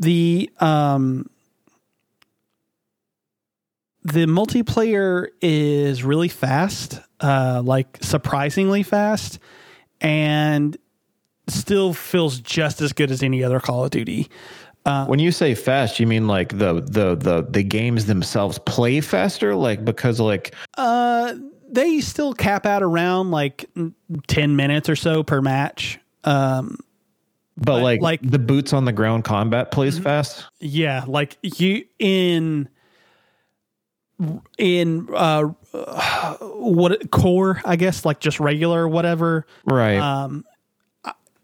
[0.00, 1.30] the um,
[4.12, 9.38] the multiplayer is really fast, uh, like surprisingly fast,
[10.00, 10.76] and
[11.48, 14.28] still feels just as good as any other Call of Duty.
[15.06, 19.54] When you say fast, you mean like the the the the games themselves play faster,
[19.54, 21.34] like because like Uh,
[21.70, 23.68] they still cap out around like
[24.28, 25.98] ten minutes or so per match.
[26.24, 26.78] Um,
[27.58, 30.04] but like like- the boots on the ground combat plays Mm-hmm.
[30.04, 30.46] fast.
[30.60, 32.70] yeah, like you in
[34.58, 39.98] in uh what core I guess like just regular whatever Right.
[39.98, 40.44] um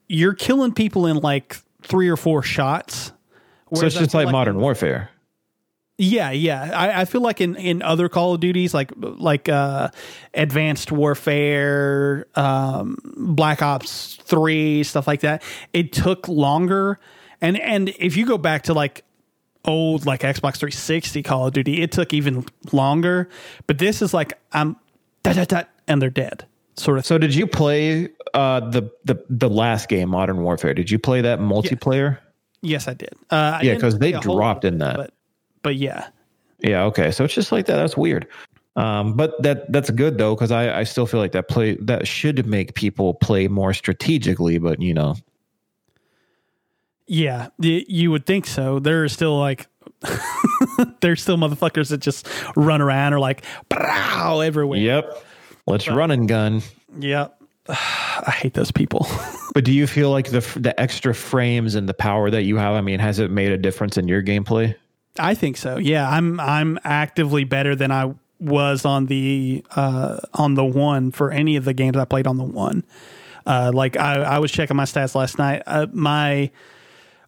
[0.08, 3.12] you're killing people in like three or four shots
[3.72, 5.10] so it's just feel like Modern in- Warfare.
[5.96, 6.70] Yeah, yeah.
[6.74, 9.88] I, I feel like in, in other Call of Duties, like like uh,
[10.32, 15.42] Advanced Warfare, um, Black Ops Three, stuff like that,
[15.72, 16.98] it took longer.
[17.40, 19.04] And and if you go back to like
[19.64, 23.28] old like Xbox 360 Call of Duty, it took even longer.
[23.66, 24.76] But this is like I'm
[25.22, 26.44] da da da, and they're dead,
[26.76, 27.06] sort of.
[27.06, 30.74] So did you play uh the the the last game, Modern Warfare?
[30.74, 32.18] Did you play that multiplayer?
[32.62, 33.10] yes, I did.
[33.30, 34.96] Uh, Yeah, didn't 'cause they play a whole dropped in that.
[34.96, 35.12] but
[35.62, 36.08] but yeah.
[36.60, 37.10] Yeah, okay.
[37.10, 37.76] So it's just like that.
[37.76, 38.26] That's weird.
[38.76, 42.06] Um, but that that's good though, because I, I still feel like that play that
[42.08, 45.14] should make people play more strategically, but you know,
[47.06, 48.78] Yeah, you would think so.
[48.78, 49.66] There are still like,
[51.00, 54.80] there's still motherfuckers that just run around or like, brow everywhere.
[54.80, 55.24] Yep.
[55.66, 56.62] Let's run and gun.
[56.98, 57.42] Yep.
[57.68, 59.06] I hate those people.
[59.54, 62.74] But do you feel like the the extra frames and the power that you have?
[62.74, 64.74] I mean, has it made a difference in your gameplay?
[65.16, 65.78] I think so.
[65.78, 71.30] Yeah, I'm I'm actively better than I was on the uh, on the one for
[71.30, 72.82] any of the games I played on the one.
[73.46, 75.62] Uh, like I, I was checking my stats last night.
[75.66, 76.50] Uh, my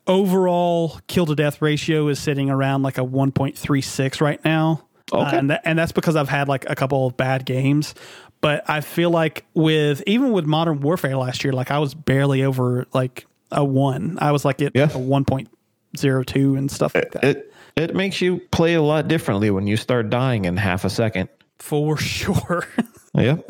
[0.06, 4.82] overall kill to death ratio is sitting around like a 1.36 right now.
[5.12, 5.38] Uh, Okay.
[5.38, 7.94] and, that, and that's because I've had like a couple of bad games.
[8.40, 12.42] But I feel like with even with Modern Warfare last year, like I was barely
[12.42, 14.18] over like a one.
[14.20, 14.84] I was like at Yeah.
[14.84, 17.24] a 1.02 and stuff like that.
[17.24, 20.90] It it makes you play a lot differently when you start dying in half a
[20.90, 21.28] second.
[21.58, 22.66] For sure.
[23.14, 23.48] Yep.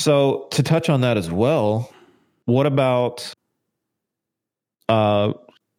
[0.00, 1.90] So to touch on that as well,
[2.44, 3.32] what about
[4.88, 5.32] uh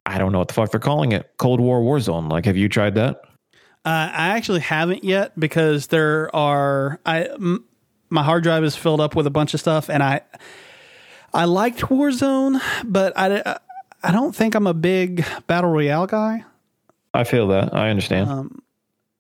[0.05, 1.29] I don't know what the fuck they're calling it.
[1.37, 2.29] Cold War Warzone.
[2.31, 3.21] Like have you tried that?
[3.85, 7.65] Uh, I actually haven't yet because there are I m-
[8.09, 10.21] my hard drive is filled up with a bunch of stuff, and I
[11.33, 13.57] I liked Warzone, but I
[14.03, 16.43] I don't think I'm a big battle royale guy.
[17.13, 17.73] I feel that.
[17.73, 18.29] I understand.
[18.29, 18.61] Um,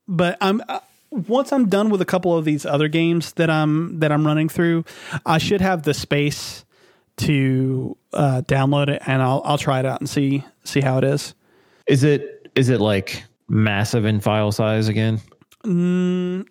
[0.07, 0.79] But I'm uh,
[1.11, 4.49] once I'm done with a couple of these other games that I'm that I'm running
[4.49, 4.85] through,
[5.25, 6.65] I should have the space
[7.17, 11.03] to uh, download it, and I'll I'll try it out and see see how it
[11.03, 11.33] is.
[11.87, 15.19] is it is it like massive in file size again?
[15.63, 16.45] Mm,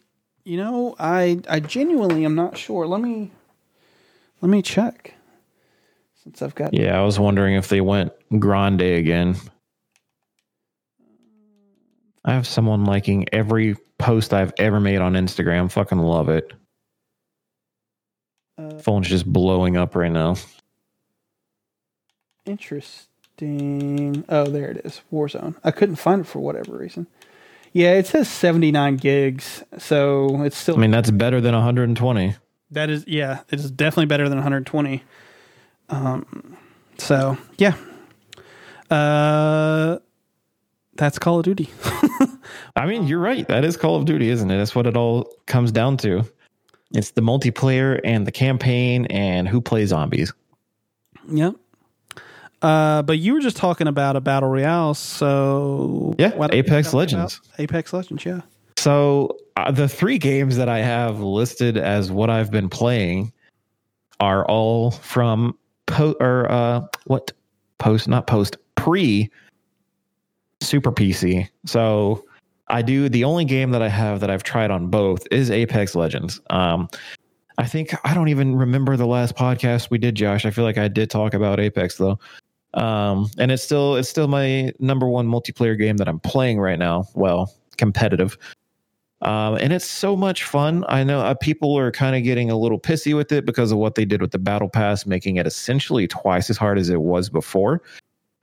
[0.44, 2.86] you know, I I genuinely am not sure.
[2.86, 3.30] Let me
[4.40, 5.14] let me check.
[6.22, 9.36] Since I've got Yeah, I was wondering if they went grande again.
[12.24, 15.70] I have someone liking every post I've ever made on Instagram.
[15.70, 16.52] Fucking love it.
[18.58, 20.36] uh, Phone's just blowing up right now.
[22.48, 24.24] Interesting.
[24.28, 25.02] Oh, there it is.
[25.12, 25.54] Warzone.
[25.62, 27.06] I couldn't find it for whatever reason.
[27.72, 32.34] Yeah, it says 79 gigs, so it's still I mean, that's better than 120.
[32.70, 35.02] that is yeah, it is definitely better than 120.
[35.90, 36.56] Um,
[36.96, 37.74] so yeah,
[38.90, 39.98] uh,
[40.96, 41.68] that's Call of Duty.
[42.76, 43.46] I mean, you're right.
[43.48, 44.56] That is Call of Duty, isn't it?
[44.56, 46.24] That's what it all comes down to.
[46.92, 50.32] It's the multiplayer and the campaign and who plays zombies.
[51.30, 51.54] Yep.
[52.62, 57.40] Uh, but you were just talking about a battle royale, so Yeah, Apex Legends.
[57.58, 58.40] Apex Legends, yeah.
[58.76, 63.32] So uh, the three games that I have listed as what I've been playing
[64.20, 65.56] are all from
[65.86, 67.32] po- or uh, what
[67.78, 69.30] post not post pre
[70.60, 71.48] Super PC.
[71.66, 72.24] So
[72.68, 75.94] I do the only game that I have that I've tried on both is Apex
[75.94, 76.40] Legends.
[76.50, 76.88] Um,
[77.58, 80.44] I think I don't even remember the last podcast we did, Josh.
[80.44, 82.18] I feel like I did talk about Apex though.
[82.74, 86.78] Um, and it's still it's still my number one multiplayer game that I'm playing right
[86.78, 87.06] now.
[87.14, 88.36] Well, competitive.
[89.20, 90.84] Um, and it's so much fun.
[90.88, 93.78] I know uh, people are kind of getting a little pissy with it because of
[93.78, 97.00] what they did with the battle pass, making it essentially twice as hard as it
[97.00, 97.82] was before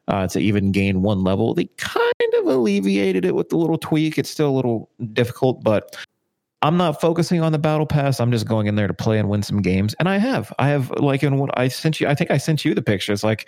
[0.10, 1.53] uh, to even gain one level.
[1.53, 4.18] They kind of alleviated it with the little tweak.
[4.18, 5.95] It's still a little difficult, but
[6.61, 8.19] I'm not focusing on the battle pass.
[8.19, 9.95] I'm just going in there to play and win some games.
[9.99, 12.65] And I have, I have like in what I sent you, I think I sent
[12.65, 13.23] you the pictures.
[13.23, 13.47] Like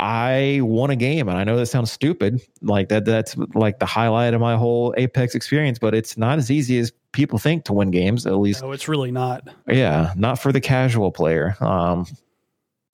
[0.00, 2.40] I won a game, and I know that sounds stupid.
[2.62, 5.78] Like that, that's like the highlight of my whole Apex experience.
[5.78, 8.26] But it's not as easy as people think to win games.
[8.26, 9.48] At least, No, it's really not.
[9.66, 11.56] yeah, not for the casual player.
[11.60, 12.06] Um,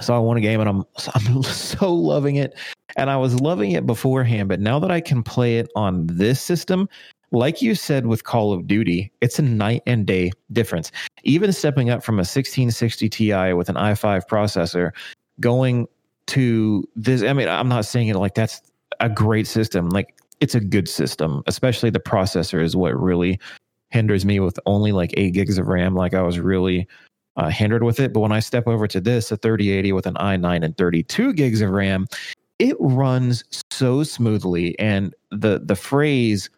[0.01, 2.55] so I won a game, and I'm I'm so loving it.
[2.97, 6.40] And I was loving it beforehand, but now that I can play it on this
[6.40, 6.89] system,
[7.32, 10.93] like you said with Call of Duty, it's a night and day difference.
[11.24, 14.93] Even stepping up from a 1660 Ti with an i5 processor,
[15.40, 15.89] going
[16.28, 17.22] to this.
[17.22, 18.62] I mean, I'm not saying it like that's
[19.01, 19.88] a great system.
[19.90, 23.38] Like it's a good system, especially the processor is what really
[23.90, 25.94] hinders me with only like eight gigs of RAM.
[25.94, 26.88] Like I was really
[27.36, 28.12] uh, hindered with it.
[28.12, 31.60] But when I step over to this, a 3080 with an i9 and 32 gigs
[31.60, 32.06] of RAM,
[32.59, 34.78] it runs so smoothly.
[34.78, 36.51] And the the phrase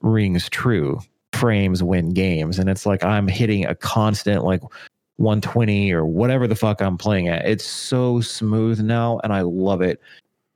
[0.00, 1.00] rings true.
[1.32, 4.62] Frames win games, and it's like I'm hitting a constant like
[5.18, 7.46] 120 or whatever the fuck I'm playing at.
[7.46, 10.00] It's so smooth now, and I love it.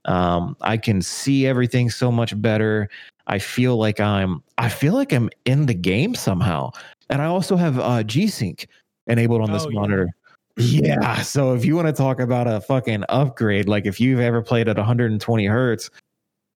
[0.06, 2.88] Um, I can see everything so much better.
[3.28, 6.70] I feel like I'm I feel like I'm in the game somehow.
[7.10, 8.66] And I also have uh G Sync
[9.06, 9.80] enabled on this Oh, yeah.
[9.80, 10.08] monitor.
[10.56, 11.22] Yeah.
[11.22, 14.68] So if you want to talk about a fucking upgrade, like if you've ever played
[14.68, 15.88] at 120 hertz,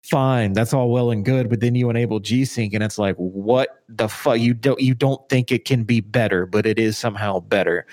[0.08, 1.48] fine, that's all well and good.
[1.48, 4.38] But then you enable G Sync and it's like, what the fuck?
[4.38, 7.86] You don't you don't think it can be better, but it is somehow better.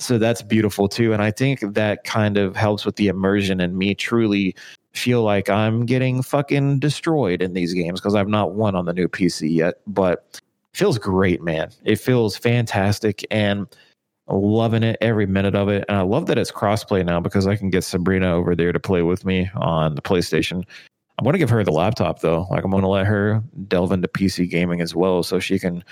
[0.00, 1.12] So that's beautiful too.
[1.12, 4.54] And I think that kind of helps with the immersion and me truly
[4.92, 8.92] feel like I'm getting fucking destroyed in these games because I've not won on the
[8.92, 10.40] new PC yet, but
[10.72, 11.70] feels great, man.
[11.84, 13.66] It feels fantastic and
[14.28, 15.84] loving it every minute of it.
[15.88, 18.80] And I love that it's crossplay now because I can get Sabrina over there to
[18.80, 20.64] play with me on the PlayStation.
[21.18, 22.46] I'm gonna give her the laptop though.
[22.50, 25.84] Like I'm gonna let her delve into PC gaming as well, so she can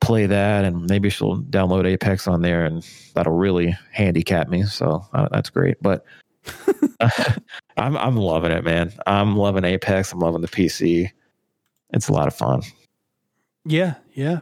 [0.00, 4.64] play that, and maybe she'll download Apex on there, and that'll really handicap me.
[4.64, 5.76] So uh, that's great.
[5.82, 6.04] But
[7.76, 8.92] I'm I'm loving it, man.
[9.06, 10.12] I'm loving Apex.
[10.12, 11.10] I'm loving the PC.
[11.90, 12.62] It's a lot of fun.
[13.64, 14.40] Yeah, yeah.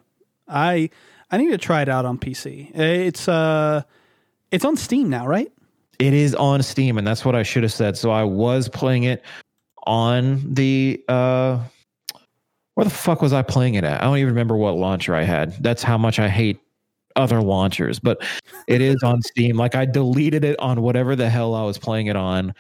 [0.49, 0.91] I
[1.31, 2.77] I need to try it out on PC.
[2.77, 3.83] It's uh
[4.51, 5.51] it's on Steam now, right?
[5.99, 7.97] It is on Steam, and that's what I should have said.
[7.97, 9.23] So I was playing it
[9.91, 11.61] on the uh
[12.75, 14.01] where the fuck was I playing it at?
[14.01, 15.53] I don't even remember what launcher I had.
[15.63, 16.61] That's how much I hate
[17.17, 18.23] other launchers, but
[18.69, 19.57] it is on Steam.
[19.57, 22.55] Like I deleted it on whatever the hell I was playing it on,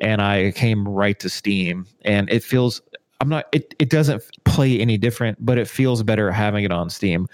[0.00, 2.80] and I came right to Steam, and it feels.
[3.20, 3.46] I'm not.
[3.52, 7.26] It it doesn't play any different, but it feels better having it on Steam.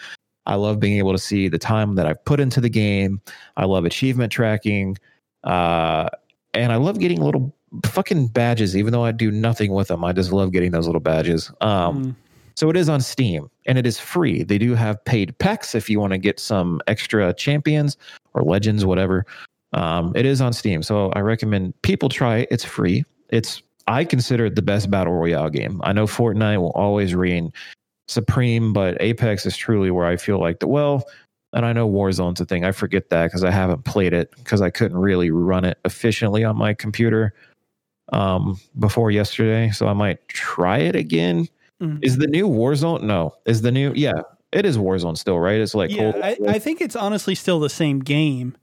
[0.46, 3.20] I love being able to see the time that I've put into the game.
[3.58, 4.96] I love achievement tracking,
[5.44, 6.08] uh,
[6.54, 7.54] and I love getting a little
[7.86, 8.76] fucking badges.
[8.76, 11.50] Even though I do nothing with them, I just love getting those little badges.
[11.60, 12.14] Um, Mm.
[12.56, 14.42] so it is on Steam and it is free.
[14.42, 17.96] They do have paid packs if you want to get some extra champions
[18.34, 19.24] or legends, whatever.
[19.72, 20.82] Um, it is on Steam.
[20.82, 22.48] So I recommend people try it.
[22.50, 23.04] It's free.
[23.30, 25.80] It's I consider it the best battle royale game.
[25.82, 27.52] I know Fortnite will always reign
[28.08, 31.04] supreme, but Apex is truly where I feel like the well,
[31.52, 32.64] and I know Warzone's a thing.
[32.64, 36.44] I forget that because I haven't played it because I couldn't really run it efficiently
[36.44, 37.32] on my computer
[38.12, 39.70] um, before yesterday.
[39.70, 41.48] So I might try it again.
[41.82, 41.98] Mm.
[42.02, 43.02] Is the new Warzone?
[43.02, 43.34] No.
[43.44, 43.92] Is the new?
[43.96, 44.22] Yeah,
[44.52, 45.60] it is Warzone still, right?
[45.60, 48.56] It's like Yeah, I, I think it's honestly still the same game.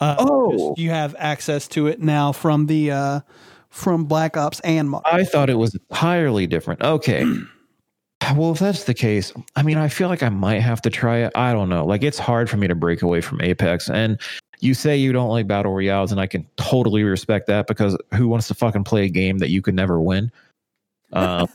[0.00, 0.52] Uh, Oh.
[0.68, 3.20] just you have access to it now from the uh,
[3.70, 6.80] from Black Ops and Mo- I thought it was entirely different.
[6.82, 7.24] Okay.
[8.36, 11.16] Well, if that's the case, I mean, I feel like I might have to try
[11.18, 11.32] it.
[11.34, 11.84] I don't know.
[11.86, 13.88] Like, it's hard for me to break away from Apex.
[13.88, 14.20] And
[14.60, 18.28] you say you don't like battle royales, and I can totally respect that because who
[18.28, 20.30] wants to fucking play a game that you could never win?
[21.12, 21.48] Um,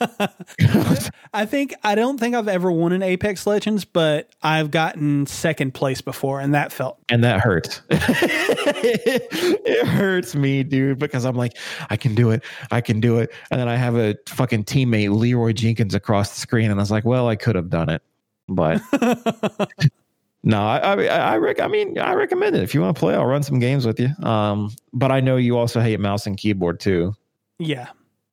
[1.34, 5.74] I think I don't think I've ever won an Apex Legends, but I've gotten second
[5.74, 7.82] place before, and that felt and that hurts.
[7.90, 11.58] it hurts me, dude, because I'm like,
[11.90, 15.16] I can do it, I can do it, and then I have a fucking teammate,
[15.16, 18.02] Leroy Jenkins, across the screen, and I was like, well, I could have done it,
[18.50, 18.82] but
[20.46, 23.14] no, I, I, I, rec- I mean, I recommend it if you want to play.
[23.16, 24.10] I'll run some games with you.
[24.26, 27.14] Um, but I know you also hate mouse and keyboard too.
[27.60, 27.88] yeah.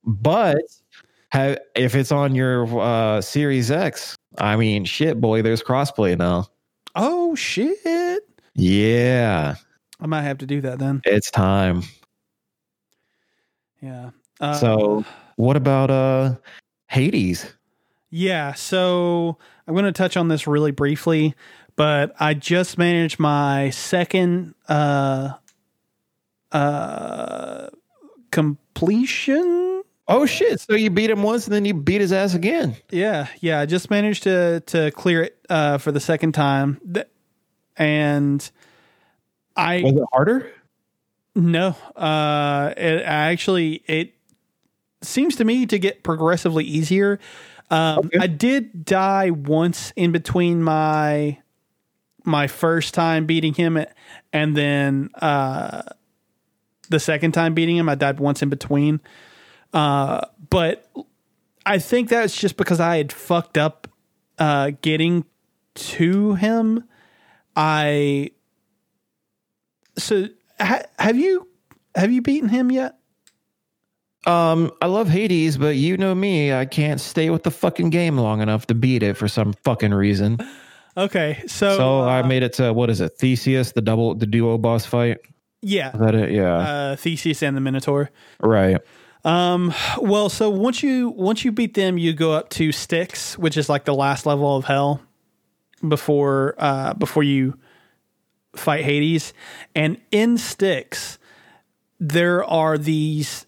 [0.04, 0.58] But
[1.30, 6.46] have, if it's on your uh, Series X, I mean, shit, boy, there's crossplay now.
[6.94, 8.22] Oh shit!
[8.54, 9.54] Yeah,
[10.00, 11.00] I might have to do that then.
[11.04, 11.82] it's time.
[13.80, 14.10] Yeah.
[14.40, 15.04] Uh, So,
[15.36, 16.34] what about uh
[16.88, 17.52] Hades?
[18.10, 21.34] Yeah, so I'm going to touch on this really briefly,
[21.76, 25.30] but I just managed my second uh
[26.50, 27.68] uh
[28.30, 29.82] completion.
[30.08, 30.60] Oh shit!
[30.60, 32.76] So you beat him once, and then you beat his ass again.
[32.90, 36.80] Yeah, yeah, I just managed to to clear it uh for the second time.
[37.76, 38.50] And
[39.56, 40.50] I Was it harder?
[41.34, 44.12] no, uh it actually it
[45.02, 47.18] seems to me to get progressively easier.
[47.70, 48.18] Um Okay.
[48.20, 51.38] I did die once in between my
[52.24, 53.84] my first time beating him
[54.32, 55.82] and then uh
[56.88, 59.00] the second time beating him I died once in between.
[59.72, 60.20] Uh
[60.50, 60.90] but
[61.64, 63.88] I think that's just because I had fucked up
[64.38, 65.24] uh getting
[65.74, 66.84] to him.
[67.56, 68.30] I
[69.96, 70.28] so
[70.60, 71.48] ha- have you
[71.94, 72.98] have you beaten him yet?
[74.24, 78.16] Um, I love Hades, but you know me, I can't stay with the fucking game
[78.16, 80.38] long enough to beat it for some fucking reason.
[80.96, 84.26] Okay, so, So uh, I made it to what is it, Theseus, the double, the
[84.26, 85.18] duo boss fight.
[85.62, 86.30] yeah, Is that it?
[86.32, 88.10] Yeah, uh, Theseus and the Minotaur.
[88.40, 88.78] right.
[89.24, 93.56] Um, well, so once you once you beat them, you go up to Styx, which
[93.56, 95.00] is like the last level of hell
[95.86, 97.56] before uh before you
[98.56, 99.32] fight Hades.
[99.76, 101.18] And in Styx,
[102.00, 103.46] there are these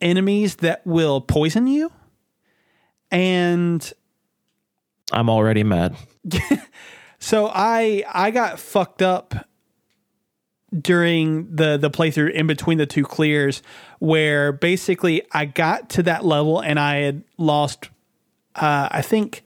[0.00, 1.92] enemies that will poison you.
[3.10, 3.92] And
[5.12, 5.96] I'm already mad.
[7.22, 9.48] So I I got fucked up
[10.76, 13.62] during the the playthrough in between the two clears
[14.00, 17.90] where basically I got to that level and I had lost
[18.56, 19.44] uh I think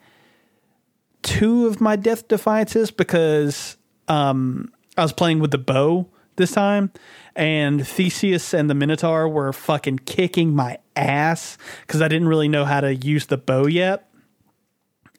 [1.20, 3.76] two of my death defiances because
[4.08, 6.90] um I was playing with the bow this time
[7.34, 12.64] and Theseus and the Minotaur were fucking kicking my ass cuz I didn't really know
[12.64, 14.05] how to use the bow yet.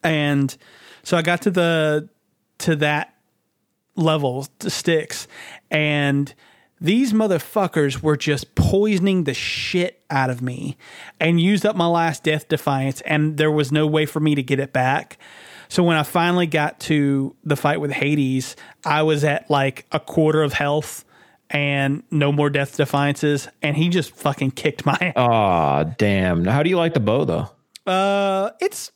[0.03, 0.55] And
[1.03, 2.09] so I got to the
[2.59, 3.13] to that
[3.95, 5.27] level to Styx
[5.71, 6.33] and
[6.79, 10.77] these motherfuckers were just poisoning the shit out of me
[11.19, 14.43] and used up my last death defiance and there was no way for me to
[14.43, 15.17] get it back.
[15.69, 18.55] So when I finally got to the fight with Hades,
[18.85, 21.03] I was at like a quarter of health
[21.49, 25.13] and no more death defiances and he just fucking kicked my ass.
[25.15, 26.45] Aw, damn.
[26.45, 27.49] How do you like the bow though?
[27.91, 28.91] Uh it's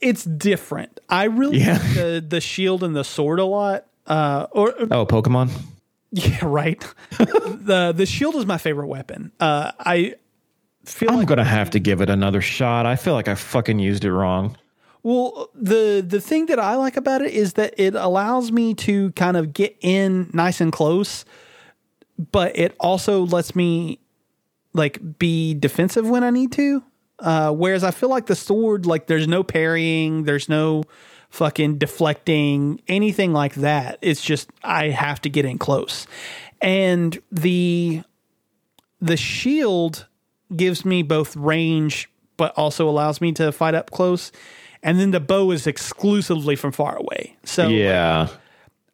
[0.00, 1.00] it's different.
[1.08, 1.72] I really Yeah.
[1.74, 3.86] like the the shield and the sword a lot.
[4.06, 5.50] Uh or Oh, Pokemon?
[6.12, 6.80] Yeah, right.
[7.18, 9.30] the the shield is my favorite weapon.
[9.38, 10.14] Uh, I
[10.84, 12.84] feel like I'm like gonna have to give it another shot.
[12.86, 14.56] I feel like I fucking used it wrong.
[15.04, 19.12] well the the thing that I like about it is that it allows me to
[19.12, 21.24] kind of get in nice and close,
[22.32, 24.00] but it also lets me
[24.72, 26.82] like be defensive when I need to.
[27.20, 30.84] Uh, whereas I feel like the sword, like there's no parrying, there's no
[31.30, 33.98] fucking deflecting, anything like that.
[34.02, 36.06] It's just I have to get in close.
[36.60, 38.02] And the
[39.00, 40.06] the shield
[40.54, 44.32] gives me both range but also allows me to fight up close.
[44.82, 47.36] And then the bow is exclusively from far away.
[47.44, 48.28] So Yeah.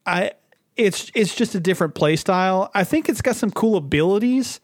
[0.05, 0.33] I
[0.77, 2.71] it's it's just a different play style.
[2.75, 4.61] I think it's got some cool abilities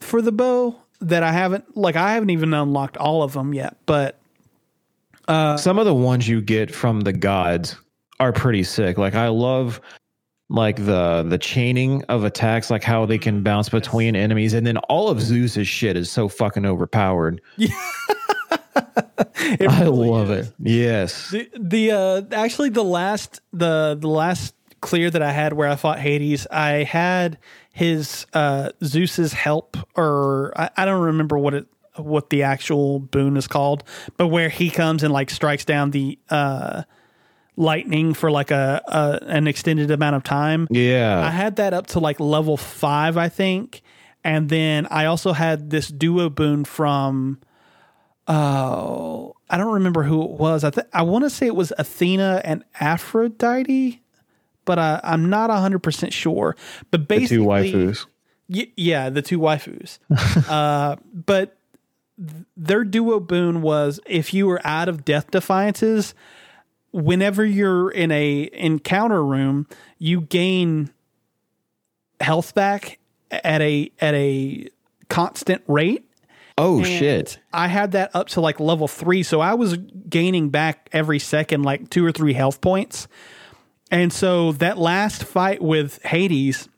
[0.00, 3.76] for the bow that I haven't like I haven't even unlocked all of them yet,
[3.86, 4.18] but
[5.28, 7.76] uh, Some of the ones you get from the gods
[8.20, 8.96] are pretty sick.
[8.96, 9.80] Like I love
[10.48, 14.76] like the the chaining of attacks, like how they can bounce between enemies, and then
[14.78, 17.40] all of Zeus's shit is so fucking overpowered.
[17.58, 17.70] it
[19.68, 20.48] I love is.
[20.48, 20.54] it.
[20.60, 21.30] Yes.
[21.30, 25.76] The, the uh actually the last the the last clear that I had where I
[25.76, 27.38] fought Hades, I had
[27.76, 31.66] his uh Zeus's help or I, I don't remember what it
[31.96, 33.84] what the actual boon is called,
[34.16, 36.84] but where he comes and like strikes down the uh
[37.54, 40.66] lightning for like a, a an extended amount of time.
[40.70, 43.82] Yeah, I had that up to like level five, I think.
[44.24, 47.40] And then I also had this duo boon from
[48.26, 50.64] oh, I don't remember who it was.
[50.64, 54.00] I th- I want to say it was Athena and Aphrodite,
[54.66, 56.54] but I, I'm not 100% sure.
[56.90, 58.06] But The basically, two waifus.
[58.50, 59.98] Y- yeah, the two waifus.
[60.50, 61.56] uh, but
[62.18, 66.14] th- their duo boon was if you were out of death defiances,
[66.92, 69.66] whenever you're in a encounter room,
[69.98, 70.90] you gain
[72.20, 72.98] health back
[73.30, 74.68] at a at a
[75.08, 76.08] constant rate.
[76.58, 77.38] Oh And shit.
[77.52, 79.76] I had that up to like level three, so I was
[80.08, 83.08] gaining back every second like two or three health points.
[83.90, 86.68] And so that last fight with Hades,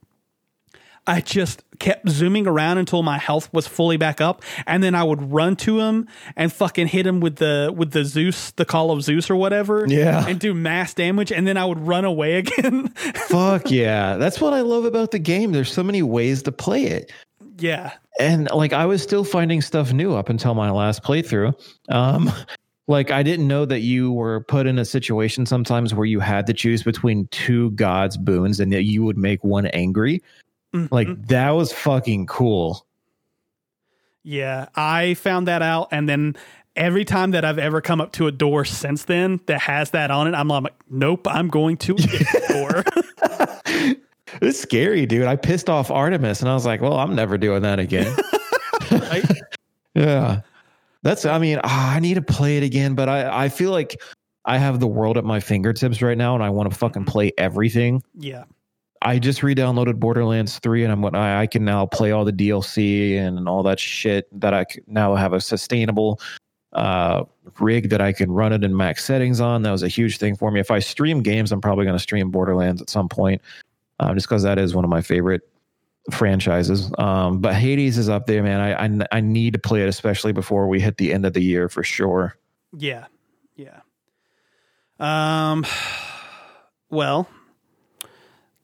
[1.07, 5.03] I just kept zooming around until my health was fully back up, and then I
[5.05, 6.07] would run to him
[6.37, 9.87] and fucking hit him with the with the Zeus, the Call of Zeus or whatever,
[9.89, 10.27] Yeah.
[10.29, 12.89] and do mass damage, and then I would run away again.
[13.29, 14.19] Fuck yeah.
[14.19, 15.53] That's what I love about the game.
[15.53, 17.11] There's so many ways to play it.
[17.59, 21.55] yeah, and like I was still finding stuff new up until my last playthrough.
[21.89, 22.31] Um,
[22.89, 26.47] like I didn't know that you were put in a situation sometimes where you had
[26.49, 30.21] to choose between two gods boons and that you would make one angry.
[30.91, 31.27] Like Mhm.
[31.29, 32.85] that was fucking cool.
[34.25, 34.67] yeah.
[34.75, 36.35] I found that out, and then.
[36.77, 40.13] Every time that I've ever come up to a door since then that has that
[40.13, 41.95] on it, I'm like, nope, I'm going to
[42.49, 42.85] door.
[44.41, 45.27] It's scary, dude.
[45.27, 48.15] I pissed off Artemis and I was like, well, I'm never doing that again.
[48.93, 49.25] Right?
[49.95, 50.43] yeah.
[51.09, 53.99] That's I mean, ah, I need to play it again, but I I feel like
[54.45, 57.33] I have the world at my fingertips right now and I want to fucking play
[57.39, 58.03] everything.
[58.15, 58.45] yeah.
[59.01, 62.33] I just re-downloaded Borderlands 3 and I'm what I, I can now play all the
[62.33, 66.21] DLC and all that shit that I now have a sustainable
[66.75, 67.25] uh
[67.61, 69.63] rig that I can run it in max settings on.
[69.63, 70.61] That was a huge thing for me.
[70.61, 73.41] If I stream games, I'm probably going to stream Borderlands at some point.
[74.01, 75.49] Um, just because that is one of my favorite
[76.11, 76.91] franchises.
[76.99, 78.61] Um, but Hades is up there, man.
[78.61, 81.43] I, I I need to play it, especially before we hit the end of the
[81.43, 82.37] year for sure.
[82.77, 83.07] Yeah.
[83.57, 83.81] Yeah.
[85.01, 85.65] Um
[86.91, 87.29] well,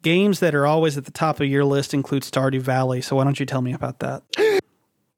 [0.03, 3.25] games that are always at the top of your list include Stardew Valley, so why
[3.25, 4.23] don't you tell me about that?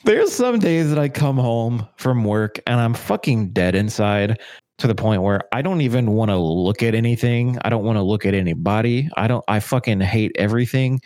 [0.05, 4.39] There's some days that I come home from work and I'm fucking dead inside
[4.78, 7.59] to the point where I don't even want to look at anything.
[7.65, 9.09] I don't want to look at anybody.
[9.16, 11.01] I don't I fucking hate everything.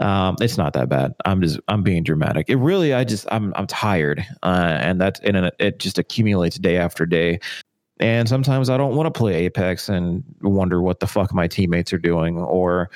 [0.00, 1.14] Um, it's not that bad.
[1.24, 2.48] I'm just I'm being dramatic.
[2.48, 4.26] It really I just I'm I'm tired.
[4.42, 7.40] Uh, and that's and it, just accumulates day after day.
[8.00, 11.92] And sometimes I don't want to play Apex and wonder what the fuck my teammates
[11.92, 12.90] are doing or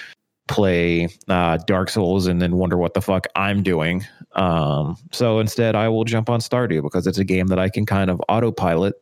[0.48, 4.04] play uh, Dark Souls and then wonder what the fuck I'm doing.
[4.32, 7.86] Um, so instead, I will jump on Stardew because it's a game that I can
[7.86, 8.94] kind of autopilot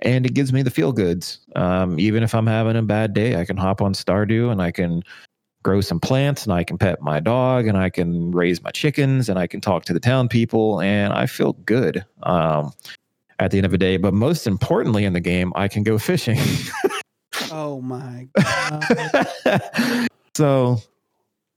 [0.00, 1.38] and it gives me the feel goods.
[1.56, 4.70] Um, even if I'm having a bad day, I can hop on Stardew and I
[4.70, 5.02] can
[5.64, 9.28] grow some plants and I can pet my dog and I can raise my chickens
[9.28, 12.72] and I can talk to the town people and I feel good um,
[13.40, 13.96] at the end of the day.
[13.96, 16.38] But most importantly in the game, I can go fishing.
[17.50, 20.08] oh my god!
[20.36, 20.78] so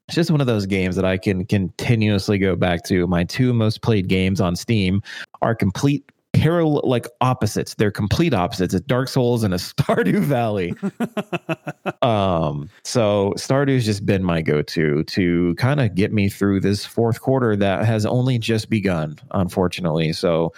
[0.07, 3.05] it's just one of those games that I can continuously go back to.
[3.07, 5.03] My two most played games on Steam
[5.41, 7.75] are complete parallel like opposites.
[7.75, 8.73] They're complete opposites.
[8.73, 10.73] It's Dark Souls and a Stardew Valley.
[12.01, 17.21] um, so Stardew's just been my go-to to kind of get me through this fourth
[17.21, 20.13] quarter that has only just begun, unfortunately.
[20.13, 20.53] So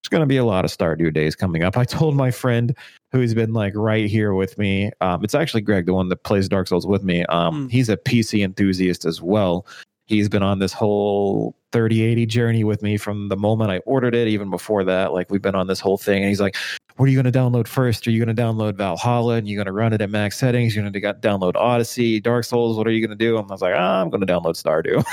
[0.00, 1.76] it's going to be a lot of Stardew days coming up.
[1.76, 2.76] I told my friend
[3.12, 4.90] who's been like right here with me.
[5.00, 7.24] Um, it's actually Greg, the one that plays Dark Souls with me.
[7.26, 7.70] Um, mm.
[7.70, 9.66] He's a PC enthusiast as well.
[10.06, 14.28] He's been on this whole 3080 journey with me from the moment I ordered it,
[14.28, 15.12] even before that.
[15.12, 16.22] Like we've been on this whole thing.
[16.22, 16.56] And he's like,
[16.96, 18.06] What are you going to download first?
[18.06, 20.74] Are you going to download Valhalla and you're going to run it at max settings?
[20.74, 22.76] You're going to download Odyssey, Dark Souls.
[22.76, 23.36] What are you going to do?
[23.36, 25.04] And I was like, oh, I'm going to download Stardew.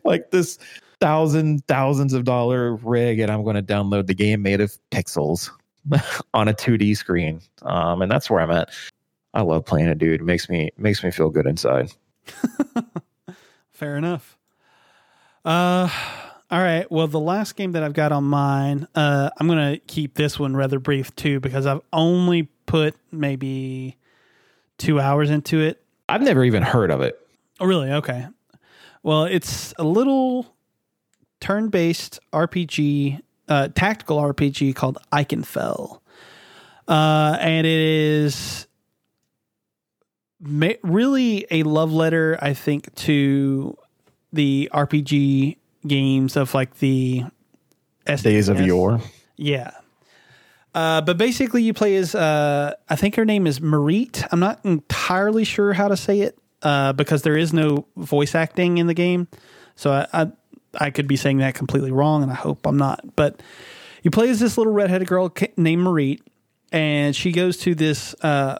[0.04, 0.58] like this
[1.00, 5.50] thousand, thousands of dollar rig, and I'm going to download the game made of pixels
[6.34, 7.40] on a 2D screen.
[7.62, 8.70] Um, and that's where I'm at.
[9.34, 10.20] I love playing it, dude.
[10.20, 11.92] It makes me makes me feel good inside.
[13.78, 14.36] Fair enough.
[15.44, 15.88] Uh,
[16.50, 16.90] all right.
[16.90, 20.36] Well, the last game that I've got on mine, uh, I'm going to keep this
[20.36, 23.96] one rather brief too because I've only put maybe
[24.78, 25.80] two hours into it.
[26.08, 27.24] I've never even heard of it.
[27.60, 27.92] Oh, really?
[27.92, 28.26] Okay.
[29.04, 30.56] Well, it's a little
[31.38, 36.00] turn based RPG, uh, tactical RPG called Ikenfell.
[36.88, 38.66] Uh, and it is
[40.40, 43.76] ma- really a love letter, I think, to
[44.32, 45.56] the RPG
[45.86, 47.24] games of like the
[48.06, 48.22] SNES.
[48.22, 49.00] days of yore.
[49.36, 49.70] Yeah.
[50.74, 54.26] Uh, but basically, you play as uh, I think her name is Maritte.
[54.30, 58.78] I'm not entirely sure how to say it uh, because there is no voice acting
[58.78, 59.28] in the game,
[59.76, 60.32] so I, I,
[60.74, 63.16] I could be saying that completely wrong, and I hope I'm not.
[63.16, 63.42] But
[64.02, 66.20] you play as this little redheaded girl named Maritte,
[66.70, 68.58] and she goes to this uh,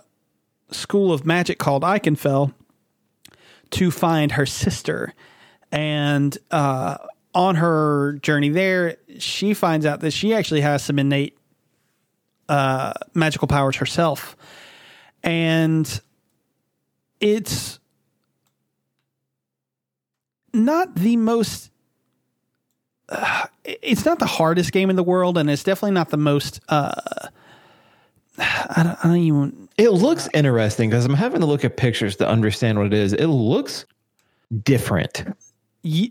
[0.70, 2.52] school of magic called Ikenfell
[3.70, 5.14] to find her sister.
[5.70, 6.98] And uh,
[7.34, 11.36] on her journey there, she finds out that she actually has some innate
[12.48, 14.36] uh, magical powers herself.
[15.22, 16.00] And
[17.20, 17.78] it's
[20.52, 21.70] not the most.
[23.08, 26.60] Uh, it's not the hardest game in the world, and it's definitely not the most.
[26.68, 26.92] Uh,
[28.38, 29.68] I don't, I don't even.
[29.76, 33.12] It looks interesting because I'm having to look at pictures to understand what it is.
[33.12, 33.84] It looks
[34.64, 35.24] different.
[35.82, 36.08] Yeah,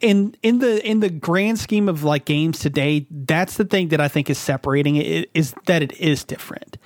[0.00, 4.00] in in the in the grand scheme of like games today, that's the thing that
[4.00, 6.76] I think is separating it is that it is different.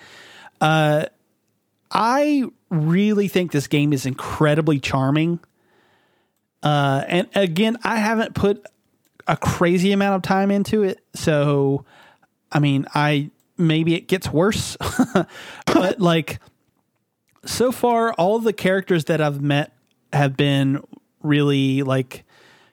[0.61, 1.07] Uh,
[1.91, 5.41] I really think this game is incredibly charming.
[6.63, 8.65] Uh, and again, I haven't put
[9.27, 11.85] a crazy amount of time into it, so
[12.51, 14.77] I mean, I maybe it gets worse.
[15.67, 16.41] but like
[17.45, 19.73] so far, all the characters that I've met
[20.13, 20.83] have been
[21.23, 22.25] really like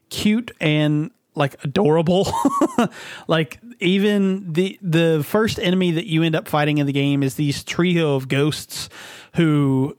[0.09, 2.31] cute and like adorable.
[3.27, 7.35] like even the the first enemy that you end up fighting in the game is
[7.35, 8.89] these trio of ghosts
[9.35, 9.95] who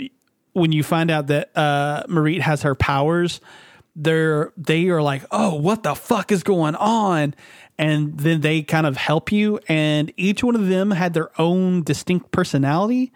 [0.53, 3.41] when you find out that uh Maritte has her powers,
[3.97, 7.35] they're they are like, "Oh, what the fuck is going on?"
[7.79, 9.59] And then they kind of help you.
[9.69, 13.13] And each one of them had their own distinct personality.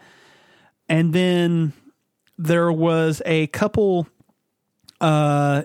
[0.88, 1.72] And then
[2.38, 4.06] there was a couple
[5.00, 5.62] uh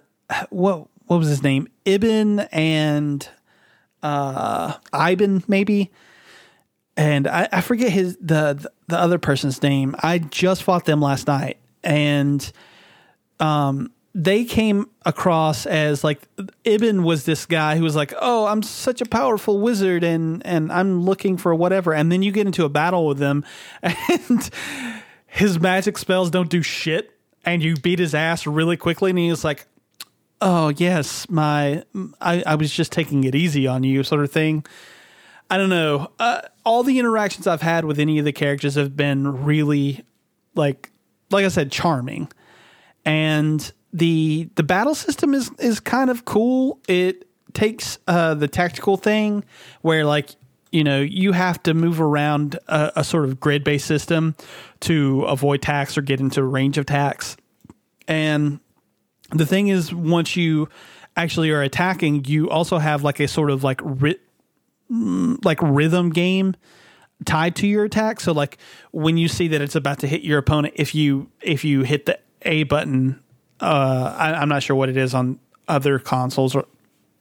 [0.50, 1.68] what what was his name?
[1.86, 3.28] Ibn and
[4.04, 5.92] uh iban maybe.
[6.98, 9.96] And I, I forget his the the other person's name.
[10.00, 11.58] I just fought them last night.
[11.84, 12.52] And
[13.40, 16.22] um they came across as like
[16.66, 20.72] Ibn was this guy who was like, "Oh, I'm such a powerful wizard and and
[20.72, 23.46] I'm looking for whatever." And then you get into a battle with him
[23.84, 24.50] and
[25.28, 27.12] his magic spells don't do shit
[27.46, 29.66] and you beat his ass really quickly and he's like,
[30.42, 31.84] "Oh, yes, my
[32.20, 34.66] I I was just taking it easy on you," sort of thing.
[35.50, 36.12] I don't know.
[36.18, 40.04] Uh, all the interactions I've had with any of the characters have been really
[40.54, 40.92] like
[41.30, 42.30] like I said charming.
[43.04, 46.80] And the the battle system is is kind of cool.
[46.88, 49.44] It takes uh, the tactical thing
[49.82, 50.30] where like
[50.72, 54.36] you know you have to move around a, a sort of grid based system
[54.82, 57.38] to avoid attacks or get into range of attacks.
[58.08, 58.60] And
[59.32, 60.70] the thing is, once you
[61.16, 64.20] actually are attacking, you also have like a sort of like ri-
[64.92, 66.56] mm, like rhythm game
[67.26, 68.20] tied to your attack.
[68.20, 68.58] So like
[68.92, 72.06] when you see that it's about to hit your opponent, if you if you hit
[72.06, 73.21] the A button,
[73.62, 76.66] uh, I, I'm not sure what it is on other consoles or.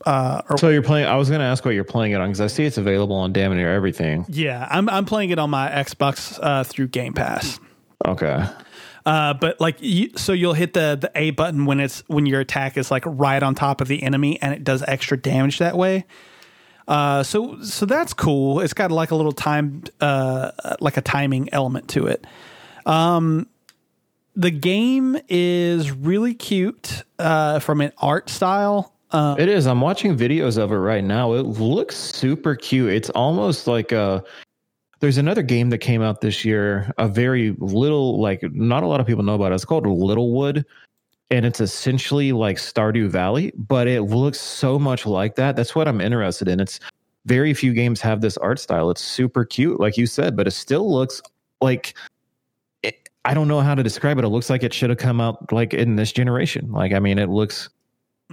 [0.06, 1.06] Uh, or So you're playing.
[1.06, 3.16] I was going to ask what you're playing it on because I see it's available
[3.16, 4.24] on damn near everything.
[4.30, 7.60] yeah, I'm I'm playing it on my Xbox uh, through Game Pass.
[8.06, 8.46] Okay.
[9.04, 12.40] Uh, but like you, so you'll hit the the A button when it's when your
[12.40, 15.76] attack is like right on top of the enemy and it does extra damage that
[15.76, 16.06] way.
[16.88, 18.60] Uh, so so that's cool.
[18.60, 22.26] It's got like a little time uh like a timing element to it.
[22.86, 23.48] Um
[24.36, 28.94] the game is really cute uh from an art style.
[29.12, 29.66] Uh, It is.
[29.66, 31.32] I'm watching videos of it right now.
[31.32, 32.92] It looks super cute.
[32.92, 34.22] It's almost like a.
[35.00, 36.92] There's another game that came out this year.
[36.98, 39.56] A very little, like not a lot of people know about it.
[39.56, 40.64] It's called Littlewood,
[41.30, 45.56] and it's essentially like Stardew Valley, but it looks so much like that.
[45.56, 46.60] That's what I'm interested in.
[46.60, 46.78] It's
[47.26, 48.90] very few games have this art style.
[48.90, 51.20] It's super cute, like you said, but it still looks
[51.60, 51.94] like.
[53.24, 54.24] I don't know how to describe it.
[54.24, 56.72] It looks like it should have come out like in this generation.
[56.72, 57.68] Like, I mean, it looks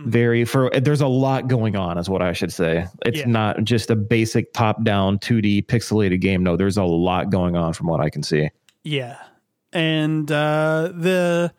[0.06, 3.26] very for there's a lot going on is what i should say it's Yeah.
[3.26, 7.74] not just a basic top down 2d pixelated game no there's a lot going on
[7.74, 8.48] from what i can see
[8.84, 9.18] Yeah.
[9.74, 11.52] And uh the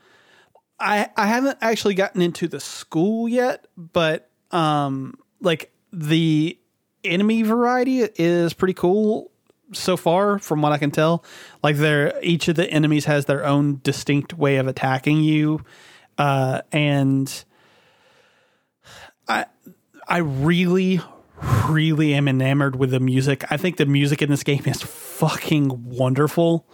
[0.78, 6.56] I I haven't actually gotten into the school yet, but um like the
[7.02, 9.32] enemy variety is pretty cool
[9.72, 11.24] so far from what I can tell.
[11.62, 15.64] Like they're each of the enemies has their own distinct way of attacking you.
[16.16, 17.44] Uh and
[19.26, 19.46] I
[20.06, 21.00] I really
[21.68, 23.44] really am enamored with the music.
[23.50, 26.66] I think the music in this game is fucking wonderful.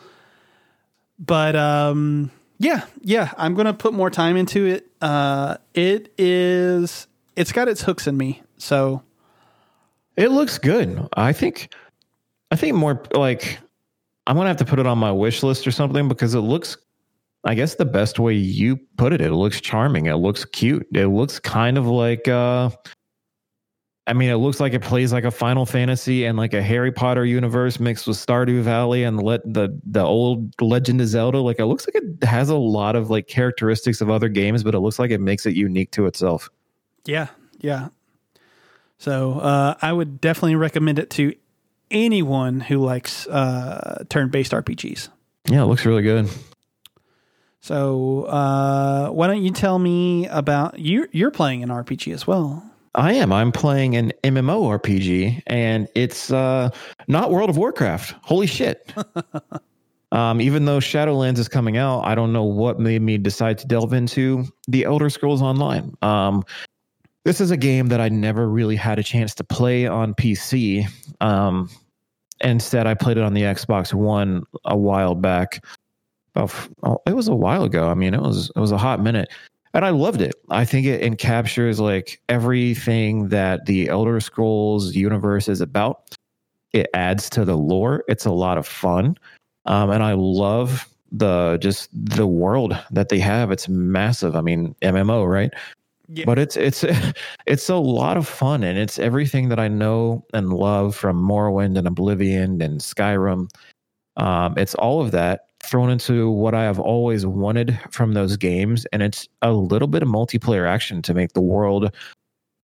[1.19, 4.87] But um yeah, yeah, I'm to put more time into it.
[5.01, 7.07] Uh it is
[7.37, 8.43] it's got its hooks in me.
[8.57, 9.03] So
[10.17, 11.73] it looks good i think
[12.51, 13.59] i think more like
[14.27, 16.77] i'm gonna have to put it on my wish list or something because it looks
[17.45, 21.07] i guess the best way you put it it looks charming it looks cute it
[21.07, 22.71] looks kind of like uh
[24.07, 26.93] I mean, it looks like it plays like a Final Fantasy and like a Harry
[26.93, 31.39] Potter universe mixed with Stardew Valley and let the the old Legend of Zelda.
[31.39, 34.75] Like it looks like it has a lot of like characteristics of other games, but
[34.75, 36.51] it looks like it makes it unique to itself.
[37.07, 37.29] yeah,
[37.61, 37.89] yeah.
[38.99, 41.35] So uh I would definitely recommend it to
[41.91, 45.09] anyone who likes uh turn-based RPGs.
[45.49, 46.29] Yeah, it looks really good.
[47.61, 52.63] So uh why don't you tell me about you you're playing an RPG as well.
[52.95, 53.33] I am.
[53.33, 56.71] I'm playing an MMO RPG, and it's uh,
[57.09, 58.15] not World of Warcraft.
[58.23, 58.93] Holy shit!
[60.13, 63.67] um, even though Shadowlands is coming out, I don't know what made me decide to
[63.67, 65.93] delve into the Elder Scrolls Online.
[66.03, 66.45] Um,
[67.25, 70.87] this is a game that I never really had a chance to play on PC.
[71.21, 71.71] Um,
[72.41, 75.65] instead, I played it on the Xbox One a while back.
[76.37, 76.51] Oh,
[76.83, 77.89] oh, it was a while ago.
[77.89, 79.29] I mean, it was it was a hot minute
[79.75, 80.35] and I loved it.
[80.51, 86.17] I think it encaptures like everything that the Elder Scrolls universe is about.
[86.73, 88.05] It adds to the lore.
[88.09, 89.19] It's a lot of fun,
[89.67, 93.51] um, and I love the just the world that they have.
[93.51, 94.37] It's massive.
[94.37, 95.53] I mean, MMO, right?
[96.09, 96.25] Yeah.
[96.27, 96.85] But it's it's
[97.47, 101.79] it's a lot of fun, and it's everything that I know and love from Morrowind
[101.79, 103.49] and Oblivion and Skyrim.
[104.17, 108.87] Um, it's all of that thrown into what I have always wanted from those games,
[108.93, 111.91] and it's a little bit of multiplayer action to make the world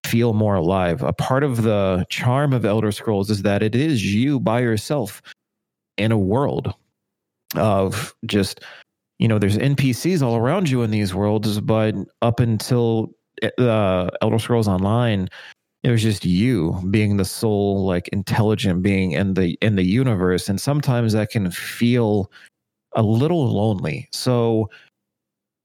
[0.05, 1.01] feel more alive.
[1.03, 5.21] A part of the charm of Elder Scrolls is that it is you by yourself
[5.97, 6.73] in a world
[7.55, 8.61] of just
[9.19, 13.13] you know there's npcs all around you in these worlds but up until
[13.57, 15.29] uh, elder scrolls online
[15.83, 20.47] it was just you being the sole like intelligent being in the in the universe
[20.47, 22.31] and sometimes that can feel
[22.93, 24.07] a little lonely.
[24.11, 24.69] So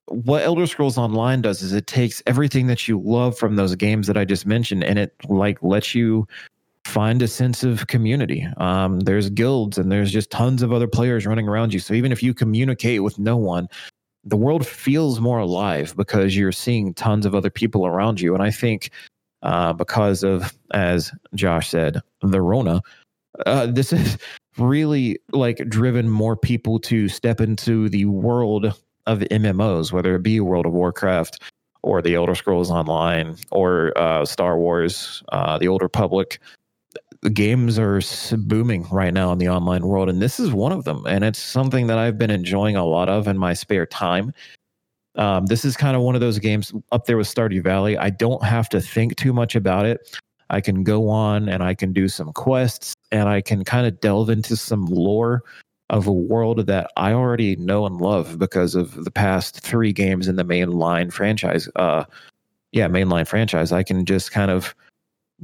[0.07, 4.07] what elder scrolls online does is it takes everything that you love from those games
[4.07, 6.27] that i just mentioned and it like lets you
[6.85, 8.47] find a sense of community.
[8.59, 12.13] Um, there's guilds and there's just tons of other players running around you so even
[12.13, 13.69] if you communicate with no one
[14.27, 18.35] the world feels more alive because you're seeing tons of other people around you.
[18.35, 18.91] And i think
[19.43, 22.83] uh, because of as josh said the rona
[23.45, 24.19] uh, this is
[24.59, 28.67] really like driven more people to step into the world
[29.07, 31.41] of mmos whether it be world of warcraft
[31.83, 36.41] or the elder scrolls online or uh, star wars uh, the old republic
[37.33, 38.01] games are
[38.39, 41.39] booming right now in the online world and this is one of them and it's
[41.39, 44.33] something that i've been enjoying a lot of in my spare time
[45.17, 48.11] um, this is kind of one of those games up there with stardew valley i
[48.11, 50.19] don't have to think too much about it
[50.51, 54.01] I can go on and I can do some quests and I can kind of
[54.01, 55.43] delve into some lore
[55.91, 60.29] of a world that I already know and love because of the past three games
[60.29, 61.69] in the mainline franchise.
[61.77, 62.05] Uh,
[62.73, 63.73] yeah, mainline franchise.
[63.73, 64.75] I can just kind of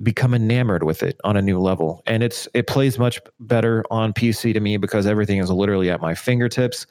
[0.02, 4.12] become enamored with it on a new level, and it's it plays much better on
[4.12, 6.86] PC to me because everything is literally at my fingertips.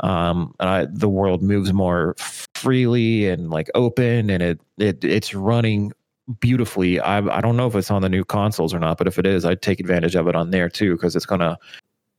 [0.00, 5.34] Um, and I, the world moves more freely and like open, and it it it's
[5.34, 5.92] running
[6.40, 7.00] beautifully.
[7.00, 9.26] I I don't know if it's on the new consoles or not, but if it
[9.26, 11.58] is, I'd take advantage of it on there too because it's gonna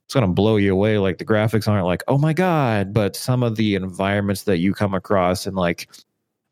[0.05, 0.99] it's to blow you away.
[0.99, 4.73] Like the graphics aren't like, oh my god, but some of the environments that you
[4.73, 5.89] come across and like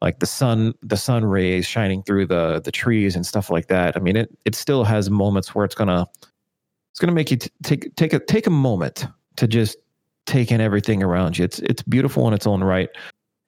[0.04, 3.96] like the sun the sun rays shining through the the trees and stuff like that.
[3.96, 6.06] I mean, it it still has moments where it's gonna
[6.92, 9.08] it's gonna make you t- take take a take a moment
[9.38, 9.78] to just
[10.26, 11.46] take in everything around you.
[11.46, 12.90] It's it's beautiful in its own right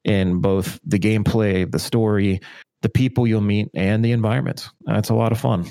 [0.06, 2.40] in both the gameplay, the story,
[2.82, 4.70] the people you'll meet, and the environment.
[4.88, 5.66] It's a lot of fun.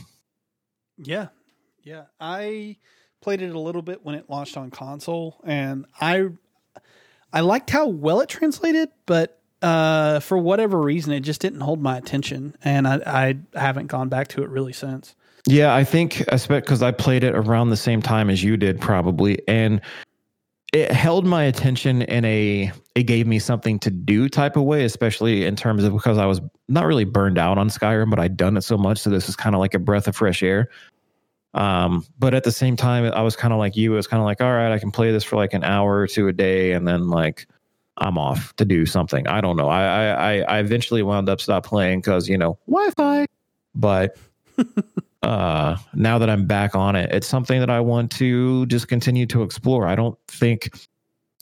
[0.98, 1.28] Yeah,
[1.82, 2.05] yeah.
[2.20, 2.77] I
[3.23, 6.28] played it a little bit when it launched on console, and I
[7.32, 11.81] I liked how well it translated, but uh, for whatever reason, it just didn't hold
[11.81, 15.16] my attention, and I, I haven't gone back to it really since.
[15.47, 18.59] Yeah, I think I spent because I played it around the same time as you
[18.59, 19.81] did, probably, and
[20.74, 24.85] it held my attention in a it gave me something to do type of way,
[24.85, 28.36] especially in terms of because I was not really burned out on Skyrim, but I'd
[28.36, 30.69] done it so much, so this is kind of like a breath of fresh air.
[31.55, 33.95] Um, but at the same time, I was kind of like you.
[33.95, 36.01] It was kind of like, all right, I can play this for like an hour
[36.01, 37.47] or two a day, and then like
[37.98, 39.26] I'm off to do something.
[39.28, 39.68] I don't know.
[39.68, 43.26] I I I eventually wound up stop playing because you know Wi-Fi.
[43.74, 44.16] But
[45.22, 49.26] uh, now that I'm back on it, it's something that I want to just continue
[49.26, 49.86] to explore.
[49.86, 50.70] I don't think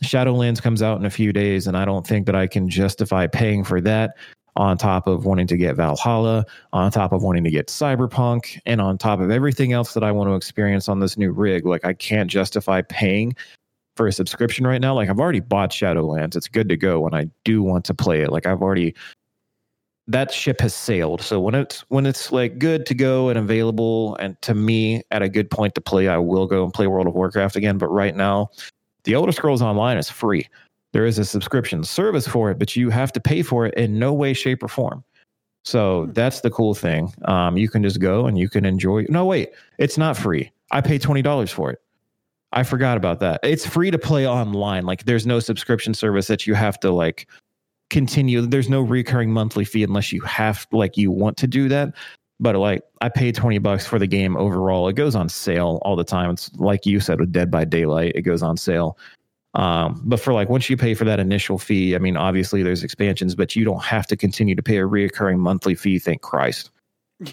[0.03, 3.27] Shadowlands comes out in a few days, and I don't think that I can justify
[3.27, 4.17] paying for that
[4.57, 8.81] on top of wanting to get Valhalla, on top of wanting to get Cyberpunk, and
[8.81, 11.65] on top of everything else that I want to experience on this new rig.
[11.65, 13.35] Like, I can't justify paying
[13.97, 14.95] for a subscription right now.
[14.95, 16.37] Like, I've already bought Shadowlands.
[16.37, 18.33] It's good to go, and I do want to play it.
[18.33, 18.95] Like, I've already
[20.09, 21.23] that ship has sailed.
[21.23, 25.23] So when it's when it's like good to go and available and to me at
[25.23, 27.79] a good point to play, I will go and play World of Warcraft again.
[27.79, 28.51] But right now,
[29.05, 30.49] the Elder Scrolls Online is free.
[30.93, 33.99] There is a subscription service for it, but you have to pay for it in
[33.99, 35.03] no way, shape, or form.
[35.65, 36.13] So hmm.
[36.13, 37.13] that's the cool thing.
[37.25, 39.07] Um, you can just go and you can enjoy.
[39.09, 40.51] No, wait, it's not free.
[40.71, 41.81] I pay twenty dollars for it.
[42.53, 43.41] I forgot about that.
[43.43, 44.85] It's free to play online.
[44.85, 47.29] Like there's no subscription service that you have to like
[47.91, 48.43] continue.
[48.43, 51.95] There's no recurring monthly fee unless you have like you want to do that.
[52.41, 54.89] But like I paid 20 bucks for the game overall.
[54.89, 56.31] It goes on sale all the time.
[56.31, 58.99] It's like you said with Dead by Daylight, it goes on sale.
[59.55, 62.83] Um, but for like once you pay for that initial fee, I mean, obviously there's
[62.83, 65.99] expansions, but you don't have to continue to pay a reoccurring monthly fee.
[65.99, 66.71] Thank Christ.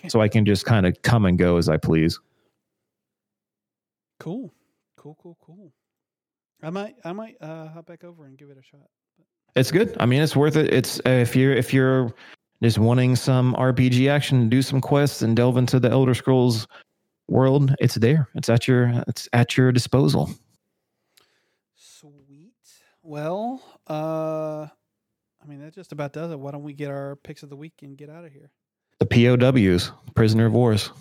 [0.07, 2.19] So I can just kind of come and go as I please.
[4.19, 4.53] Cool,
[5.21, 5.73] cool, cool, cool.
[6.61, 8.87] I might, I might uh, hop back over and give it a shot.
[9.55, 9.95] It's good.
[9.99, 10.73] I mean, it's worth it.
[10.73, 12.13] It's uh, if you're if you're
[12.61, 16.67] just wanting some RPG action, do some quests, and delve into the Elder Scrolls
[17.27, 17.75] world.
[17.79, 18.29] It's there.
[18.35, 20.29] It's at your it's at your disposal.
[21.75, 22.53] Sweet.
[23.01, 24.67] Well, uh,
[25.41, 26.39] I mean, that just about does it.
[26.39, 28.51] Why don't we get our picks of the week and get out of here?
[28.99, 30.91] The POWs, prisoner of wars.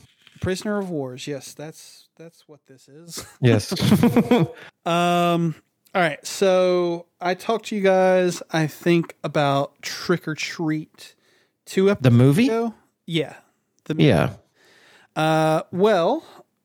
[0.41, 1.27] Prisoner of wars.
[1.27, 3.27] Yes, that's that's what this is.
[3.41, 3.73] Yes.
[4.87, 5.55] um.
[5.95, 6.25] All right.
[6.27, 8.43] So I talked to you guys.
[8.51, 11.15] I think about Trick or Treat.
[11.65, 12.05] Two episodes.
[12.05, 12.47] The movie.
[12.47, 12.75] Ago.
[13.07, 13.37] Yeah.
[13.85, 14.05] The movie.
[14.05, 14.35] Yeah.
[15.17, 15.63] Uh.
[15.73, 16.25] Well,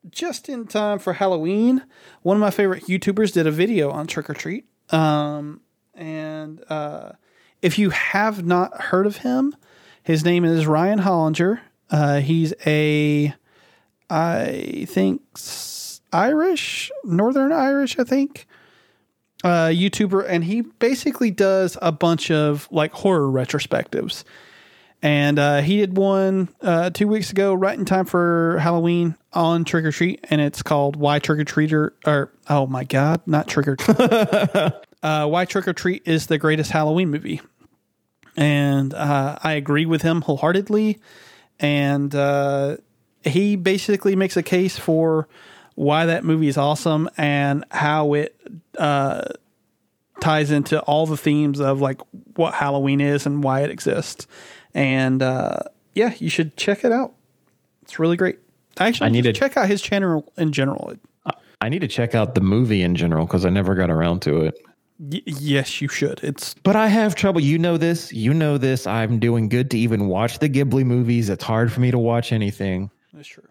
[0.10, 1.84] just in time for Halloween,
[2.22, 4.66] one of my favorite YouTubers did a video on Trick or Treat.
[4.90, 5.62] Um,
[5.96, 7.14] and uh,
[7.62, 9.56] if you have not heard of him,
[10.04, 11.62] his name is Ryan Hollinger.
[11.90, 13.34] Uh, he's a,
[14.14, 15.22] I think,
[16.12, 18.46] Irish, Northern Irish, I think,
[19.44, 24.24] uh, YouTuber, and he basically does a bunch of like horror retrospectives.
[25.02, 29.66] And uh, he did one uh, two weeks ago, right in time for Halloween on
[29.66, 33.48] Trick or Treat, and it's called "Why Trick or Treater." Or oh my god, not
[33.48, 33.76] Trick or
[35.04, 37.42] uh, Why Trick or Treat is the greatest Halloween movie,
[38.38, 41.00] and uh, I agree with him wholeheartedly.
[41.60, 42.78] And uh,
[43.24, 45.28] he basically makes a case for
[45.76, 48.36] why that movie is awesome and how it
[48.78, 49.24] uh,
[50.20, 52.00] ties into all the themes of like
[52.36, 54.28] what Halloween is and why it exists.
[54.74, 55.60] And uh,
[55.94, 57.14] yeah, you should check it out.
[57.82, 58.40] It's really great.
[58.80, 60.94] Actually, I need to check out his channel in general.
[61.62, 64.42] I need to check out the movie in general because I never got around to
[64.42, 64.56] it.
[65.00, 66.20] Y- yes, you should.
[66.24, 67.40] It's but I have trouble.
[67.40, 68.12] You know this.
[68.12, 68.86] You know this.
[68.86, 71.30] I'm doing good to even watch the Ghibli movies.
[71.30, 72.92] It's hard for me to watch anything.
[73.14, 73.44] That's true.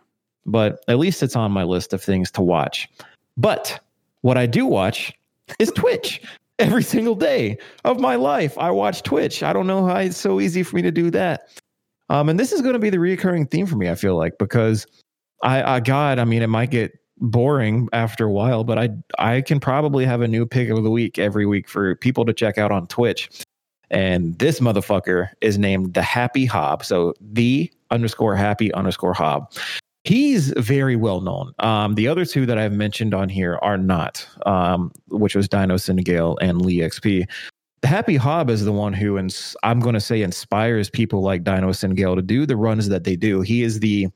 [0.45, 2.89] but at least it's on my list of things to watch.
[3.37, 3.79] But
[4.23, 5.13] what I do watch
[5.59, 6.23] is Twitch.
[6.59, 9.43] Every single day of my life, I watch Twitch.
[9.43, 11.49] I don't know how it's so easy for me to do that.
[12.09, 13.89] Um, and this is going to be the recurring theme for me.
[13.89, 14.87] I feel like because
[15.43, 19.41] I, I, God, I mean, it might get boring after a while, but I, I
[19.41, 22.59] can probably have a new pick of the week every week for people to check
[22.59, 23.45] out on Twitch.
[23.91, 26.85] And this motherfucker is named the Happy Hob.
[26.85, 29.53] So the underscore happy underscore hob.
[30.05, 31.53] He's very well known.
[31.61, 35.77] Um, the other two that I've mentioned on here are not, um, which was Dino
[35.77, 37.29] Senegale and Lee XP.
[37.83, 41.45] The Happy Hob is the one who, ins- I'm going to say, inspires people like
[41.45, 43.41] Dino Senegale to do the runs that they do.
[43.43, 44.09] He is the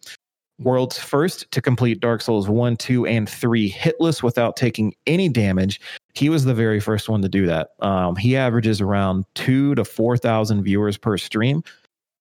[0.58, 5.80] world's first to complete Dark Souls 1, 2, and 3 hitless without taking any damage.
[6.14, 7.70] He was the very first one to do that.
[7.80, 11.62] Um, he averages around two to 4,000 viewers per stream.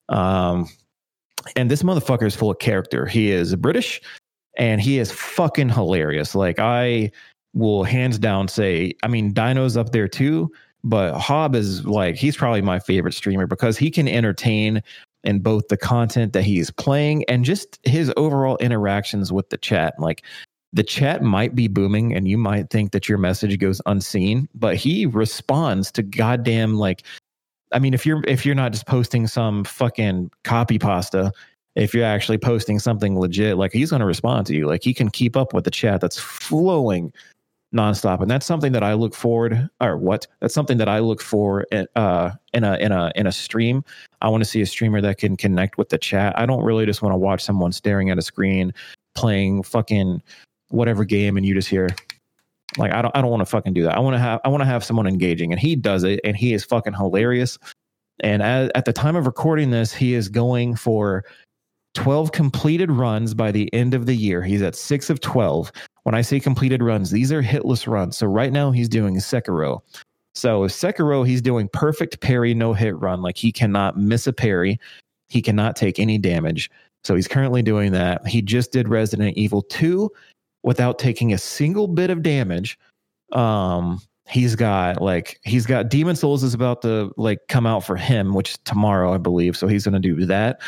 [0.09, 0.67] Um,
[1.55, 3.05] and this motherfucker is full of character.
[3.05, 4.01] He is British
[4.57, 6.35] and he is fucking hilarious.
[6.35, 7.11] Like I
[7.53, 10.51] will hands down say, I mean, Dino's up there too,
[10.83, 14.81] but Hob is like he's probably my favorite streamer because he can entertain
[15.23, 19.95] in both the content that he's playing and just his overall interactions with the chat.
[19.99, 20.23] Like
[20.73, 24.75] the chat might be booming and you might think that your message goes unseen, but
[24.75, 27.03] he responds to goddamn like
[27.71, 31.31] I mean, if you're if you're not just posting some fucking copy pasta,
[31.75, 34.67] if you're actually posting something legit, like he's going to respond to you.
[34.67, 37.11] Like he can keep up with the chat that's flowing
[37.73, 39.69] nonstop, and that's something that I look forward.
[39.81, 40.27] Or what?
[40.39, 43.83] That's something that I look for in, uh, in a in a in a stream.
[44.21, 46.37] I want to see a streamer that can connect with the chat.
[46.39, 48.73] I don't really just want to watch someone staring at a screen
[49.15, 50.21] playing fucking
[50.69, 51.89] whatever game, and you just hear
[52.77, 53.95] like I don't I don't want to fucking do that.
[53.95, 56.35] I want to have I want to have someone engaging and he does it and
[56.35, 57.57] he is fucking hilarious.
[58.21, 61.25] And at, at the time of recording this, he is going for
[61.95, 64.41] 12 completed runs by the end of the year.
[64.41, 65.71] He's at 6 of 12.
[66.03, 68.17] When I say completed runs, these are hitless runs.
[68.17, 69.81] So right now he's doing Sekiro.
[70.33, 73.21] So Sekiro, he's doing perfect parry no hit run.
[73.21, 74.79] Like he cannot miss a parry.
[75.29, 76.69] He cannot take any damage.
[77.03, 78.25] So he's currently doing that.
[78.27, 80.09] He just did Resident Evil 2
[80.65, 82.77] without taking a single bit of damage.
[83.31, 87.95] Um, he's got like he's got Demon's Souls is about to like come out for
[87.95, 89.55] him, which is tomorrow, I believe.
[89.55, 90.59] So he's going to do that.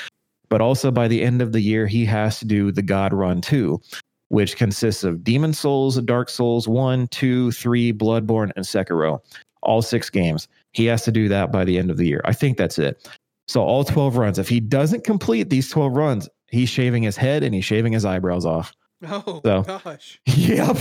[0.49, 3.41] But also by the end of the year, he has to do the God Run
[3.41, 3.81] too,
[4.29, 9.19] which consists of Demon's Souls, Dark Souls 1, 2, 3, Bloodborne, and Sekiro.
[9.63, 10.47] All six games.
[10.71, 12.21] He has to do that by the end of the year.
[12.23, 13.09] I think that's it.
[13.47, 14.39] So all 12 runs.
[14.39, 18.05] If he doesn't complete these 12 runs, he's shaving his head and he's shaving his
[18.05, 18.73] eyebrows off.
[19.05, 20.19] Oh So- gosh.
[20.27, 20.77] Yep.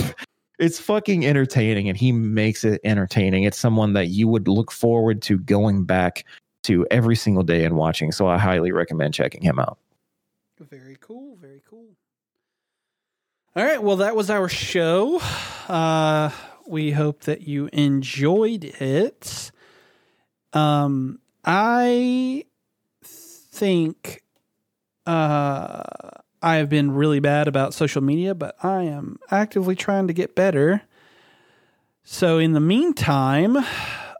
[0.59, 3.43] It's fucking entertaining and he makes it entertaining.
[3.43, 6.25] It's someone that you would look forward to going back
[6.63, 8.11] to every single day and watching.
[8.11, 9.77] So I highly recommend checking him out.
[10.59, 11.35] Very cool.
[11.39, 11.85] Very cool.
[13.55, 13.81] All right.
[13.81, 15.19] Well, that was our show.
[15.67, 16.31] Uh,
[16.67, 19.51] we hope that you enjoyed it.
[20.53, 22.45] Um, I
[23.03, 24.23] think
[25.05, 25.83] uh,
[26.47, 30.33] I have been really bad about social media, but I am actively trying to get
[30.33, 30.81] better.
[32.05, 33.57] So, in the meantime,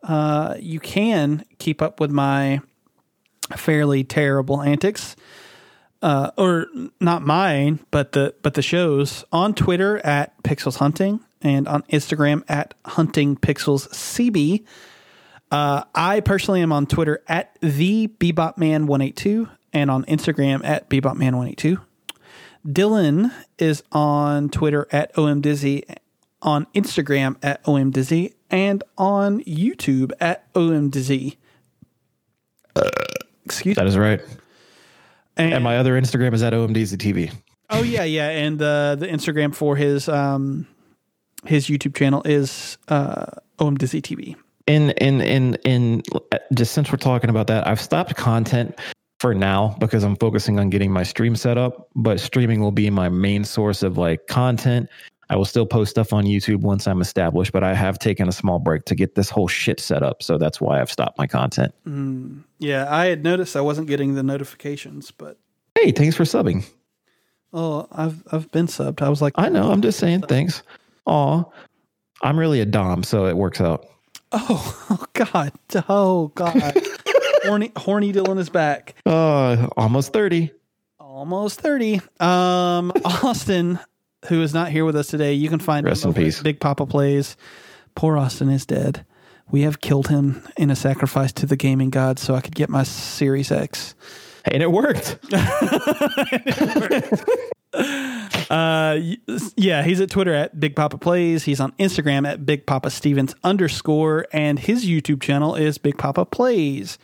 [0.03, 2.59] uh, you can keep up with my
[3.55, 5.15] fairly terrible antics
[6.01, 6.67] uh, or
[6.99, 12.43] not mine, but the but the shows on Twitter at Pixels Hunting and on Instagram
[12.49, 14.65] at Hunting Pixels CB.
[15.49, 21.86] Uh, I personally am on Twitter at the BebopMan182 and on Instagram at BebopMan182.
[22.67, 25.83] Dylan is on Twitter at OMDizzy,
[26.41, 31.37] on Instagram at OMDizzy, and on YouTube at OMDizzy.
[33.45, 33.81] Excuse me.
[33.81, 34.19] That is right.
[35.37, 37.33] and, And my other Instagram is at omdizzytv.
[37.69, 40.67] Oh yeah, yeah, and uh, the Instagram for his um
[41.45, 43.25] his YouTube channel is uh
[43.59, 44.35] OM Dizzy TV.
[44.67, 46.03] in in in in
[46.53, 48.77] just since we're talking about that, I've stopped content
[49.19, 51.89] for now because I'm focusing on getting my stream set up.
[51.95, 54.89] But streaming will be my main source of like content.
[55.29, 58.31] I will still post stuff on YouTube once I'm established, but I have taken a
[58.31, 60.23] small break to get this whole shit set up.
[60.23, 61.73] So that's why I've stopped my content.
[61.85, 65.37] Mm, yeah, I had noticed I wasn't getting the notifications, but
[65.75, 66.65] Hey, thanks for subbing.
[67.53, 69.01] oh, I've I've been subbed.
[69.01, 69.69] I was like, I know.
[69.71, 70.63] I'm just saying thanks.
[71.07, 71.43] Aw.
[72.21, 73.85] I'm really a Dom, so it works out.
[74.31, 75.51] oh, oh God,
[75.89, 76.77] oh God,
[77.43, 78.95] horny horny Dylan is back.
[79.05, 80.51] Uh, almost 30.
[80.99, 82.01] Almost 30.
[82.19, 83.79] Um, Austin,
[84.27, 86.41] who is not here with us today, you can find Rest him in peace.
[86.41, 87.37] Big Papa Plays.
[87.95, 89.05] Poor Austin is dead.
[89.49, 92.69] We have killed him in a sacrifice to the gaming gods so I could get
[92.69, 93.95] my Series X.
[94.45, 95.17] and it worked.
[98.49, 98.99] Uh,
[99.57, 101.43] yeah, he's at Twitter at Big Papa Plays.
[101.43, 106.25] He's on Instagram at Big Papa Stevens underscore, and his YouTube channel is Big Papa
[106.25, 106.97] Plays.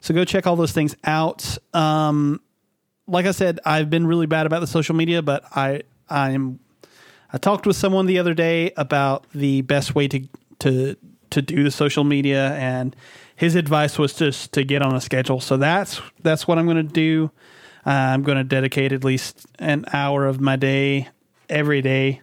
[0.00, 1.58] So go check all those things out.
[1.74, 2.40] Um,
[3.06, 6.60] like I said, I've been really bad about the social media, but I I'm
[7.32, 10.28] I talked with someone the other day about the best way to
[10.60, 10.96] to
[11.30, 12.94] to do the social media, and
[13.36, 15.40] his advice was just to get on a schedule.
[15.40, 17.30] So that's that's what I'm going to do.
[17.86, 21.08] Uh, I'm going to dedicate at least an hour of my day
[21.48, 22.20] every day,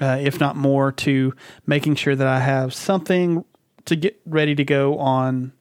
[0.00, 1.34] uh, if not more, to
[1.66, 3.44] making sure that I have something
[3.86, 5.52] to get ready to go on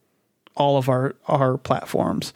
[0.57, 2.33] all of our our platforms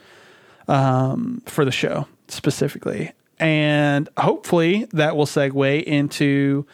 [0.68, 6.66] um, for the show specifically, and hopefully that will segue into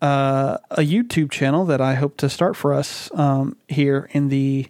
[0.00, 4.68] uh, a YouTube channel that I hope to start for us um, here in the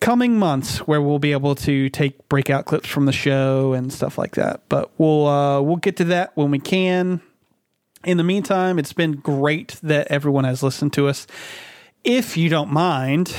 [0.00, 4.18] coming months, where we'll be able to take breakout clips from the show and stuff
[4.18, 4.62] like that.
[4.68, 7.20] But we'll uh, we'll get to that when we can.
[8.04, 11.26] In the meantime, it's been great that everyone has listened to us.
[12.02, 13.34] If you don't mind,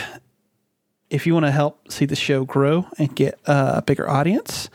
[1.12, 4.70] if you want to help see the show grow and get a bigger audience,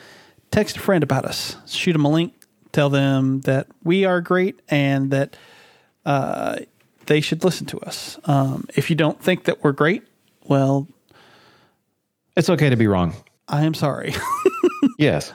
[0.53, 1.57] text a friend about us.
[1.67, 2.35] Shoot them a link.
[2.73, 5.37] Tell them that we are great and that
[6.05, 6.59] uh,
[7.07, 8.19] they should listen to us.
[8.27, 10.03] Um, if you don't think that we're great,
[10.45, 10.87] well,
[12.37, 13.15] It's okay to be wrong.
[13.49, 14.15] I am sorry.
[14.99, 15.33] Yes.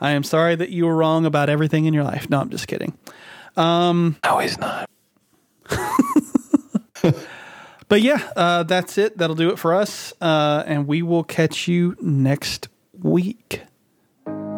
[0.00, 2.28] I am sorry that you were wrong about everything in your life.
[2.28, 2.96] No, I'm just kidding.
[4.24, 4.88] No, he's not.
[7.90, 9.18] But yeah, uh, that's it.
[9.18, 10.14] That'll do it for us.
[10.20, 13.62] Uh, and we will catch you next week.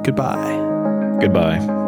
[0.04, 1.18] Goodbye.
[1.18, 1.81] Goodbye.